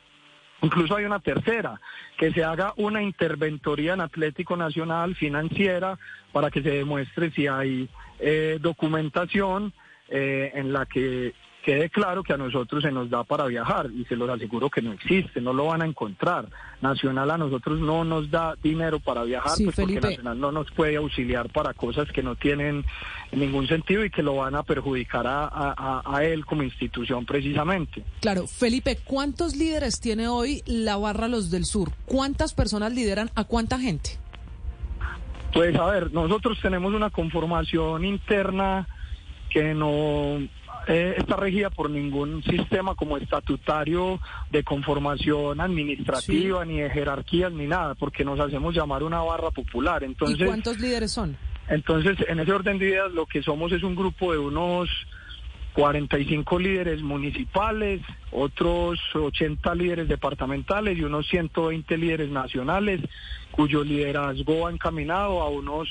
Incluso 0.62 0.96
hay 0.96 1.06
una 1.06 1.20
tercera, 1.20 1.82
que 2.18 2.32
se 2.32 2.44
haga 2.44 2.74
una 2.78 3.02
interventoría 3.02 3.94
en 3.94 4.02
Atlético 4.02 4.56
Nacional 4.56 5.16
financiera 5.16 5.98
para 6.32 6.52
que 6.52 6.62
se 6.62 6.70
demuestre 6.70 7.32
si 7.32 7.48
hay 7.48 7.90
eh, 8.20 8.60
documentación 8.62 9.74
eh, 10.10 10.52
en 10.54 10.74
la 10.74 10.86
que 10.86 11.34
quede 11.64 11.90
claro 11.90 12.24
que 12.24 12.34
a 12.34 12.38
nosotros 12.38 12.84
se 12.84 12.92
nos 12.92 13.10
da 13.10 13.24
para 13.24 13.46
viajar 13.46 13.90
y 13.90 14.04
se 14.06 14.18
los 14.18 14.30
aseguro 14.30 14.70
que 14.70 14.82
no 14.82 14.92
existe, 14.92 15.40
no 15.40 15.54
lo 15.54 15.68
van 15.68 15.82
a 15.82 15.86
encontrar. 15.86 16.48
Nacional 16.82 17.32
a 17.32 17.38
nosotros 17.38 17.80
no 17.80 18.04
nos 18.04 18.30
da 18.30 18.56
dinero 18.62 19.00
para 19.00 19.24
viajar 19.24 19.54
Sí, 19.56 19.64
pues 19.64 19.78
porque. 19.78 20.02
Nacional 20.02 20.38
no 20.40 20.52
nos 20.52 20.70
puede 20.72 20.98
auxiliar 20.98 21.50
para 21.50 21.74
cosas 21.74 22.12
que 22.12 22.22
no 22.22 22.36
tienen 22.36 22.84
ningún 23.32 23.68
sentido 23.68 24.04
y 24.04 24.10
que 24.10 24.22
lo 24.22 24.36
van 24.36 24.56
a 24.56 24.64
perjudicar 24.64 25.26
a, 25.26 25.46
a- 25.46 25.74
a- 25.78 26.18
a 26.18 26.24
él 26.26 26.46
como 26.46 26.64
institución 26.64 27.26
precisamente. 27.26 28.04
Claro, 28.20 28.46
Felipe, 28.48 28.98
¿cuántos 29.04 29.56
líderes 29.56 30.02
tiene 30.02 30.28
hoy 30.28 30.62
la 30.66 30.98
barra 30.98 31.30
Los 31.30 31.50
del 31.50 31.64
Sur? 31.64 31.92
¿Cuántas 32.06 32.54
personas 32.54 32.94
lideran 32.94 33.30
a 33.36 33.46
cuánta 33.46 33.80
gente? 33.80 34.20
Pues 35.54 35.76
a 35.78 35.86
ver, 35.86 36.12
nosotros 36.12 36.60
tenemos 36.62 36.94
una 36.94 37.10
conformación 37.10 38.04
interna 38.04 38.88
que 39.50 39.74
no 39.76 40.40
eh, 40.88 41.16
está 41.18 41.36
regida 41.36 41.70
por 41.70 41.90
ningún 41.90 42.44
sistema 42.44 42.96
como 42.96 43.18
estatutario 43.18 44.20
de 44.52 44.64
conformación 44.64 45.62
administrativa, 45.62 46.66
ni 46.66 46.80
de 46.80 46.90
jerarquías, 46.90 47.52
ni 47.52 47.68
nada, 47.68 47.96
porque 47.96 48.26
nos 48.26 48.40
hacemos 48.40 48.76
llamar 48.76 49.04
una 49.04 49.22
barra 49.22 49.52
popular. 49.52 50.04
Entonces, 50.04 50.42
¿Y 50.42 50.46
cuántos 50.46 50.80
líderes 50.80 51.12
son? 51.12 51.38
entonces, 51.70 52.18
en 52.28 52.40
ese 52.40 52.52
orden 52.52 52.80
de 52.80 52.90
ideas, 52.90 53.12
lo 53.12 53.26
que 53.26 53.42
somos 53.42 53.72
es 53.72 53.84
un 53.84 53.96
grupo 53.96 54.32
de 54.34 54.38
unos 54.38 54.90
45 55.74 56.60
líderes 56.60 57.02
municipales, 57.02 58.02
otros 58.32 59.00
80 59.14 59.74
líderes 59.76 60.08
departamentales 60.08 60.98
y 60.98 61.04
unos 61.04 61.28
120 61.28 61.98
líderes 61.98 62.30
nacionales, 62.30 63.02
cuyo 63.52 63.84
liderazgo 63.84 64.68
ha 64.68 64.72
encaminado 64.72 65.42
a 65.42 65.50
unos 65.50 65.90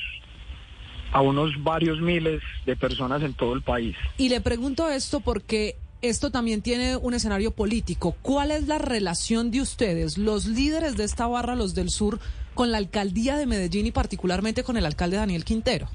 a 1.13 1.21
unos 1.21 1.51
varios 1.63 2.01
miles 2.01 2.43
de 2.67 2.77
personas 2.77 3.23
en 3.23 3.35
todo 3.35 3.55
el 3.55 3.63
país. 3.63 3.97
Y 4.17 4.29
le 4.29 4.41
pregunto 4.41 4.89
esto 4.89 5.21
porque 5.21 5.77
esto 6.01 6.31
también 6.31 6.63
tiene 6.63 6.97
un 6.97 7.15
escenario 7.15 7.53
político. 7.53 8.17
¿Cuál 8.23 8.51
es 8.51 8.67
la 8.67 8.79
relación 8.79 9.51
de 9.51 9.61
ustedes, 9.61 10.19
los 10.19 10.47
líderes 10.47 10.97
de 10.97 11.05
esta 11.05 11.27
barra, 11.27 11.55
los 11.55 11.75
del 11.75 11.91
sur, 11.91 12.19
con 12.55 12.73
la 12.73 12.79
alcaldía 12.79 13.37
de 13.37 13.47
Medellín 13.47 13.87
y 13.87 13.93
particularmente 13.93 14.65
con 14.65 14.77
el 14.77 14.85
alcalde 14.85 15.17
Daniel 15.17 15.45
Quintero? 15.45 15.89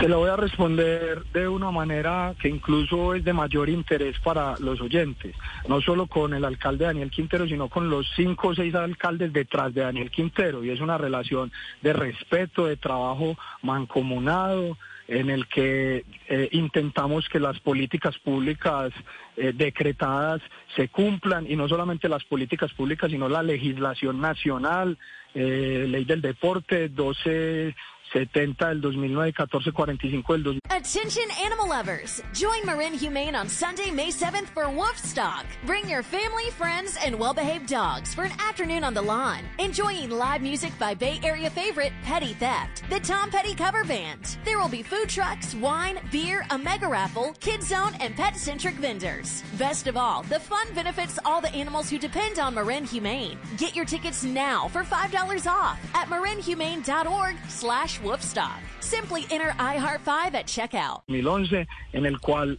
Se 0.00 0.08
lo 0.08 0.18
voy 0.18 0.28
a 0.28 0.36
responder 0.36 1.24
de 1.32 1.48
una 1.48 1.70
manera 1.70 2.34
que 2.38 2.48
incluso 2.48 3.14
es 3.14 3.24
de 3.24 3.32
mayor 3.32 3.70
interés 3.70 4.18
para 4.18 4.58
los 4.58 4.78
oyentes, 4.82 5.34
no 5.68 5.80
solo 5.80 6.06
con 6.06 6.34
el 6.34 6.44
alcalde 6.44 6.84
Daniel 6.84 7.10
Quintero, 7.10 7.48
sino 7.48 7.68
con 7.68 7.88
los 7.88 8.06
cinco 8.14 8.48
o 8.48 8.54
seis 8.54 8.74
alcaldes 8.74 9.32
detrás 9.32 9.72
de 9.72 9.80
Daniel 9.80 10.10
Quintero. 10.10 10.62
Y 10.62 10.68
es 10.68 10.80
una 10.80 10.98
relación 10.98 11.50
de 11.80 11.94
respeto, 11.94 12.66
de 12.66 12.76
trabajo 12.76 13.38
mancomunado, 13.62 14.76
en 15.08 15.30
el 15.30 15.46
que 15.46 16.04
eh, 16.28 16.48
intentamos 16.52 17.28
que 17.30 17.40
las 17.40 17.58
políticas 17.60 18.18
públicas 18.18 18.92
eh, 19.38 19.52
decretadas 19.54 20.42
se 20.76 20.88
cumplan, 20.88 21.50
y 21.50 21.56
no 21.56 21.68
solamente 21.68 22.08
las 22.10 22.24
políticas 22.24 22.70
públicas, 22.74 23.10
sino 23.10 23.30
la 23.30 23.42
legislación 23.42 24.20
nacional, 24.20 24.98
eh, 25.34 25.86
ley 25.88 26.04
del 26.04 26.20
deporte, 26.20 26.90
12... 26.90 27.74
70 28.12 28.66
del 28.66 28.80
2009, 28.80 29.32
1445 29.32 30.32
del 30.34 30.42
2000. 30.42 30.60
Attention 30.70 31.24
animal 31.42 31.68
lovers! 31.68 32.22
Join 32.32 32.64
Marin 32.64 32.94
Humane 32.94 33.34
on 33.34 33.48
Sunday, 33.48 33.90
May 33.90 34.08
7th 34.08 34.46
for 34.46 34.64
Wolfstock. 34.64 35.44
Bring 35.64 35.88
your 35.88 36.02
family, 36.02 36.50
friends, 36.50 36.96
and 37.04 37.18
well-behaved 37.18 37.66
dogs 37.66 38.14
for 38.14 38.24
an 38.24 38.32
afternoon 38.38 38.84
on 38.84 38.94
the 38.94 39.02
lawn, 39.02 39.40
enjoying 39.58 40.10
live 40.10 40.42
music 40.42 40.72
by 40.78 40.94
Bay 40.94 41.18
Area 41.22 41.50
favorite 41.50 41.92
Petty 42.02 42.34
Theft, 42.34 42.84
the 42.90 43.00
Tom 43.00 43.30
Petty 43.30 43.54
cover 43.54 43.84
band. 43.84 44.38
There 44.44 44.58
will 44.58 44.68
be 44.68 44.82
food 44.82 45.08
trucks, 45.08 45.54
wine, 45.56 45.98
beer, 46.12 46.44
a 46.50 46.58
mega 46.58 46.86
raffle, 46.86 47.34
kid 47.40 47.62
zone, 47.62 47.94
and 48.00 48.14
pet-centric 48.14 48.74
vendors. 48.76 49.42
Best 49.58 49.86
of 49.86 49.96
all, 49.96 50.22
the 50.24 50.38
fun 50.38 50.66
benefits 50.74 51.18
all 51.24 51.40
the 51.40 51.52
animals 51.54 51.90
who 51.90 51.98
depend 51.98 52.38
on 52.38 52.54
Marin 52.54 52.84
Humane. 52.84 53.38
Get 53.56 53.74
your 53.74 53.84
tickets 53.84 54.24
now 54.24 54.68
for 54.68 54.84
$5 54.84 55.50
off 55.50 55.78
at 55.94 56.08
marinhumane.org 56.08 57.36
slash 57.48 58.00
wolfstock. 58.06 58.60
Simply 58.80 59.22
enter 59.30 59.50
iHeart5 59.58 60.34
at 60.34 60.46
checkout. 60.46 61.02
2011, 61.08 61.66
en 61.92 62.06
el 62.06 62.18
cual 62.20 62.58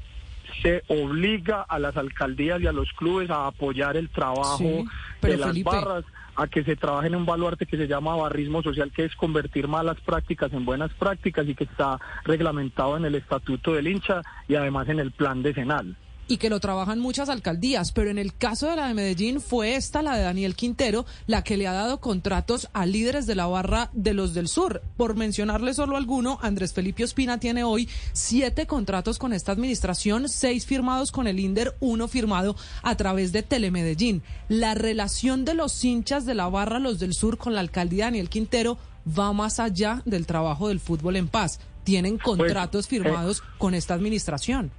se 0.61 0.81
obliga 0.87 1.61
a 1.61 1.79
las 1.79 1.95
alcaldías 1.97 2.61
y 2.61 2.67
a 2.67 2.71
los 2.71 2.91
clubes 2.93 3.29
a 3.29 3.47
apoyar 3.47 3.95
el 3.97 4.09
trabajo 4.09 4.57
Sí, 4.57 4.85
de 5.21 5.37
las 5.37 5.49
Felipe- 5.49 5.69
barras, 5.69 6.05
a 6.35 6.47
que 6.47 6.63
se 6.63 6.75
trabaje 6.75 7.07
en 7.07 7.15
un 7.15 7.25
baluarte 7.25 7.65
que 7.65 7.77
se 7.77 7.87
llama 7.87 8.15
barrismo 8.15 8.61
social, 8.61 8.91
que 8.95 9.05
es 9.05 9.15
convertir 9.15 9.67
malas 9.67 9.99
prácticas 10.01 10.53
en 10.53 10.65
buenas 10.65 10.91
prácticas 10.93 11.47
y 11.47 11.55
que 11.55 11.63
está 11.63 11.99
reglamentado 12.25 12.95
en 12.97 13.05
el 13.05 13.15
estatuto 13.15 13.73
del 13.73 13.87
hincha 13.87 14.21
y 14.47 14.55
además 14.55 14.87
en 14.89 14.99
el 14.99 15.11
plan 15.11 15.41
decenal. 15.41 15.95
Y 16.27 16.37
que 16.37 16.49
lo 16.49 16.59
trabajan 16.59 16.99
muchas 16.99 17.29
alcaldías, 17.29 17.91
pero 17.91 18.09
en 18.09 18.17
el 18.17 18.35
caso 18.35 18.69
de 18.69 18.75
la 18.75 18.87
de 18.87 18.93
Medellín 18.93 19.41
fue 19.41 19.75
esta, 19.75 20.01
la 20.01 20.15
de 20.15 20.23
Daniel 20.23 20.55
Quintero, 20.55 21.05
la 21.25 21.43
que 21.43 21.57
le 21.57 21.67
ha 21.67 21.73
dado 21.73 21.99
contratos 21.99 22.69
a 22.73 22.85
líderes 22.85 23.25
de 23.27 23.35
la 23.35 23.47
barra 23.47 23.89
de 23.93 24.13
los 24.13 24.33
del 24.33 24.47
sur. 24.47 24.81
Por 24.97 25.15
mencionarle 25.15 25.73
solo 25.73 25.97
alguno, 25.97 26.39
Andrés 26.41 26.73
Felipe 26.73 27.03
Ospina 27.03 27.39
tiene 27.39 27.63
hoy 27.63 27.89
siete 28.13 28.67
contratos 28.67 29.19
con 29.19 29.33
esta 29.33 29.51
administración, 29.51 30.29
seis 30.29 30.65
firmados 30.65 31.11
con 31.11 31.27
el 31.27 31.39
INDER, 31.39 31.75
uno 31.79 32.07
firmado 32.07 32.55
a 32.83 32.95
través 32.95 33.31
de 33.31 33.43
Telemedellín. 33.43 34.23
La 34.49 34.73
relación 34.73 35.45
de 35.45 35.53
los 35.53 35.83
hinchas 35.83 36.25
de 36.25 36.35
la 36.35 36.49
barra 36.49 36.79
los 36.79 36.99
del 36.99 37.13
sur 37.13 37.37
con 37.37 37.53
la 37.53 37.61
alcaldía 37.61 38.05
Daniel 38.05 38.29
Quintero 38.29 38.77
va 39.07 39.33
más 39.33 39.59
allá 39.59 40.01
del 40.05 40.25
trabajo 40.25 40.67
del 40.67 40.79
fútbol 40.79 41.15
en 41.15 41.27
paz. 41.27 41.59
Tienen 41.83 42.17
contratos 42.17 42.85
eh, 42.85 42.89
firmados 42.89 43.43
con 43.57 43.73
esta 43.73 43.93
administración. 43.93 44.71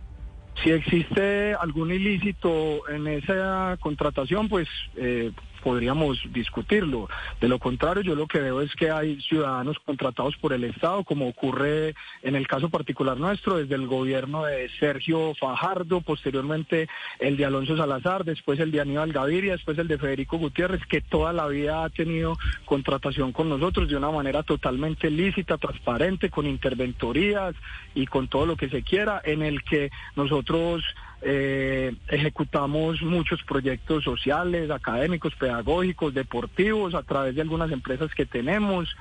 Si 0.62 0.70
existe 0.70 1.54
algún 1.54 1.92
ilícito 1.92 2.88
en 2.88 3.06
esa 3.06 3.76
contratación, 3.80 4.48
pues 4.48 4.68
eh, 4.96 5.32
podríamos 5.58 6.18
discutirlo. 6.32 7.08
De 7.40 7.48
lo 7.48 7.58
contrario, 7.58 8.02
yo 8.02 8.14
lo 8.14 8.26
que 8.26 8.40
veo 8.40 8.60
es 8.60 8.74
que 8.74 8.90
hay 8.90 9.20
ciudadanos 9.20 9.78
contratados 9.84 10.36
por 10.36 10.52
el 10.52 10.64
Estado, 10.64 11.04
como 11.04 11.28
ocurre 11.28 11.94
en 12.22 12.36
el 12.36 12.46
caso 12.46 12.68
particular 12.68 13.16
nuestro, 13.16 13.56
desde 13.56 13.74
el 13.74 13.86
gobierno 13.86 14.44
de 14.44 14.68
Sergio 14.78 15.34
Fajardo, 15.34 16.00
posteriormente 16.00 16.88
el 17.18 17.36
de 17.36 17.44
Alonso 17.44 17.76
Salazar, 17.76 18.24
después 18.24 18.58
el 18.60 18.70
de 18.70 18.80
Aníbal 18.80 19.12
Gaviria, 19.12 19.52
después 19.52 19.78
el 19.78 19.88
de 19.88 19.98
Federico 19.98 20.38
Gutiérrez, 20.38 20.84
que 20.86 21.00
toda 21.00 21.32
la 21.32 21.46
vida 21.48 21.84
ha 21.84 21.90
tenido 21.90 22.38
contratación 22.64 23.32
con 23.32 23.48
nosotros 23.48 23.88
de 23.88 23.96
una 23.96 24.10
manera 24.10 24.42
totalmente 24.42 25.10
lícita, 25.10 25.58
transparente, 25.58 26.30
con 26.30 26.46
interventorías 26.46 27.54
y 27.94 28.06
con 28.06 28.28
todo 28.28 28.46
lo 28.46 28.56
que 28.56 28.68
se 28.68 28.82
quiera, 28.82 29.20
en 29.24 29.42
el 29.42 29.62
que 29.62 29.90
nosotros 30.16 30.84
eh, 31.22 31.94
ejecutamos 32.08 33.02
muchos 33.02 33.42
proyectos 33.42 34.04
sociales, 34.04 34.70
académicos, 34.70 35.34
pedagógicos, 35.34 36.14
deportivos 36.14 36.94
a 36.94 37.02
través 37.02 37.34
de 37.34 37.42
algunas 37.42 37.70
empresas 37.70 38.14
que 38.14 38.26
tenemos. 38.26 38.94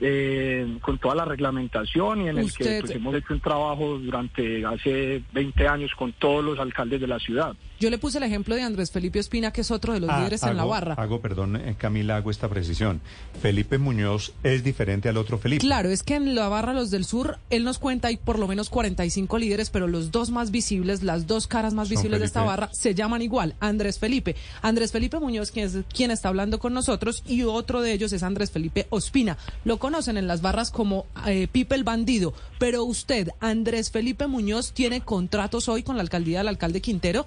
Eh, 0.00 0.78
con 0.80 0.96
toda 0.98 1.16
la 1.16 1.24
reglamentación 1.24 2.22
y 2.22 2.28
en 2.28 2.38
el 2.38 2.54
que 2.54 2.78
pues, 2.82 2.92
hemos 2.92 3.16
hecho 3.16 3.34
un 3.34 3.40
trabajo 3.40 3.98
durante 3.98 4.64
hace 4.64 5.20
20 5.32 5.66
años 5.66 5.90
con 5.96 6.12
todos 6.12 6.44
los 6.44 6.60
alcaldes 6.60 7.00
de 7.00 7.08
la 7.08 7.18
ciudad. 7.18 7.56
Yo 7.80 7.90
le 7.90 7.98
puse 7.98 8.18
el 8.18 8.24
ejemplo 8.24 8.56
de 8.56 8.62
Andrés 8.62 8.90
Felipe 8.90 9.20
Ospina, 9.20 9.52
que 9.52 9.60
es 9.60 9.70
otro 9.70 9.92
de 9.92 10.00
los 10.00 10.10
ah, 10.10 10.18
líderes 10.18 10.42
en 10.42 10.56
la 10.56 10.64
barra. 10.64 10.94
Hago, 10.94 11.20
perdón, 11.20 11.54
eh, 11.56 11.76
Camila, 11.78 12.16
hago 12.16 12.32
esta 12.32 12.48
precisión. 12.48 13.00
Felipe 13.40 13.78
Muñoz 13.78 14.32
es 14.42 14.64
diferente 14.64 15.08
al 15.08 15.16
otro 15.16 15.38
Felipe. 15.38 15.60
Claro, 15.60 15.88
es 15.88 16.02
que 16.02 16.16
en 16.16 16.34
la 16.34 16.48
barra 16.48 16.72
Los 16.72 16.90
del 16.90 17.04
Sur, 17.04 17.38
él 17.50 17.62
nos 17.62 17.78
cuenta, 17.78 18.08
hay 18.08 18.16
por 18.16 18.40
lo 18.40 18.48
menos 18.48 18.68
45 18.68 19.38
líderes, 19.38 19.70
pero 19.70 19.86
los 19.86 20.10
dos 20.10 20.30
más 20.30 20.50
visibles, 20.50 21.04
las 21.04 21.28
dos 21.28 21.46
caras 21.46 21.72
más 21.72 21.88
visibles 21.88 22.18
de 22.18 22.26
esta 22.26 22.42
barra, 22.42 22.68
se 22.72 22.96
llaman 22.96 23.22
igual, 23.22 23.54
Andrés 23.60 24.00
Felipe. 24.00 24.34
Andrés 24.60 24.90
Felipe 24.90 25.20
Muñoz, 25.20 25.52
quien 25.52 25.66
es 25.66 25.78
quien 25.94 26.10
está 26.10 26.30
hablando 26.30 26.58
con 26.58 26.74
nosotros, 26.74 27.22
y 27.26 27.44
otro 27.44 27.80
de 27.80 27.92
ellos 27.92 28.12
es 28.12 28.24
Andrés 28.24 28.50
Felipe 28.50 28.88
Ospina. 28.90 29.38
Lo 29.64 29.78
conocen 29.78 30.16
en 30.16 30.26
las 30.26 30.42
barras 30.42 30.72
como 30.72 31.06
eh, 31.26 31.46
Pipe 31.50 31.76
el 31.76 31.84
Bandido, 31.84 32.34
pero 32.58 32.82
usted, 32.82 33.28
Andrés 33.38 33.92
Felipe 33.92 34.26
Muñoz, 34.26 34.72
tiene 34.72 35.00
contratos 35.00 35.68
hoy 35.68 35.84
con 35.84 35.96
la 35.96 36.02
alcaldía 36.02 36.38
del 36.38 36.48
alcalde 36.48 36.80
Quintero. 36.80 37.24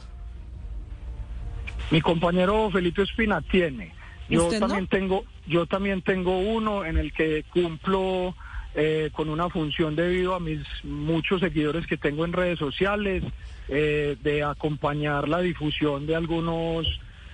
Mi 1.91 2.01
compañero 2.01 2.69
Felipe 2.71 3.04
Espina 3.04 3.41
tiene. 3.41 3.93
Yo 4.30 4.47
también 4.58 4.88
tengo, 4.88 5.25
yo 5.45 5.65
también 5.65 6.01
tengo 6.01 6.39
uno 6.39 6.86
en 6.86 6.97
el 6.97 7.12
que 7.12 7.43
cumplo 7.51 8.34
eh, 8.73 9.10
con 9.12 9.27
una 9.27 9.49
función 9.49 9.97
debido 9.97 10.34
a 10.34 10.39
mis 10.39 10.62
muchos 10.86 11.41
seguidores 11.41 11.86
que 11.86 11.97
tengo 11.97 12.23
en 12.23 12.32
redes 12.32 12.58
sociales, 12.58 13.23
eh, 13.67 14.15
de 14.23 14.43
acompañar 14.43 15.27
la 15.27 15.41
difusión 15.41 16.08
de 16.08 16.15
algunos 16.15 16.88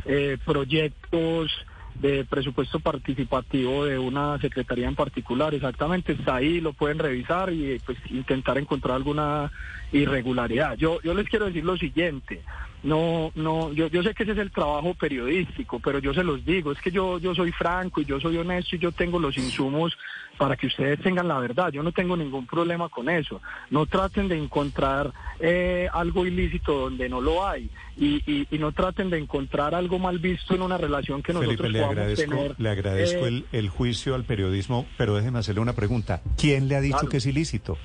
eh, 0.06 0.38
proyectos 0.43 1.52
de 1.93 2.26
presupuesto 2.26 2.80
participativo 2.80 3.86
de 3.86 4.00
una 4.00 4.39
secretaría 4.39 4.88
en 4.88 4.96
particular. 4.96 5.54
Exactamente, 5.54 6.13
está 6.13 6.38
ahí, 6.38 6.60
lo 6.62 6.74
pueden 6.74 6.98
revisar 6.98 7.54
y 7.54 7.80
pues 7.86 8.00
intentar 8.10 8.58
encontrar 8.58 8.96
alguna 8.96 9.52
irregularidad. 9.91 10.76
Yo, 10.78 11.00
yo 11.04 11.13
les 11.13 11.30
quiero 11.30 11.46
decir 11.46 11.63
lo 11.63 11.78
siguiente 11.78 12.41
no, 12.88 13.34
no, 13.36 13.73
yo, 13.73 13.88
yo 13.88 14.02
sé 14.02 14.13
que 14.13 14.23
ese 14.23 14.32
es 14.32 14.38
el 14.38 14.50
trabajo 14.50 14.93
periodístico, 14.93 15.78
pero 15.80 16.00
yo 16.00 16.13
se 16.13 16.23
los 16.23 16.45
digo, 16.45 16.71
es 16.71 16.80
que 16.80 16.89
yo, 16.89 17.19
yo 17.19 17.36
soy 17.36 17.52
franco 17.52 18.00
y 18.00 18.06
yo 18.06 18.17
soy 18.17 18.38
honesto 18.38 18.78
y 18.78 18.80
yo 18.80 18.93
tengo 18.93 19.19
los 19.19 19.38
insumos 19.38 19.97
para 20.38 20.56
que 20.56 20.67
ustedes 20.67 21.02
tengan 21.02 21.28
la 21.28 21.38
verdad. 21.38 21.69
Yo 21.69 21.84
no 21.84 21.91
tengo 21.91 22.15
ningún 22.15 22.45
problema 22.45 22.88
con 22.88 23.10
eso. 23.10 23.41
No 23.71 23.88
traten 23.88 24.30
de 24.30 24.38
encontrar 24.38 25.12
eh, 25.41 25.89
algo 25.91 26.26
ilícito 26.26 26.80
donde 26.80 27.10
no 27.10 27.19
lo 27.19 27.45
hay 27.45 27.69
y, 27.97 28.45
y, 28.50 28.58
no 28.58 28.71
traten 28.71 29.10
de 29.10 29.17
encontrar 29.17 29.76
algo 29.76 30.00
mal 30.00 30.19
visto 30.19 30.56
en 30.56 30.62
una 30.62 30.78
relación 30.78 31.21
que 31.21 31.34
nosotros 31.34 31.58
Felipe, 31.58 31.80
le 31.80 31.84
agradezco, 31.84 32.56
Le 32.58 32.69
agradezco 32.69 33.28
eh, 33.28 33.43
el, 33.52 33.69
juicio 33.69 34.15
al 34.15 34.23
periodismo, 34.23 34.86
pero 34.97 35.13
déjeme 35.15 35.39
hacerle 35.39 35.60
una 35.60 35.73
pregunta. 35.73 36.21
¿Quién 36.38 36.69
le 36.69 36.78
ha 36.78 36.82
dicho 36.82 37.10
que 37.10 37.17
es 37.17 37.26
ilícito? 37.26 37.78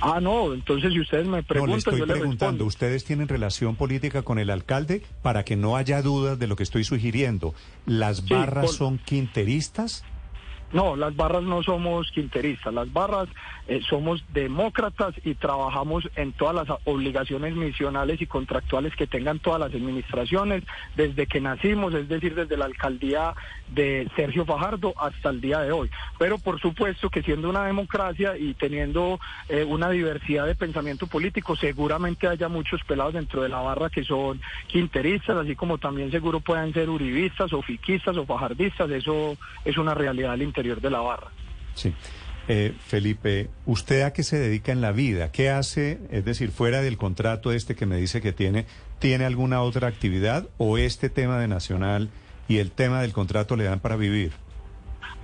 Ah, 0.00 0.20
no, 0.20 0.52
entonces 0.52 0.92
si 0.92 1.00
ustedes 1.00 1.26
me 1.26 1.42
preguntan, 1.42 1.70
no, 1.70 1.74
le 1.76 1.78
estoy 1.78 2.18
preguntando, 2.18 2.64
¿ustedes 2.66 3.04
tienen 3.04 3.28
relación 3.28 3.76
política 3.76 4.22
con 4.22 4.38
el 4.38 4.50
alcalde? 4.50 5.02
Para 5.22 5.44
que 5.44 5.56
no 5.56 5.76
haya 5.76 6.02
dudas 6.02 6.38
de 6.38 6.46
lo 6.46 6.56
que 6.56 6.62
estoy 6.62 6.84
sugiriendo. 6.84 7.54
¿Las 7.86 8.28
barras 8.28 8.72
son 8.72 8.98
quinteristas? 8.98 10.04
No, 10.74 10.96
las 10.96 11.14
barras 11.14 11.44
no 11.44 11.62
somos 11.62 12.10
quinteristas, 12.10 12.74
las 12.74 12.92
barras 12.92 13.28
eh, 13.68 13.80
somos 13.88 14.24
demócratas 14.32 15.14
y 15.24 15.36
trabajamos 15.36 16.08
en 16.16 16.32
todas 16.32 16.56
las 16.56 16.78
obligaciones 16.82 17.54
misionales 17.54 18.20
y 18.20 18.26
contractuales 18.26 18.96
que 18.96 19.06
tengan 19.06 19.38
todas 19.38 19.60
las 19.60 19.72
administraciones 19.72 20.64
desde 20.96 21.28
que 21.28 21.40
nacimos, 21.40 21.94
es 21.94 22.08
decir, 22.08 22.34
desde 22.34 22.56
la 22.56 22.64
alcaldía 22.64 23.34
de 23.68 24.10
Sergio 24.16 24.44
Fajardo 24.44 24.94
hasta 24.98 25.30
el 25.30 25.40
día 25.40 25.60
de 25.60 25.70
hoy. 25.70 25.90
Pero 26.18 26.38
por 26.38 26.60
supuesto 26.60 27.08
que 27.08 27.22
siendo 27.22 27.50
una 27.50 27.66
democracia 27.66 28.36
y 28.36 28.54
teniendo 28.54 29.20
eh, 29.48 29.62
una 29.62 29.90
diversidad 29.90 30.44
de 30.44 30.56
pensamiento 30.56 31.06
político, 31.06 31.54
seguramente 31.54 32.26
haya 32.26 32.48
muchos 32.48 32.82
pelados 32.82 33.14
dentro 33.14 33.42
de 33.42 33.48
la 33.48 33.60
barra 33.60 33.90
que 33.90 34.02
son 34.02 34.40
quinteristas, 34.66 35.36
así 35.36 35.54
como 35.54 35.78
también 35.78 36.10
seguro 36.10 36.40
puedan 36.40 36.72
ser 36.72 36.90
uribistas 36.90 37.52
o 37.52 37.62
fiquistas 37.62 38.16
o 38.16 38.26
fajardistas, 38.26 38.90
eso 38.90 39.36
es 39.64 39.78
una 39.78 39.94
realidad 39.94 40.32
al 40.32 40.42
interior 40.42 40.63
de 40.64 40.90
la 40.90 41.00
barra. 41.00 41.28
Sí. 41.74 41.94
Eh, 42.46 42.74
Felipe, 42.78 43.48
¿usted 43.64 44.02
a 44.02 44.12
qué 44.12 44.22
se 44.22 44.38
dedica 44.38 44.70
en 44.70 44.82
la 44.82 44.92
vida? 44.92 45.32
¿Qué 45.32 45.48
hace? 45.48 45.98
Es 46.10 46.24
decir, 46.26 46.50
fuera 46.50 46.82
del 46.82 46.98
contrato 46.98 47.52
este 47.52 47.74
que 47.74 47.86
me 47.86 47.96
dice 47.96 48.20
que 48.20 48.32
tiene, 48.32 48.66
¿tiene 48.98 49.24
alguna 49.24 49.62
otra 49.62 49.88
actividad 49.88 50.48
o 50.58 50.76
este 50.76 51.08
tema 51.08 51.38
de 51.38 51.48
Nacional 51.48 52.10
y 52.46 52.58
el 52.58 52.70
tema 52.70 53.00
del 53.00 53.12
contrato 53.12 53.56
le 53.56 53.64
dan 53.64 53.80
para 53.80 53.96
vivir? 53.96 54.32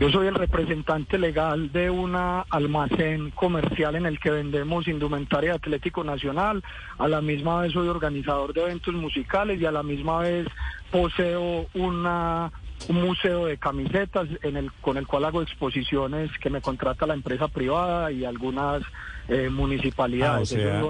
Yo 0.00 0.08
soy 0.08 0.28
el 0.28 0.34
representante 0.34 1.18
legal 1.18 1.70
de 1.72 1.90
un 1.90 2.16
almacén 2.16 3.32
comercial 3.32 3.96
en 3.96 4.06
el 4.06 4.18
que 4.18 4.30
vendemos 4.30 4.88
indumentaria 4.88 5.52
Atlético 5.52 6.02
Nacional. 6.04 6.64
A 6.96 7.06
la 7.06 7.20
misma 7.20 7.60
vez 7.60 7.74
soy 7.74 7.86
organizador 7.86 8.54
de 8.54 8.62
eventos 8.62 8.94
musicales 8.94 9.60
y 9.60 9.66
a 9.66 9.72
la 9.72 9.82
misma 9.82 10.20
vez 10.20 10.46
poseo 10.90 11.66
una 11.74 12.50
un 12.88 13.02
museo 13.02 13.46
de 13.46 13.58
camisetas 13.58 14.28
en 14.42 14.56
el, 14.56 14.72
con 14.80 14.96
el 14.96 15.06
cual 15.06 15.24
hago 15.24 15.42
exposiciones 15.42 16.30
que 16.38 16.50
me 16.50 16.60
contrata 16.60 17.06
la 17.06 17.14
empresa 17.14 17.48
privada 17.48 18.10
y 18.10 18.24
algunas 18.24 18.82
eh, 19.28 19.48
municipalidades. 19.48 20.52
Ah, 20.54 20.82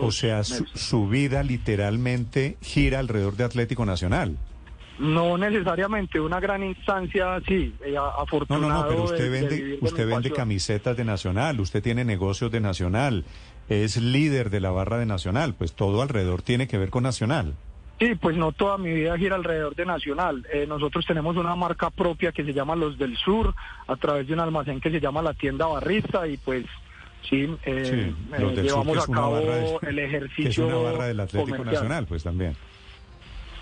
o 0.00 0.12
sea, 0.12 0.44
su, 0.44 1.08
vida 1.08 1.42
literalmente 1.42 2.56
gira 2.60 2.98
alrededor 2.98 3.36
de 3.36 3.44
Atlético 3.44 3.84
Nacional. 3.84 4.36
No 4.98 5.38
necesariamente 5.38 6.20
una 6.20 6.40
gran 6.40 6.62
instancia, 6.64 7.40
sí, 7.46 7.72
eh, 7.84 7.96
afortunado. 7.96 8.68
No, 8.68 8.82
no, 8.82 8.88
pero 8.88 9.04
usted 9.04 9.30
vende, 9.30 9.78
usted 9.80 10.06
vende 10.08 10.32
camisetas 10.32 10.96
de 10.96 11.04
Nacional, 11.04 11.60
usted 11.60 11.82
tiene 11.82 12.04
negocios 12.04 12.50
de 12.50 12.60
Nacional, 12.60 13.24
es 13.68 13.96
líder 13.96 14.50
de 14.50 14.60
la 14.60 14.70
barra 14.70 14.98
de 14.98 15.06
Nacional, 15.06 15.54
pues 15.54 15.72
todo 15.72 16.02
alrededor 16.02 16.42
tiene 16.42 16.66
que 16.66 16.78
ver 16.78 16.90
con 16.90 17.04
Nacional. 17.04 17.54
Sí, 17.98 18.14
pues 18.14 18.36
no 18.36 18.52
toda 18.52 18.78
mi 18.78 18.92
vida 18.92 19.18
gira 19.18 19.34
alrededor 19.34 19.74
de 19.74 19.84
Nacional. 19.84 20.46
Eh, 20.52 20.66
nosotros 20.68 21.04
tenemos 21.04 21.36
una 21.36 21.56
marca 21.56 21.90
propia 21.90 22.30
que 22.30 22.44
se 22.44 22.52
llama 22.52 22.76
Los 22.76 22.96
del 22.96 23.16
Sur, 23.16 23.54
a 23.88 23.96
través 23.96 24.26
de 24.28 24.34
un 24.34 24.40
almacén 24.40 24.80
que 24.80 24.90
se 24.90 25.00
llama 25.00 25.20
La 25.20 25.34
Tienda 25.34 25.66
Barrista 25.66 26.26
y 26.28 26.36
pues 26.36 26.64
sí, 27.28 27.48
eh, 27.64 28.14
eh 28.38 28.62
llevamos 28.62 29.08
a 29.08 29.12
cabo 29.12 29.80
el 29.82 29.98
ejercicio. 29.98 30.48
es 30.48 30.58
una 30.58 30.76
barra 30.76 31.06
del 31.06 31.20
Atlético 31.20 31.64
Nacional, 31.64 32.06
pues 32.06 32.22
también. 32.22 32.56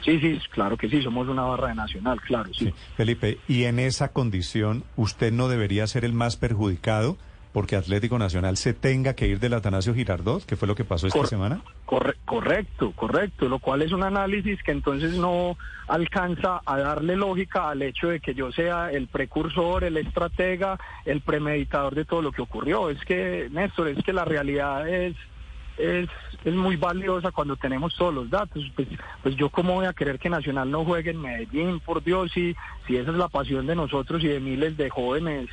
Sí, 0.05 0.21
sí, 0.21 0.39
claro 0.51 0.77
que 0.77 0.89
sí, 0.89 1.03
somos 1.03 1.27
una 1.29 1.43
barra 1.43 1.69
de 1.69 1.75
Nacional, 1.75 2.21
claro, 2.21 2.53
sí. 2.53 2.73
Felipe, 2.97 3.39
y 3.49 3.65
en 3.65 3.79
esa 3.79 4.13
condición, 4.13 4.85
¿usted 4.97 5.33
no 5.33 5.49
debería 5.49 5.87
ser 5.87 6.05
el 6.05 6.13
más 6.13 6.37
perjudicado? 6.37 7.17
Porque 7.57 7.75
Atlético 7.75 8.19
Nacional 8.19 8.59
se 8.59 8.75
tenga 8.75 9.15
que 9.15 9.27
ir 9.27 9.41
del 9.41 9.55
Atanasio 9.55 9.95
Girardot, 9.95 10.45
que 10.45 10.57
fue 10.57 10.69
lo 10.69 10.75
que 10.75 10.85
pasó 10.85 11.07
esta 11.07 11.25
semana? 11.25 11.63
correcto, 12.27 12.93
correcto, 12.95 13.49
lo 13.49 13.61
cual 13.61 13.81
es 13.81 13.93
un 13.93 14.03
análisis 14.03 14.63
que 14.63 14.73
entonces 14.73 15.15
no 15.15 15.57
alcanza 15.89 16.61
a 16.67 16.77
darle 16.77 17.17
lógica 17.17 17.71
al 17.71 17.81
hecho 17.81 18.09
de 18.09 18.21
que 18.21 18.35
yo 18.35 18.53
sea 18.53 18.93
el 18.93 19.09
precursor, 19.09 19.85
el 19.85 19.97
estratega, 19.97 20.79
el 21.07 21.23
premeditador 21.23 21.95
de 21.95 22.05
todo 22.05 22.21
lo 22.21 22.31
que 22.31 22.43
ocurrió. 22.43 22.91
Es 22.91 23.03
que, 23.07 23.49
Néstor, 23.51 23.89
es 23.89 24.05
que 24.05 24.13
la 24.13 24.27
realidad 24.27 24.87
es... 24.87 25.17
Es, 25.79 26.09
es 26.43 26.55
muy 26.55 26.77
valiosa 26.77 27.33
cuando 27.33 27.57
tenemos 27.57 27.95
todos 27.97 28.13
los 28.13 28.31
datos. 28.31 28.65
Pues, 28.75 28.89
pues 29.23 29.37
yo 29.37 29.51
cómo 29.51 29.75
voy 29.75 29.85
a 29.85 29.93
querer 29.93 30.19
que 30.19 30.31
Nacional 30.31 30.71
no 30.71 30.87
juegue 30.87 31.11
en 31.11 31.21
Medellín, 31.21 31.81
por 31.81 32.03
Dios, 32.03 32.33
si, 32.33 32.57
si 32.87 32.97
esa 32.97 33.11
es 33.11 33.17
la 33.17 33.29
pasión 33.29 33.67
de 33.67 33.77
nosotros 33.77 34.25
y 34.25 34.29
de 34.29 34.41
miles 34.41 34.77
de 34.79 34.89
jóvenes 34.89 35.49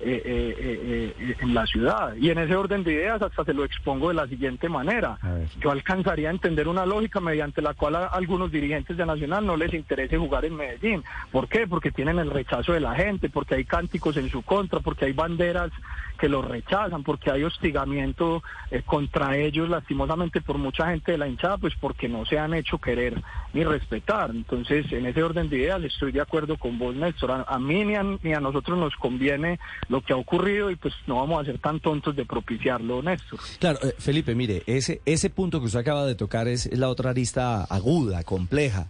eh, 0.00 0.22
eh, 0.24 1.14
eh, 1.18 1.36
en 1.40 1.54
la 1.54 1.66
ciudad. 1.66 2.14
Y 2.14 2.30
en 2.30 2.38
ese 2.38 2.54
orden 2.54 2.84
de 2.84 2.92
ideas 2.92 3.20
hasta 3.20 3.44
se 3.44 3.52
lo 3.52 3.64
expongo 3.64 4.08
de 4.08 4.14
la 4.14 4.28
siguiente 4.28 4.68
manera. 4.68 5.18
Yo 5.60 5.72
alcanzaría 5.72 6.28
a 6.28 6.30
entender 6.30 6.68
una 6.68 6.86
lógica 6.86 7.18
mediante 7.18 7.62
la 7.62 7.74
cual 7.74 7.96
a 7.96 8.06
algunos 8.06 8.52
dirigentes 8.52 8.96
de 8.96 9.04
Nacional 9.04 9.44
no 9.44 9.56
les 9.56 9.74
interese 9.74 10.16
jugar 10.16 10.44
en 10.44 10.54
Medellín. 10.54 11.02
¿Por 11.32 11.48
qué? 11.48 11.66
Porque 11.66 11.90
tienen 11.90 12.20
el 12.20 12.30
rechazo 12.30 12.72
de 12.72 12.80
la 12.80 12.94
gente, 12.94 13.28
porque 13.28 13.56
hay 13.56 13.64
cánticos 13.64 14.16
en 14.16 14.30
su 14.30 14.42
contra, 14.42 14.78
porque 14.80 15.06
hay 15.06 15.12
banderas 15.12 15.72
que 16.18 16.28
los 16.28 16.44
rechazan, 16.44 17.02
porque 17.02 17.30
hay 17.30 17.44
hostigamiento 17.44 18.42
contra 18.84 19.36
ellos 19.36 19.68
lastimosamente 19.68 20.40
por 20.40 20.58
mucha 20.58 20.90
gente 20.90 21.12
de 21.12 21.18
la 21.18 21.28
hinchada, 21.28 21.58
pues 21.58 21.74
porque 21.80 22.08
no 22.08 22.26
se 22.26 22.38
han 22.38 22.54
hecho 22.54 22.78
querer 22.78 23.22
ni 23.52 23.64
respetar. 23.64 24.30
Entonces, 24.30 24.90
en 24.92 25.06
ese 25.06 25.22
orden 25.22 25.48
de 25.48 25.58
ideas 25.58 25.82
estoy 25.82 26.12
de 26.12 26.20
acuerdo 26.20 26.56
con 26.56 26.78
vos, 26.78 26.94
Néstor. 26.94 27.44
A, 27.46 27.58
mí 27.58 27.84
ni 27.84 27.94
ni 28.22 28.34
a 28.34 28.40
nosotros 28.40 28.78
nos 28.78 28.94
conviene 28.96 29.58
lo 29.88 30.00
que 30.00 30.12
ha 30.12 30.16
ocurrido 30.16 30.70
y 30.70 30.76
pues 30.76 30.94
no 31.06 31.16
vamos 31.16 31.40
a 31.40 31.44
ser 31.44 31.58
tan 31.58 31.80
tontos 31.80 32.14
de 32.16 32.24
propiciarlo, 32.24 33.02
Néstor. 33.02 33.38
Claro, 33.58 33.78
eh, 33.82 33.94
Felipe, 33.98 34.34
mire, 34.34 34.62
ese, 34.66 35.00
ese 35.04 35.30
punto 35.30 35.60
que 35.60 35.66
usted 35.66 35.80
acaba 35.80 36.04
de 36.06 36.14
tocar 36.14 36.48
es, 36.48 36.70
la 36.76 36.88
otra 36.88 37.10
arista 37.10 37.64
aguda, 37.64 38.22
compleja. 38.24 38.88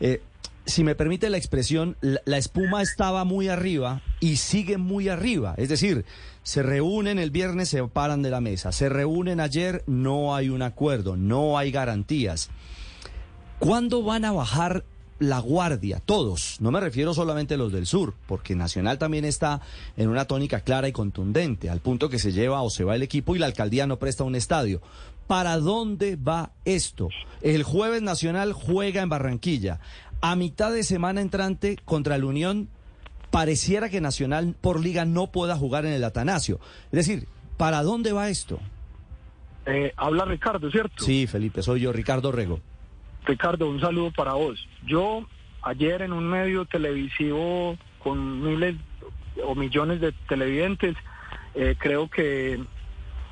Eh, 0.00 0.20
si 0.66 0.84
me 0.84 0.94
permite 0.94 1.30
la 1.30 1.36
expresión, 1.36 1.96
la, 2.00 2.38
espuma 2.38 2.82
estaba 2.82 3.24
muy 3.24 3.48
arriba 3.48 4.02
y 4.20 4.36
sigue 4.36 4.78
muy 4.78 5.08
arriba. 5.08 5.54
Es 5.56 5.68
decir, 5.68 6.04
se 6.42 6.62
reúnen 6.62 7.18
el 7.18 7.30
viernes, 7.30 7.68
se 7.68 7.82
paran 7.84 8.22
de 8.22 8.30
la 8.30 8.40
mesa. 8.40 8.72
Se 8.72 8.88
reúnen 8.88 9.40
ayer, 9.40 9.84
no 9.86 10.34
hay 10.34 10.48
un 10.48 10.62
acuerdo, 10.62 11.16
no 11.16 11.58
hay 11.58 11.70
garantías. 11.70 12.50
¿Cuándo 13.58 14.02
van 14.02 14.24
a 14.24 14.32
bajar 14.32 14.84
la 15.18 15.38
guardia, 15.38 16.00
todos, 16.04 16.56
no 16.60 16.70
me 16.70 16.80
refiero 16.80 17.14
solamente 17.14 17.54
a 17.54 17.56
los 17.56 17.72
del 17.72 17.86
sur, 17.86 18.14
porque 18.26 18.56
Nacional 18.56 18.98
también 18.98 19.24
está 19.24 19.60
en 19.96 20.08
una 20.08 20.24
tónica 20.24 20.60
clara 20.60 20.88
y 20.88 20.92
contundente, 20.92 21.70
al 21.70 21.80
punto 21.80 22.08
que 22.08 22.18
se 22.18 22.32
lleva 22.32 22.62
o 22.62 22.70
se 22.70 22.84
va 22.84 22.96
el 22.96 23.02
equipo 23.02 23.36
y 23.36 23.38
la 23.38 23.46
alcaldía 23.46 23.86
no 23.86 23.98
presta 23.98 24.24
un 24.24 24.34
estadio. 24.34 24.82
¿Para 25.26 25.58
dónde 25.58 26.16
va 26.16 26.50
esto? 26.64 27.08
El 27.40 27.62
jueves 27.62 28.02
Nacional 28.02 28.52
juega 28.52 29.02
en 29.02 29.08
Barranquilla. 29.08 29.80
A 30.26 30.36
mitad 30.36 30.72
de 30.72 30.84
semana 30.84 31.20
entrante 31.20 31.76
contra 31.84 32.16
el 32.16 32.24
Unión, 32.24 32.70
pareciera 33.30 33.90
que 33.90 34.00
Nacional 34.00 34.56
por 34.58 34.80
liga 34.80 35.04
no 35.04 35.26
pueda 35.26 35.54
jugar 35.54 35.84
en 35.84 35.92
el 35.92 36.02
Atanasio. 36.02 36.60
Es 36.84 37.06
decir, 37.06 37.28
¿para 37.58 37.82
dónde 37.82 38.14
va 38.14 38.30
esto? 38.30 38.58
Eh, 39.66 39.92
habla 39.98 40.24
Ricardo, 40.24 40.70
¿cierto? 40.70 41.04
Sí, 41.04 41.26
Felipe, 41.26 41.62
soy 41.62 41.82
yo, 41.82 41.92
Ricardo 41.92 42.32
Rego. 42.32 42.60
Ricardo, 43.26 43.68
un 43.68 43.82
saludo 43.82 44.12
para 44.12 44.32
vos. 44.32 44.66
Yo 44.86 45.26
ayer 45.60 46.00
en 46.00 46.14
un 46.14 46.26
medio 46.26 46.64
televisivo 46.64 47.76
con 47.98 48.42
miles 48.42 48.76
o 49.46 49.54
millones 49.54 50.00
de 50.00 50.12
televidentes, 50.26 50.96
eh, 51.54 51.76
creo 51.78 52.08
que 52.08 52.64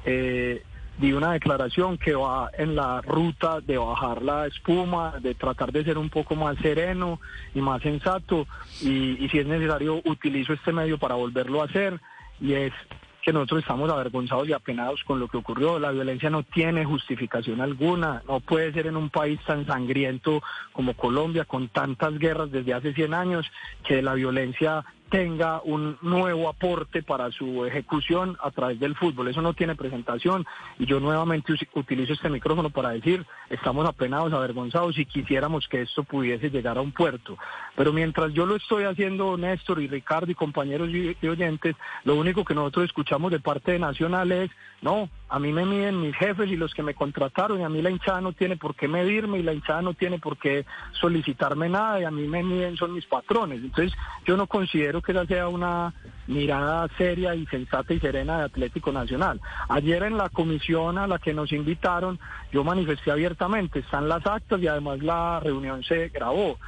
eh, 0.04 0.62
di 1.02 1.12
una 1.12 1.32
declaración 1.32 1.98
que 1.98 2.14
va 2.14 2.48
en 2.56 2.76
la 2.76 3.00
ruta 3.00 3.60
de 3.60 3.76
bajar 3.76 4.22
la 4.22 4.46
espuma, 4.46 5.18
de 5.18 5.34
tratar 5.34 5.72
de 5.72 5.82
ser 5.82 5.98
un 5.98 6.08
poco 6.08 6.36
más 6.36 6.56
sereno 6.58 7.20
y 7.56 7.60
más 7.60 7.82
sensato, 7.82 8.46
y, 8.80 9.22
y 9.22 9.28
si 9.28 9.40
es 9.40 9.46
necesario 9.46 10.00
utilizo 10.04 10.52
este 10.52 10.72
medio 10.72 10.98
para 10.98 11.16
volverlo 11.16 11.60
a 11.60 11.64
hacer, 11.64 12.00
y 12.40 12.52
es 12.52 12.72
que 13.20 13.32
nosotros 13.32 13.62
estamos 13.62 13.90
avergonzados 13.90 14.48
y 14.48 14.52
apenados 14.52 15.02
con 15.02 15.18
lo 15.18 15.26
que 15.26 15.38
ocurrió. 15.38 15.80
La 15.80 15.90
violencia 15.90 16.30
no 16.30 16.44
tiene 16.44 16.84
justificación 16.84 17.60
alguna. 17.60 18.22
No 18.28 18.40
puede 18.40 18.72
ser 18.72 18.86
en 18.86 18.96
un 18.96 19.10
país 19.10 19.40
tan 19.46 19.66
sangriento 19.66 20.42
como 20.72 20.94
Colombia, 20.94 21.44
con 21.44 21.68
tantas 21.68 22.16
guerras 22.18 22.50
desde 22.50 22.74
hace 22.74 22.92
100 22.92 23.14
años, 23.14 23.50
que 23.84 24.02
la 24.02 24.14
violencia 24.14 24.84
tenga 25.12 25.60
un 25.62 25.98
nuevo 26.00 26.48
aporte 26.48 27.02
para 27.02 27.30
su 27.30 27.66
ejecución 27.66 28.38
a 28.42 28.50
través 28.50 28.80
del 28.80 28.96
fútbol. 28.96 29.28
Eso 29.28 29.42
no 29.42 29.52
tiene 29.52 29.74
presentación 29.74 30.46
y 30.78 30.86
yo 30.86 31.00
nuevamente 31.00 31.52
utilizo 31.74 32.14
este 32.14 32.30
micrófono 32.30 32.70
para 32.70 32.92
decir, 32.92 33.26
estamos 33.50 33.86
apenados, 33.86 34.32
avergonzados 34.32 34.98
y 34.98 35.04
quisiéramos 35.04 35.68
que 35.68 35.82
esto 35.82 36.02
pudiese 36.02 36.48
llegar 36.48 36.78
a 36.78 36.80
un 36.80 36.92
puerto. 36.92 37.36
Pero 37.76 37.92
mientras 37.92 38.32
yo 38.32 38.46
lo 38.46 38.56
estoy 38.56 38.84
haciendo, 38.84 39.36
Néstor 39.36 39.82
y 39.82 39.86
Ricardo 39.86 40.32
y 40.32 40.34
compañeros 40.34 40.88
y, 40.88 41.14
oyentes, 41.26 41.76
lo 42.04 42.14
único 42.14 42.42
que 42.42 42.54
nosotros 42.54 42.86
escuchamos 42.86 43.30
de 43.30 43.40
parte 43.40 43.72
de 43.72 43.78
Nacional 43.78 44.32
es, 44.32 44.50
no, 44.82 45.08
a 45.28 45.38
mí 45.38 45.52
me 45.52 45.64
miden 45.64 46.00
mis 46.00 46.14
jefes 46.16 46.50
y 46.50 46.56
los 46.56 46.74
que 46.74 46.82
me 46.82 46.94
contrataron 46.94 47.60
y 47.60 47.62
a 47.62 47.68
mí 47.68 47.80
la 47.80 47.90
hinchada 47.90 48.20
no 48.20 48.32
tiene 48.32 48.56
por 48.56 48.74
qué 48.74 48.88
medirme 48.88 49.38
y 49.38 49.44
la 49.44 49.54
hinchada 49.54 49.80
no 49.80 49.94
tiene 49.94 50.18
por 50.18 50.36
qué 50.36 50.66
solicitarme 51.00 51.68
nada 51.68 52.00
y 52.00 52.04
a 52.04 52.10
mí 52.10 52.26
me 52.26 52.42
miden 52.42 52.76
son 52.76 52.92
mis 52.92 53.06
patrones. 53.06 53.60
Entonces 53.60 53.96
yo 54.26 54.36
no 54.36 54.48
considero 54.48 55.00
que 55.00 55.12
esa 55.12 55.24
sea 55.24 55.48
una 55.48 55.94
mirada 56.26 56.88
seria 56.98 57.36
y 57.36 57.46
sensata 57.46 57.94
y 57.94 58.00
serena 58.00 58.38
de 58.38 58.44
Atlético 58.44 58.90
Nacional. 58.90 59.40
Ayer 59.68 60.02
en 60.02 60.18
la 60.18 60.28
comisión 60.28 60.98
a 60.98 61.06
la 61.06 61.20
que 61.20 61.32
nos 61.32 61.52
invitaron, 61.52 62.18
yo 62.52 62.64
manifesté 62.64 63.12
abiertamente, 63.12 63.78
están 63.78 64.08
las 64.08 64.26
actas 64.26 64.60
y 64.60 64.66
además 64.66 65.00
la 65.00 65.38
reunión 65.38 65.84
se 65.84 66.08
grabó. 66.08 66.58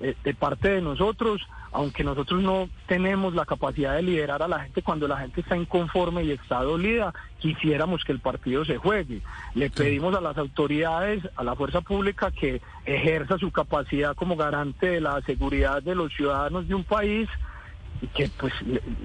Eh, 0.00 0.16
de 0.24 0.34
parte 0.34 0.70
de 0.70 0.82
nosotros, 0.82 1.40
aunque 1.72 2.04
nosotros 2.04 2.42
no 2.42 2.68
tenemos 2.86 3.34
la 3.34 3.44
capacidad 3.44 3.94
de 3.94 4.02
liderar 4.02 4.42
a 4.42 4.48
la 4.48 4.60
gente 4.60 4.82
cuando 4.82 5.06
la 5.06 5.18
gente 5.18 5.40
está 5.40 5.56
inconforme 5.56 6.24
y 6.24 6.32
está 6.32 6.62
dolida, 6.62 7.14
quisiéramos 7.38 8.04
que 8.04 8.12
el 8.12 8.20
partido 8.20 8.64
se 8.64 8.76
juegue. 8.76 9.22
Le 9.54 9.70
pedimos 9.70 10.14
a 10.16 10.20
las 10.20 10.36
autoridades, 10.36 11.22
a 11.36 11.44
la 11.44 11.54
fuerza 11.54 11.80
pública 11.80 12.30
que 12.30 12.60
ejerza 12.84 13.38
su 13.38 13.50
capacidad 13.50 14.16
como 14.16 14.36
garante 14.36 14.86
de 14.86 15.00
la 15.00 15.20
seguridad 15.22 15.82
de 15.82 15.94
los 15.94 16.12
ciudadanos 16.12 16.66
de 16.66 16.74
un 16.74 16.84
país 16.84 17.28
que 18.14 18.30
pues 18.38 18.52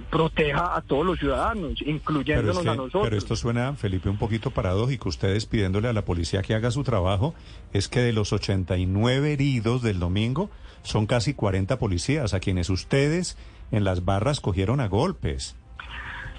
proteja 0.10 0.75
a 0.75 0.81
todos 0.81 1.05
los 1.05 1.19
ciudadanos, 1.19 1.81
incluyéndonos 1.86 2.65
a 2.65 2.75
nosotros. 2.75 3.03
Pero 3.03 3.17
esto 3.17 3.36
suena, 3.36 3.73
Felipe, 3.73 4.10
un 4.10 4.17
poquito 4.17 4.51
paradójico. 4.51 5.10
Ustedes 5.10 5.45
pidiéndole 5.45 5.88
a 5.88 5.93
la 5.93 6.05
policía 6.05 6.41
que 6.41 6.55
haga 6.55 6.71
su 6.71 6.84
trabajo, 6.84 7.36
es 7.73 7.88
que 7.88 7.99
de 7.99 8.13
los 8.13 8.31
89 8.31 9.34
heridos 9.34 9.81
del 9.81 9.99
domingo, 9.99 10.49
son 10.84 11.08
casi 11.08 11.34
40 11.34 11.77
policías 11.79 12.34
a 12.34 12.39
quienes 12.39 12.69
ustedes 12.69 13.38
en 13.71 13.84
las 13.84 14.05
barras 14.05 14.39
cogieron 14.39 14.79
a 14.79 14.88
golpes. 14.88 15.55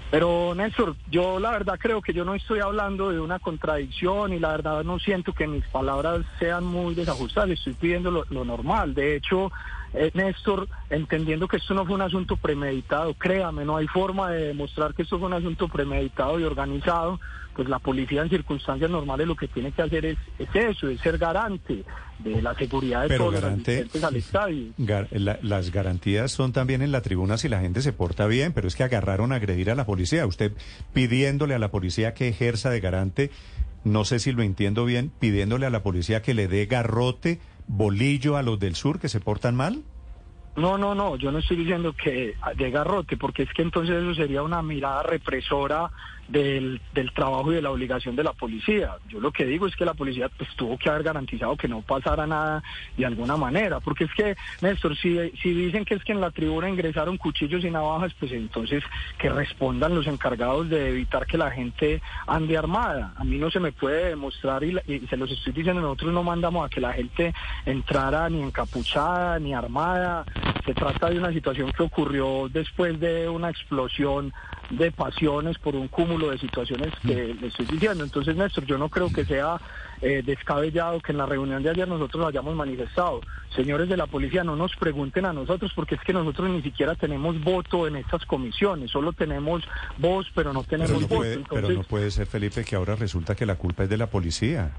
Pero 0.09 0.55
Néstor, 0.55 0.95
yo 1.11 1.37
la 1.37 1.51
verdad 1.51 1.77
creo 1.77 2.01
que 2.01 2.13
yo 2.13 2.23
no 2.23 2.33
estoy 2.33 2.61
hablando 2.61 3.11
de 3.11 3.19
una 3.19 3.39
contradicción 3.39 4.31
y 4.31 4.39
la 4.39 4.51
verdad 4.51 4.83
no 4.85 4.99
siento 4.99 5.33
que 5.33 5.47
mis 5.47 5.65
palabras 5.67 6.21
sean 6.39 6.63
muy 6.63 6.95
desajustadas, 6.95 7.51
estoy 7.51 7.73
pidiendo 7.73 8.09
lo, 8.09 8.23
lo 8.29 8.45
normal. 8.45 8.93
De 8.93 9.17
hecho, 9.17 9.51
eh, 9.93 10.11
Néstor, 10.13 10.67
entendiendo 10.89 11.47
que 11.47 11.57
esto 11.57 11.73
no 11.73 11.85
fue 11.85 11.95
un 11.95 12.01
asunto 12.01 12.37
premeditado, 12.37 13.13
créame, 13.13 13.65
no 13.65 13.77
hay 13.77 13.87
forma 13.87 14.31
de 14.31 14.47
demostrar 14.47 14.93
que 14.93 15.03
esto 15.03 15.17
fue 15.17 15.27
un 15.27 15.33
asunto 15.33 15.67
premeditado 15.67 16.39
y 16.39 16.43
organizado, 16.43 17.19
pues 17.57 17.67
la 17.69 17.79
policía 17.79 18.21
en 18.21 18.29
circunstancias 18.29 18.89
normales 18.89 19.25
lo 19.25 19.35
que 19.35 19.47
tiene 19.47 19.71
que 19.71 19.81
hacer 19.81 20.05
es, 20.05 20.17
eso, 20.53 20.89
es 20.89 21.01
ser 21.01 21.17
garante 21.17 21.83
de 22.19 22.41
la 22.41 22.53
seguridad 22.53 23.07
de 23.07 23.17
todos 23.17 23.33
los 23.33 23.43
asistentes 23.43 24.03
al 24.03 24.15
estadio. 24.15 24.73
las 25.41 25.71
garantías 25.71 26.31
son 26.31 26.53
también 26.53 26.83
en 26.83 26.91
la 26.91 27.01
tribuna 27.01 27.37
si 27.37 27.49
la 27.49 27.59
gente 27.59 27.81
se 27.81 27.93
porta 27.93 28.27
bien, 28.27 28.53
pero 28.53 28.67
es 28.67 28.75
que 28.75 28.83
agarraron 28.83 29.31
a 29.31 29.37
agredir 29.37 29.71
a 29.71 29.75
la 29.75 29.87
policía. 29.87 30.27
Usted 30.27 30.51
pidiéndole 30.93 31.55
a 31.55 31.59
la 31.59 31.71
policía 31.71 32.13
que 32.13 32.27
ejerza 32.27 32.69
de 32.69 32.79
garante, 32.79 33.31
no 33.83 34.05
sé 34.05 34.19
si 34.19 34.31
lo 34.33 34.43
entiendo 34.43 34.85
bien, 34.85 35.11
pidiéndole 35.19 35.65
a 35.65 35.71
la 35.71 35.81
policía 35.81 36.21
que 36.21 36.35
le 36.35 36.47
dé 36.47 36.67
garrote 36.67 37.39
bolillo 37.67 38.37
a 38.37 38.43
los 38.43 38.59
del 38.59 38.75
sur 38.75 38.99
que 38.99 39.09
se 39.09 39.19
portan 39.19 39.55
mal? 39.55 39.83
No, 40.55 40.77
no, 40.77 40.95
no, 40.95 41.17
yo 41.17 41.31
no 41.31 41.37
estoy 41.37 41.57
diciendo 41.57 41.93
que 41.93 42.35
de 42.55 42.71
garrote, 42.71 43.15
porque 43.15 43.43
es 43.43 43.53
que 43.53 43.61
entonces 43.61 44.01
eso 44.01 44.15
sería 44.15 44.41
una 44.41 44.63
mirada 44.63 45.03
represora 45.03 45.91
del, 46.27 46.81
del, 46.93 47.11
trabajo 47.13 47.51
y 47.51 47.55
de 47.55 47.61
la 47.61 47.71
obligación 47.71 48.15
de 48.15 48.23
la 48.23 48.33
policía. 48.33 48.95
Yo 49.07 49.19
lo 49.19 49.31
que 49.31 49.45
digo 49.45 49.67
es 49.67 49.75
que 49.75 49.85
la 49.85 49.93
policía 49.93 50.29
pues 50.29 50.49
tuvo 50.55 50.77
que 50.77 50.89
haber 50.89 51.03
garantizado 51.03 51.55
que 51.55 51.67
no 51.67 51.81
pasara 51.81 52.27
nada 52.27 52.63
de 52.97 53.05
alguna 53.05 53.37
manera, 53.37 53.79
porque 53.79 54.05
es 54.05 54.13
que, 54.13 54.35
Néstor, 54.61 54.95
si, 54.97 55.31
si 55.41 55.53
dicen 55.53 55.85
que 55.85 55.95
es 55.95 56.03
que 56.03 56.11
en 56.11 56.21
la 56.21 56.31
tribuna 56.31 56.69
ingresaron 56.69 57.17
cuchillos 57.17 57.63
y 57.63 57.71
navajas, 57.71 58.13
pues 58.19 58.31
entonces 58.31 58.83
que 59.17 59.29
respondan 59.29 59.95
los 59.95 60.07
encargados 60.07 60.69
de 60.69 60.89
evitar 60.89 61.25
que 61.25 61.37
la 61.37 61.51
gente 61.51 62.01
ande 62.27 62.57
armada. 62.57 63.13
A 63.15 63.23
mí 63.23 63.37
no 63.37 63.49
se 63.49 63.59
me 63.59 63.71
puede 63.71 64.09
demostrar, 64.09 64.63
y, 64.63 64.77
y 64.87 64.99
se 65.07 65.17
los 65.17 65.31
estoy 65.31 65.53
diciendo, 65.53 65.81
nosotros 65.81 66.13
no 66.13 66.23
mandamos 66.23 66.65
a 66.65 66.69
que 66.69 66.81
la 66.81 66.93
gente 66.93 67.33
entrara 67.65 68.29
ni 68.29 68.41
encapuchada, 68.41 69.39
ni 69.39 69.53
armada. 69.53 70.25
Se 70.67 70.73
trata 70.73 71.09
de 71.09 71.17
una 71.17 71.31
situación 71.31 71.71
que 71.71 71.81
ocurrió 71.81 72.49
después 72.51 72.99
de 72.99 73.29
una 73.29 73.49
explosión 73.49 74.33
de 74.69 74.91
pasiones 74.91 75.57
por 75.57 75.77
un 75.77 75.87
cúmulo 75.87 76.29
de 76.29 76.37
situaciones 76.39 76.91
que 77.01 77.33
le 77.39 77.47
estoy 77.47 77.67
diciendo. 77.67 78.03
Entonces, 78.03 78.35
Néstor, 78.35 78.65
yo 78.65 78.77
no 78.77 78.89
creo 78.89 79.09
que 79.09 79.23
sea 79.23 79.61
eh, 80.01 80.21
descabellado 80.25 80.99
que 80.99 81.13
en 81.13 81.19
la 81.19 81.25
reunión 81.25 81.63
de 81.63 81.69
ayer 81.69 81.87
nosotros 81.87 82.19
lo 82.19 82.27
hayamos 82.27 82.53
manifestado. 82.53 83.21
Señores 83.55 83.87
de 83.87 83.95
la 83.95 84.07
policía, 84.07 84.43
no 84.43 84.57
nos 84.57 84.75
pregunten 84.75 85.23
a 85.23 85.31
nosotros 85.31 85.71
porque 85.73 85.95
es 85.95 86.01
que 86.01 86.11
nosotros 86.11 86.49
ni 86.49 86.61
siquiera 86.61 86.95
tenemos 86.95 87.41
voto 87.41 87.87
en 87.87 87.95
estas 87.95 88.25
comisiones, 88.25 88.91
solo 88.91 89.13
tenemos 89.13 89.63
voz, 89.97 90.29
pero 90.35 90.51
no 90.51 90.65
tenemos 90.65 91.07
voto. 91.07 91.43
pero 91.49 91.69
no 91.69 91.83
puede 91.83 92.11
ser, 92.11 92.27
Felipe, 92.27 92.65
que 92.65 92.75
ahora 92.75 92.97
resulta 92.97 93.35
que 93.35 93.45
la 93.45 93.55
culpa 93.55 93.83
es 93.83 93.89
de 93.89 93.97
la 93.97 94.07
policía. 94.07 94.73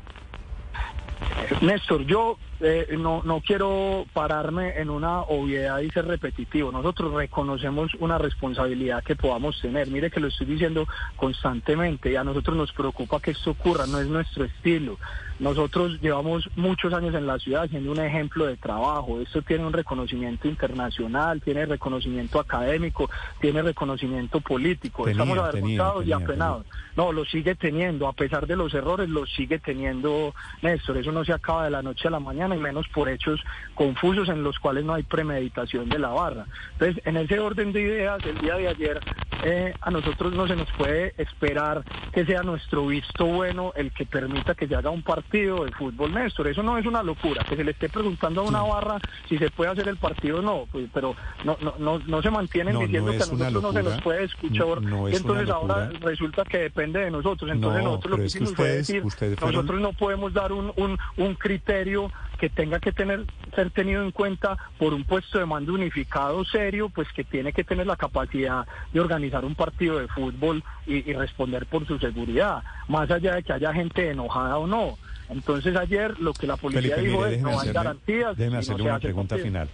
Néstor, 1.61 2.05
yo 2.05 2.39
eh, 2.61 2.97
no, 2.99 3.23
no 3.25 3.41
quiero 3.41 4.05
pararme 4.13 4.81
en 4.81 4.91
una 4.91 5.21
obviedad 5.23 5.79
y 5.81 5.91
ser 5.91 6.07
repetitivo. 6.07 6.73
Nosotros 6.73 7.15
reconocemos 7.15 7.93
una 8.01 8.19
responsabilidad 8.19 9.05
que 9.05 9.17
podamos 9.17 9.61
tener. 9.61 9.89
Mire 9.89 10.11
que 10.11 10.21
lo 10.21 10.29
estoy 10.29 10.47
diciendo 10.47 10.87
constantemente 11.17 12.11
y 12.11 12.17
a 12.17 12.25
nosotros 12.25 12.57
nos 12.57 12.73
preocupa 12.73 13.21
que 13.21 13.31
esto 13.33 13.53
ocurra, 13.53 13.87
no 13.87 14.01
es 14.01 14.09
nuestro 14.09 14.45
estilo. 14.45 14.99
Nosotros 15.39 16.01
llevamos 16.01 16.49
muchos 16.57 16.93
años 16.93 17.15
en 17.15 17.27
la 17.27 17.39
ciudad 17.39 17.69
siendo 17.69 17.93
un 17.93 18.01
ejemplo 18.01 18.47
de 18.47 18.57
trabajo. 18.57 19.21
Esto 19.21 19.41
tiene 19.43 19.65
un 19.65 19.73
reconocimiento 19.73 20.49
internacional, 20.49 21.41
tiene 21.41 21.65
reconocimiento 21.65 22.41
académico, 22.41 23.09
tiene 23.41 23.63
reconocimiento 23.63 24.41
político. 24.41 25.07
Estamos 25.07 25.39
avergonzados 25.39 26.05
y 26.07 26.13
apenados. 26.13 26.67
No, 26.97 27.13
lo 27.13 27.25
sigue 27.25 27.55
teniendo, 27.55 28.09
a 28.09 28.13
pesar 28.13 28.49
de 28.49 28.57
los 28.57 28.75
errores, 28.75 29.09
lo 29.09 29.27
sigue 29.27 29.61
teniendo 29.61 30.35
Néstor. 30.63 30.97
Eso 30.97 31.13
no 31.13 31.25
se 31.25 31.33
acaba 31.33 31.65
de 31.65 31.71
la 31.71 31.83
noche 31.83 32.09
a 32.09 32.11
la 32.11 32.21
mañana 32.21 32.57
y 32.57 32.59
menos 32.59 32.89
por 32.89 33.09
hechos 33.09 33.41
confusos 33.77 34.29
en 34.29 34.43
los 34.43 34.59
cuales 34.59 34.85
no 34.85 34.95
hay 34.95 35.05
premeditación 35.05 35.89
de 35.89 36.01
la 36.01 36.09
barra. 36.09 36.47
Entonces, 36.73 37.01
en 37.07 37.17
ese 37.17 37.39
orden 37.39 37.73
de 37.73 37.83
ideas, 37.83 38.25
el 38.27 38.39
día 38.41 38.57
de 38.57 38.69
ayer 38.69 39.01
eh, 39.45 39.73
a 39.81 39.91
nosotros 39.93 40.33
no 40.33 40.49
se 40.49 40.57
nos 40.57 40.71
puede 40.73 41.15
esperar 41.17 41.85
que 42.13 42.27
sea 42.27 42.43
nuestro 42.43 42.89
visto 42.89 43.25
bueno 43.25 43.73
el 43.77 43.93
que 43.93 44.05
permita 44.05 44.57
que 44.57 44.67
se 44.67 44.75
haga 44.75 44.91
un 44.91 45.03
partido 45.03 45.28
de 45.31 45.73
fútbol, 45.73 46.13
Néstor. 46.15 46.49
Eso 46.49 46.63
no 46.63 46.79
es 46.79 46.87
una 46.87 47.03
locura, 47.03 47.45
que 47.45 47.57
se 47.57 47.65
le 47.65 47.73
esté 47.73 47.89
preguntando 47.89 48.41
a 48.41 48.45
una 48.45 48.63
barra 48.63 48.99
si 49.29 49.39
se 49.39 49.51
puede 49.51 49.71
hacer 49.71 49.89
el 49.89 49.97
partido 49.97 50.39
o 50.39 50.43
no, 50.43 50.67
pues, 50.71 50.89
pero 50.93 51.15
no, 51.45 51.57
no, 51.61 51.75
no, 51.79 51.99
no 51.99 52.23
se 52.23 52.31
mantienen 52.31 52.79
diciendo 52.79 53.11
que 53.11 53.17
a 53.23 53.27
nosotros 53.27 53.63
no 53.63 53.73
se 53.73 53.83
nos 53.83 54.01
puede 54.03 54.25
escuchar. 54.25 54.67
y 55.13 55.17
entonces 55.17 55.51
ahora 55.51 55.91
resulta 56.01 56.45
que 56.45 56.59
depende 56.59 57.01
de 57.01 57.11
nosotros. 57.11 57.51
Entonces 57.51 57.85
nosotros 57.85 58.19
lo 58.19 58.25
que, 58.25 58.31
sí 58.31 58.41
nos 58.41 58.53
puede 58.53 58.77
decir, 58.77 59.03
nosotros 59.03 59.81
no 59.81 59.93
podemos 59.93 60.33
dar 60.33 60.53
un, 60.53 60.73
un, 60.77 60.99
un 61.17 61.35
criterio 61.35 62.11
que 62.39 62.49
tenga 62.49 62.79
que 62.79 62.93
tener 62.93 63.25
ser 63.59 63.71
tenido 63.73 64.05
en 64.05 64.13
cuenta 64.13 64.57
por 64.79 64.95
un 64.95 65.03
puesto 65.03 65.37
de 65.39 65.45
mando 65.45 65.75
unificado 65.75 66.45
serio, 66.45 66.89
pues 66.91 67.09
que 67.13 67.25
tiene 67.25 67.53
que 67.53 67.65
tener 67.65 67.89
la 67.89 67.97
capacidad 67.97 68.65
de 68.93 69.01
organizar 69.01 69.45
un 69.45 69.57
partido 69.57 69.99
de 69.99 70.07
fútbol 70.07 70.63
y, 70.87 71.13
responder 71.13 71.67
por 71.67 71.85
su 71.85 71.99
seguridad, 71.99 72.63
más 72.87 73.11
allá 73.11 73.35
de 73.35 73.43
que 73.43 73.53
haya 73.53 73.73
gente 73.73 74.11
enojada 74.11 74.59
o 74.59 74.69
no. 74.69 74.97
Entonces 75.29 75.75
ayer 75.75 76.19
lo 76.21 76.33
que 76.33 76.47
la 76.47 76.57
policía 76.57 76.97
dijo 76.99 77.27
es 77.27 77.43
no 77.43 77.59
hay 77.59 77.73
garantías. 77.73 78.37
Déjeme 78.37 78.59
hacerle 78.59 78.85
una 78.85 79.01
pregunta 79.01 79.37
final. 79.37 79.69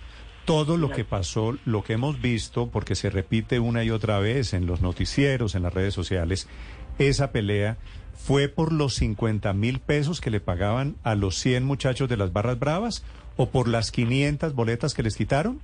Todo 0.47 0.79
lo 0.79 0.91
que 0.91 1.05
pasó, 1.05 1.57
lo 1.67 1.83
que 1.83 1.95
hemos 1.95 2.21
visto, 2.23 2.69
porque 2.71 2.95
se 2.95 3.11
repite 3.11 3.61
una 3.61 3.85
y 3.85 3.91
otra 3.91 4.19
vez 4.19 4.55
en 4.55 4.67
los 4.67 4.81
noticieros, 4.81 5.55
en 5.55 5.63
las 5.63 5.75
redes 5.75 5.93
sociales, 5.93 6.49
esa 6.99 7.33
pelea 7.33 7.77
¿Fue 8.15 8.49
por 8.49 8.73
los 8.73 8.95
50 8.95 9.53
mil 9.53 9.81
pesos 9.81 10.21
que 10.21 10.31
le 10.31 10.41
pagaban 10.41 10.97
a 11.03 11.15
los 11.15 11.37
100 11.37 11.65
muchachos 11.65 12.09
de 12.09 12.17
las 12.17 12.33
Barras 12.33 12.59
Bravas 12.59 13.05
o 13.37 13.51
por 13.51 13.69
las 13.69 13.91
500 13.91 14.55
boletas 14.55 14.95
que 14.95 15.03
les 15.03 15.17
quitaron? 15.17 15.61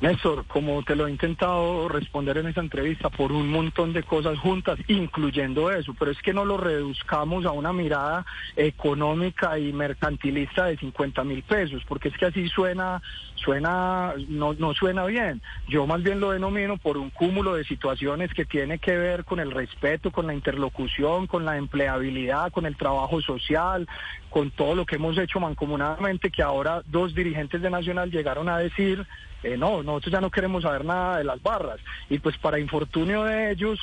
Néstor, 0.00 0.44
como 0.46 0.80
te 0.84 0.94
lo 0.94 1.08
he 1.08 1.10
intentado 1.10 1.88
responder 1.88 2.38
en 2.38 2.46
esa 2.46 2.60
entrevista, 2.60 3.10
por 3.10 3.32
un 3.32 3.50
montón 3.50 3.92
de 3.92 4.04
cosas 4.04 4.38
juntas, 4.38 4.78
incluyendo 4.86 5.72
eso, 5.72 5.92
pero 5.98 6.12
es 6.12 6.22
que 6.22 6.32
no 6.32 6.44
lo 6.44 6.56
reduzcamos 6.56 7.44
a 7.44 7.50
una 7.50 7.72
mirada 7.72 8.24
económica 8.54 9.58
y 9.58 9.72
mercantilista 9.72 10.66
de 10.66 10.76
50 10.76 11.24
mil 11.24 11.42
pesos, 11.42 11.82
porque 11.88 12.10
es 12.10 12.16
que 12.16 12.26
así 12.26 12.48
suena, 12.48 13.02
suena, 13.34 14.14
no, 14.28 14.54
no 14.54 14.72
suena 14.72 15.04
bien. 15.06 15.42
Yo 15.66 15.84
más 15.88 16.00
bien 16.04 16.20
lo 16.20 16.30
denomino 16.30 16.76
por 16.76 16.96
un 16.96 17.10
cúmulo 17.10 17.54
de 17.54 17.64
situaciones 17.64 18.32
que 18.32 18.44
tiene 18.44 18.78
que 18.78 18.96
ver 18.96 19.24
con 19.24 19.40
el 19.40 19.50
respeto, 19.50 20.12
con 20.12 20.28
la 20.28 20.34
interlocución, 20.34 21.26
con 21.26 21.44
la 21.44 21.56
empleabilidad, 21.56 22.52
con 22.52 22.66
el 22.66 22.76
trabajo 22.76 23.20
social, 23.20 23.88
con 24.30 24.52
todo 24.52 24.76
lo 24.76 24.86
que 24.86 24.94
hemos 24.94 25.18
hecho 25.18 25.40
mancomunadamente, 25.40 26.30
que 26.30 26.42
ahora 26.42 26.82
dos 26.86 27.16
dirigentes 27.16 27.62
de 27.62 27.70
Nacional 27.70 28.12
llegaron 28.12 28.48
a 28.48 28.58
decir 28.58 29.04
eh, 29.42 29.56
no, 29.56 29.82
nosotros 29.82 30.12
ya 30.12 30.20
no 30.20 30.30
queremos 30.30 30.62
saber 30.62 30.84
nada 30.84 31.18
de 31.18 31.24
las 31.24 31.42
barras. 31.42 31.80
Y 32.08 32.18
pues 32.18 32.36
para 32.38 32.58
infortunio 32.58 33.24
de 33.24 33.52
ellos, 33.52 33.78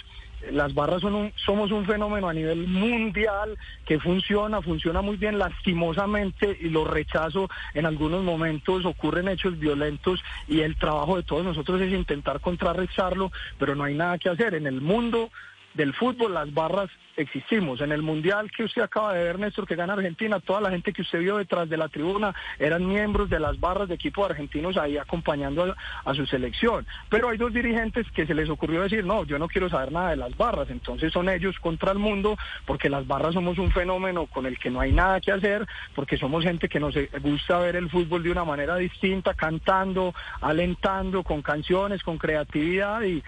las 0.51 0.74
barras 0.74 1.01
son 1.01 1.16
un, 1.16 1.34
somos 1.36 1.72
un 1.72 1.86
fenómeno 1.86 2.30
a 2.30 2.34
nivel 2.34 2.68
mundial 2.68 3.58
que 3.86 3.99
funciona, 3.99 4.62
funciona 4.62 5.01
muy 5.01 5.18
bien 5.18 5.39
lastimosamente 5.39 6.58
y 6.60 6.70
lo 6.70 6.86
rechazo 6.86 7.49
en 7.74 7.86
algunos 7.86 8.24
momentos, 8.24 8.86
ocurren 8.86 9.28
hechos 9.28 9.58
violentos 9.58 10.24
y 10.47 10.62
el 10.62 10.76
trabajo 10.76 11.18
de 11.18 11.24
todos 11.24 11.43
nosotros 11.43 11.82
es 11.82 11.91
intentar 11.91 12.39
contrarrestarlo, 12.41 13.32
pero 13.58 13.76
no 13.76 13.84
hay 13.84 13.95
nada 13.95 14.18
que 14.18 14.30
hacer. 14.30 14.53
En 14.53 14.68
el 14.68 14.82
mundo 14.82 15.30
del 15.74 15.93
fútbol 15.93 16.34
las 16.34 16.53
barras 16.53 16.89
existimos. 17.18 17.82
En 17.82 17.91
el 17.91 18.01
Mundial 18.01 18.51
que 18.51 18.63
usted 18.63 18.82
acaba 18.82 19.13
de 19.13 19.24
ver, 19.24 19.39
Néstor, 19.39 19.68
que 19.68 19.76
gana 19.76 19.93
Argentina, 19.93 20.39
toda 20.39 20.61
la 20.61 20.70
gente 20.70 20.93
que 20.93 21.01
usted 21.01 21.20
vio 21.20 21.38
detrás 21.38 21.70
de 21.70 21.78
la 21.78 21.89
tribuna 21.89 22.34
eran 22.59 22.88
miembros 22.88 23.30
de 23.30 23.39
las 23.39 23.59
barras 23.59 23.88
de 23.88 23.95
equipos 23.95 24.30
argentinos 24.30 24.78
ahí 24.78 24.97
acompañando 24.97 25.76
a, 26.03 26.13
su 26.13 26.26
selección. 26.26 26.86
Pero 27.09 27.30
hay 27.30 27.38
dos 27.38 27.53
dirigentes 27.53 28.09
que 28.11 28.26
se 28.26 28.34
les 28.34 28.49
ocurrió 28.49 28.84
decir, 28.84 29.03
no, 29.05 29.26
yo 29.26 29.39
no 29.39 29.47
quiero 29.47 29.70
saber 29.70 29.91
nada 29.91 30.11
de 30.11 30.18
las 30.18 30.36
barras. 30.38 30.70
Entonces 30.70 31.11
son 31.11 31.30
ellos 31.30 31.57
contra 31.59 31.91
el 31.91 31.99
mundo, 31.99 32.38
porque 32.66 32.89
las 32.89 33.05
barras 33.07 33.34
somos 33.34 33.57
un 33.57 33.72
fenómeno 33.72 34.26
con 34.28 34.45
el 34.45 34.57
que 34.57 34.70
no 34.70 34.80
hay 34.80 34.91
nada 34.91 35.20
que 35.22 35.32
hacer, 35.32 35.66
porque 35.93 36.18
somos 36.18 36.43
gente 36.43 36.70
que 36.70 36.80
nos 36.80 36.95
gusta 37.22 37.59
ver 37.59 37.76
el 37.76 37.89
fútbol 37.89 38.24
de 38.24 38.32
una 38.32 38.45
manera 38.45 38.76
distinta, 38.78 39.34
cantando, 39.34 40.13
alentando, 40.41 41.24
con 41.24 41.41
canciones, 41.41 42.03
con 42.03 42.18
creatividad, 42.18 43.01
y 43.01 43.22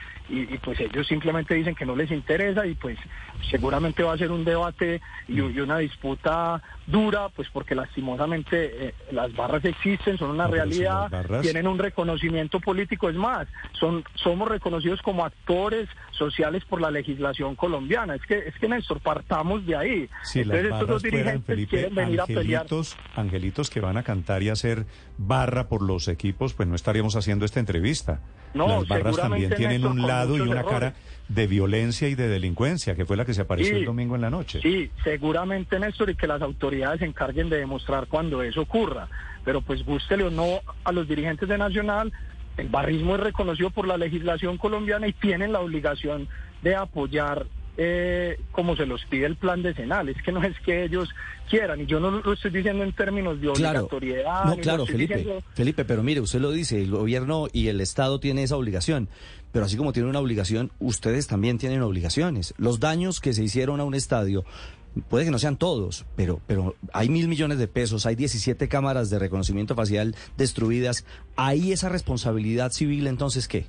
pues 0.64 0.80
ellos 0.80 1.08
simplemente 1.08 1.56
dicen 1.56 1.76
que 1.76 1.86
no 1.86 1.96
les 1.96 2.12
interesa 2.12 2.66
y 2.66 2.76
pues 2.76 2.98
seguramente 3.50 4.04
va 4.04 4.14
a 4.14 4.18
ser 4.18 4.32
un 4.32 4.44
debate 4.44 5.02
y, 5.28 5.40
una 5.40 5.78
disputa 5.80 6.62
dura, 6.86 7.30
pues 7.30 7.50
porque 7.52 7.76
lastimosamente 7.76 8.88
eh, 8.88 8.94
las 9.12 9.36
barras 9.36 9.64
existen, 9.66 10.18
son 10.18 10.32
una 10.32 10.48
realidad, 10.48 11.10
tienen 11.42 11.68
un 11.68 11.78
reconocimiento 11.78 12.60
político, 12.60 13.10
es 13.10 13.16
más, 13.16 13.48
son 13.80 14.04
somos 14.16 14.48
reconocidos 14.48 15.02
como 15.02 15.26
actores 15.26 15.88
sociales 16.12 16.64
por 16.66 16.82
la 16.82 16.92
legislación 16.92 17.56
colombiana. 17.56 18.16
Es 18.16 18.22
que 18.24 18.38
es 18.40 18.56
que 18.56 18.68
Néstor, 18.68 19.00
partamos 19.00 19.66
de 19.66 19.76
ahí. 19.76 20.10
Si 20.24 20.40
Entonces 20.40 20.66
estos 20.72 20.88
dos 20.88 21.04
dirigentes 21.04 21.68
quieren 21.68 21.96
venir 21.96 22.22
a 22.22 22.26
pelear. 22.26 22.66
Angelitos 23.16 23.70
que 23.70 23.80
van 23.80 23.98
a 23.98 24.04
cantar 24.04 24.44
y 24.44 24.50
hacer 24.50 24.86
barra 25.18 25.68
por 25.68 25.82
los 25.82 26.08
equipos, 26.08 26.54
pues 26.54 26.68
no 26.68 26.76
estaríamos 26.76 27.16
haciendo 27.16 27.46
esta 27.46 27.60
entrevista. 27.60 28.22
No, 28.54 28.80
las 28.80 28.88
barras 28.88 29.18
también 29.18 29.54
tienen 29.56 29.86
un 29.86 30.02
lado 30.02 30.38
y 30.38 30.42
una 30.42 30.64
cara 30.64 30.94
de 31.28 31.48
violencia 31.48 32.08
y 32.08 32.16
de 32.16 32.28
delincuencia, 32.28 32.96
que 32.96 33.06
fue 33.06 33.18
la 33.18 33.26
que 33.26 33.34
se 33.34 33.42
apareció 33.42 33.78
el 33.78 33.86
domingo 33.86 34.16
en 34.16 34.22
la 34.22 34.30
noche. 34.30 34.60
Sí, 34.62 34.90
seguramente, 35.04 35.80
Néstor, 35.80 36.10
y 36.10 36.16
que 36.16 36.28
las 36.28 36.42
autoridades 36.42 37.00
se 37.00 37.06
encarguen 37.06 37.50
de 37.50 37.58
demostrar 37.58 38.08
cuando 38.08 38.42
eso 38.42 38.62
ocurra. 38.62 39.08
Pero 39.44 39.62
pues 39.62 39.84
gústele 39.86 40.24
o 40.24 40.30
no 40.30 40.62
a 40.84 40.92
los 40.92 41.08
dirigentes 41.08 41.48
de 41.48 41.58
Nacional, 41.58 42.12
el 42.58 42.70
barrismo 42.70 43.16
es 43.16 43.22
reconocido 43.22 43.70
por 43.70 43.88
la 43.88 43.98
legislación 43.98 44.58
colombiana 44.58 45.08
y 45.08 45.14
tienen 45.14 45.52
la 45.52 45.60
obligación 45.60 46.28
de 46.62 46.76
apoyar 46.76 47.46
eh, 47.78 48.40
como 48.52 48.76
se 48.76 48.86
los 48.86 49.06
pide 49.06 49.28
el 49.28 49.36
plan 49.36 49.62
decenal. 49.62 50.10
Es 50.10 50.22
que 50.24 50.32
no 50.32 50.44
es 50.44 50.60
que 50.62 50.84
ellos 50.84 51.10
quieran, 51.50 51.82
y 51.82 51.86
yo 51.86 52.00
no 52.00 52.12
lo 52.12 52.34
estoy 52.34 52.52
diciendo 52.52 52.84
en 52.84 52.92
términos 52.92 53.40
de 53.40 53.50
obligatoriedad. 53.50 54.46
No, 54.46 54.58
claro, 54.58 54.86
Felipe, 54.86 55.44
Felipe, 55.54 55.86
pero 55.86 56.04
mire, 56.04 56.20
usted 56.20 56.42
lo 56.42 56.52
dice, 56.52 56.82
el 56.82 56.92
gobierno 56.92 57.48
y 57.54 57.68
el 57.68 57.80
Estado 57.80 58.20
tiene 58.20 58.44
esa 58.44 58.58
obligación, 58.58 59.08
pero 59.52 59.66
así 59.66 59.78
como 59.78 59.94
tiene 59.94 60.10
una 60.10 60.20
obligación, 60.20 60.72
ustedes 60.80 61.28
también 61.28 61.58
tienen 61.58 61.82
obligaciones. 61.82 62.54
Los 62.58 62.80
daños 62.80 63.22
que 63.22 63.34
se 63.34 63.44
hicieron 63.44 63.80
a 63.80 63.86
un 63.86 63.94
estadio 63.94 64.44
puede 65.10 65.26
que 65.26 65.32
no 65.32 65.40
sean 65.40 65.58
todos, 65.58 66.06
pero, 66.16 66.42
pero 66.48 66.76
hay 66.94 67.10
mil 67.10 67.28
millones 67.28 67.60
de 67.60 67.68
pesos, 67.68 68.06
hay 68.06 68.16
17 68.16 68.68
cámaras 68.68 69.10
de 69.10 69.20
reconocimiento 69.20 69.76
facial 69.76 70.16
destruidas. 70.38 71.06
¿Hay 71.36 71.72
esa 71.72 71.90
responsabilidad 71.90 72.72
civil 72.72 73.08
entonces 73.08 73.48
qué? 73.48 73.66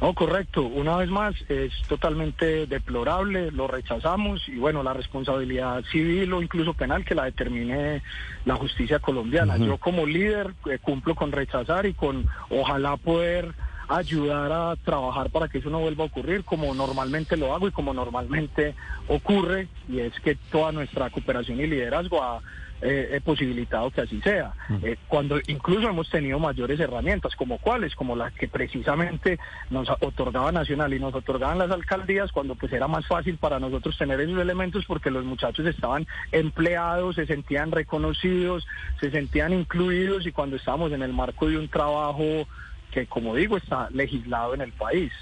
No, 0.00 0.14
correcto. 0.14 0.62
Una 0.62 0.96
vez 0.96 1.08
más, 1.08 1.34
es 1.48 1.72
totalmente 1.88 2.66
deplorable, 2.66 3.50
lo 3.50 3.66
rechazamos 3.66 4.48
y 4.48 4.56
bueno, 4.56 4.82
la 4.82 4.92
responsabilidad 4.92 5.82
civil 5.90 6.32
o 6.32 6.42
incluso 6.42 6.74
penal 6.74 7.04
que 7.04 7.14
la 7.14 7.24
determine 7.24 8.02
la 8.44 8.56
justicia 8.56 8.98
colombiana. 8.98 9.56
Yo 9.56 9.78
como 9.78 10.06
líder 10.06 10.54
eh, 10.70 10.78
cumplo 10.80 11.14
con 11.14 11.32
rechazar 11.32 11.86
y 11.86 11.94
con 11.94 12.28
ojalá 12.50 12.96
poder 12.96 13.54
ayudar 13.88 14.52
a 14.52 14.76
trabajar 14.76 15.30
para 15.30 15.48
que 15.48 15.58
eso 15.58 15.70
no 15.70 15.80
vuelva 15.80 16.04
a 16.04 16.06
ocurrir 16.06 16.44
como 16.44 16.74
normalmente 16.74 17.36
lo 17.36 17.54
hago 17.54 17.68
y 17.68 17.72
como 17.72 17.92
normalmente 17.92 18.74
ocurre 19.08 19.68
y 19.88 20.00
es 20.00 20.18
que 20.20 20.36
toda 20.50 20.72
nuestra 20.72 21.10
cooperación 21.10 21.60
y 21.60 21.66
liderazgo 21.66 22.22
ha 22.22 22.40
eh, 22.86 23.20
posibilitado 23.24 23.90
que 23.90 24.02
así 24.02 24.20
sea. 24.20 24.52
Eh, 24.82 24.96
cuando 25.08 25.38
incluso 25.46 25.88
hemos 25.88 26.10
tenido 26.10 26.38
mayores 26.38 26.78
herramientas, 26.78 27.34
como 27.34 27.58
cuáles, 27.58 27.94
como 27.94 28.14
las 28.14 28.32
que 28.34 28.46
precisamente 28.46 29.38
nos 29.70 29.88
otorgaba 29.88 30.52
Nacional 30.52 30.92
y 30.92 31.00
nos 31.00 31.14
otorgaban 31.14 31.58
las 31.58 31.70
alcaldías, 31.70 32.30
cuando 32.30 32.54
pues 32.54 32.72
era 32.72 32.86
más 32.86 33.06
fácil 33.06 33.38
para 33.38 33.58
nosotros 33.58 33.96
tener 33.96 34.20
esos 34.20 34.38
elementos 34.38 34.84
porque 34.86 35.10
los 35.10 35.24
muchachos 35.24 35.66
estaban 35.66 36.06
empleados, 36.30 37.16
se 37.16 37.26
sentían 37.26 37.72
reconocidos, 37.72 38.66
se 39.00 39.10
sentían 39.10 39.52
incluidos 39.52 40.26
y 40.26 40.32
cuando 40.32 40.56
estábamos 40.56 40.92
en 40.92 41.02
el 41.02 41.12
marco 41.12 41.48
de 41.48 41.56
un 41.56 41.68
trabajo 41.68 42.46
que, 42.94 43.06
como 43.06 43.34
digo, 43.34 43.56
está 43.56 43.90
legislado 43.90 44.54
en 44.54 44.60
el 44.60 44.72
país. 44.72 45.12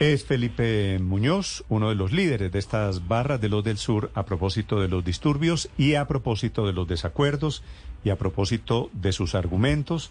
Es 0.00 0.24
Felipe 0.24 0.98
Muñoz, 1.00 1.64
uno 1.68 1.88
de 1.88 1.94
los 1.94 2.12
líderes 2.12 2.52
de 2.52 2.58
estas 2.58 3.08
barras 3.08 3.40
de 3.40 3.48
los 3.48 3.64
del 3.64 3.78
sur 3.78 4.10
a 4.14 4.24
propósito 4.24 4.80
de 4.80 4.88
los 4.88 5.04
disturbios 5.04 5.70
y 5.76 5.94
a 5.94 6.06
propósito 6.06 6.66
de 6.66 6.72
los 6.72 6.86
desacuerdos 6.86 7.62
y 8.04 8.10
a 8.10 8.16
propósito 8.16 8.90
de 8.92 9.12
sus 9.12 9.34
argumentos 9.34 10.10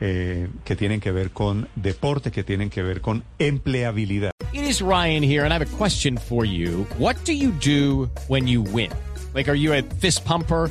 eh, 0.00 0.48
que 0.64 0.76
tienen 0.76 1.00
que 1.00 1.12
ver 1.12 1.30
con 1.30 1.68
deporte, 1.76 2.30
que 2.30 2.44
tienen 2.44 2.70
que 2.70 2.82
ver 2.82 3.02
con 3.02 3.24
empleabilidad. 3.38 4.30
It 4.52 4.62
is 4.62 4.80
Ryan 4.80 5.22
here 5.22 5.44
and 5.44 5.52
I 5.52 5.56
have 5.56 5.66
a 5.66 5.76
question 5.76 6.16
for 6.16 6.46
you. 6.46 6.86
What 6.98 7.16
do 7.24 7.32
you 7.32 7.52
do 7.60 8.08
when 8.28 8.48
you 8.48 8.62
win? 8.62 8.90
Like, 9.34 9.50
are 9.50 9.58
you 9.58 9.74
a 9.74 9.82
fist 9.82 10.24
pumper? 10.24 10.70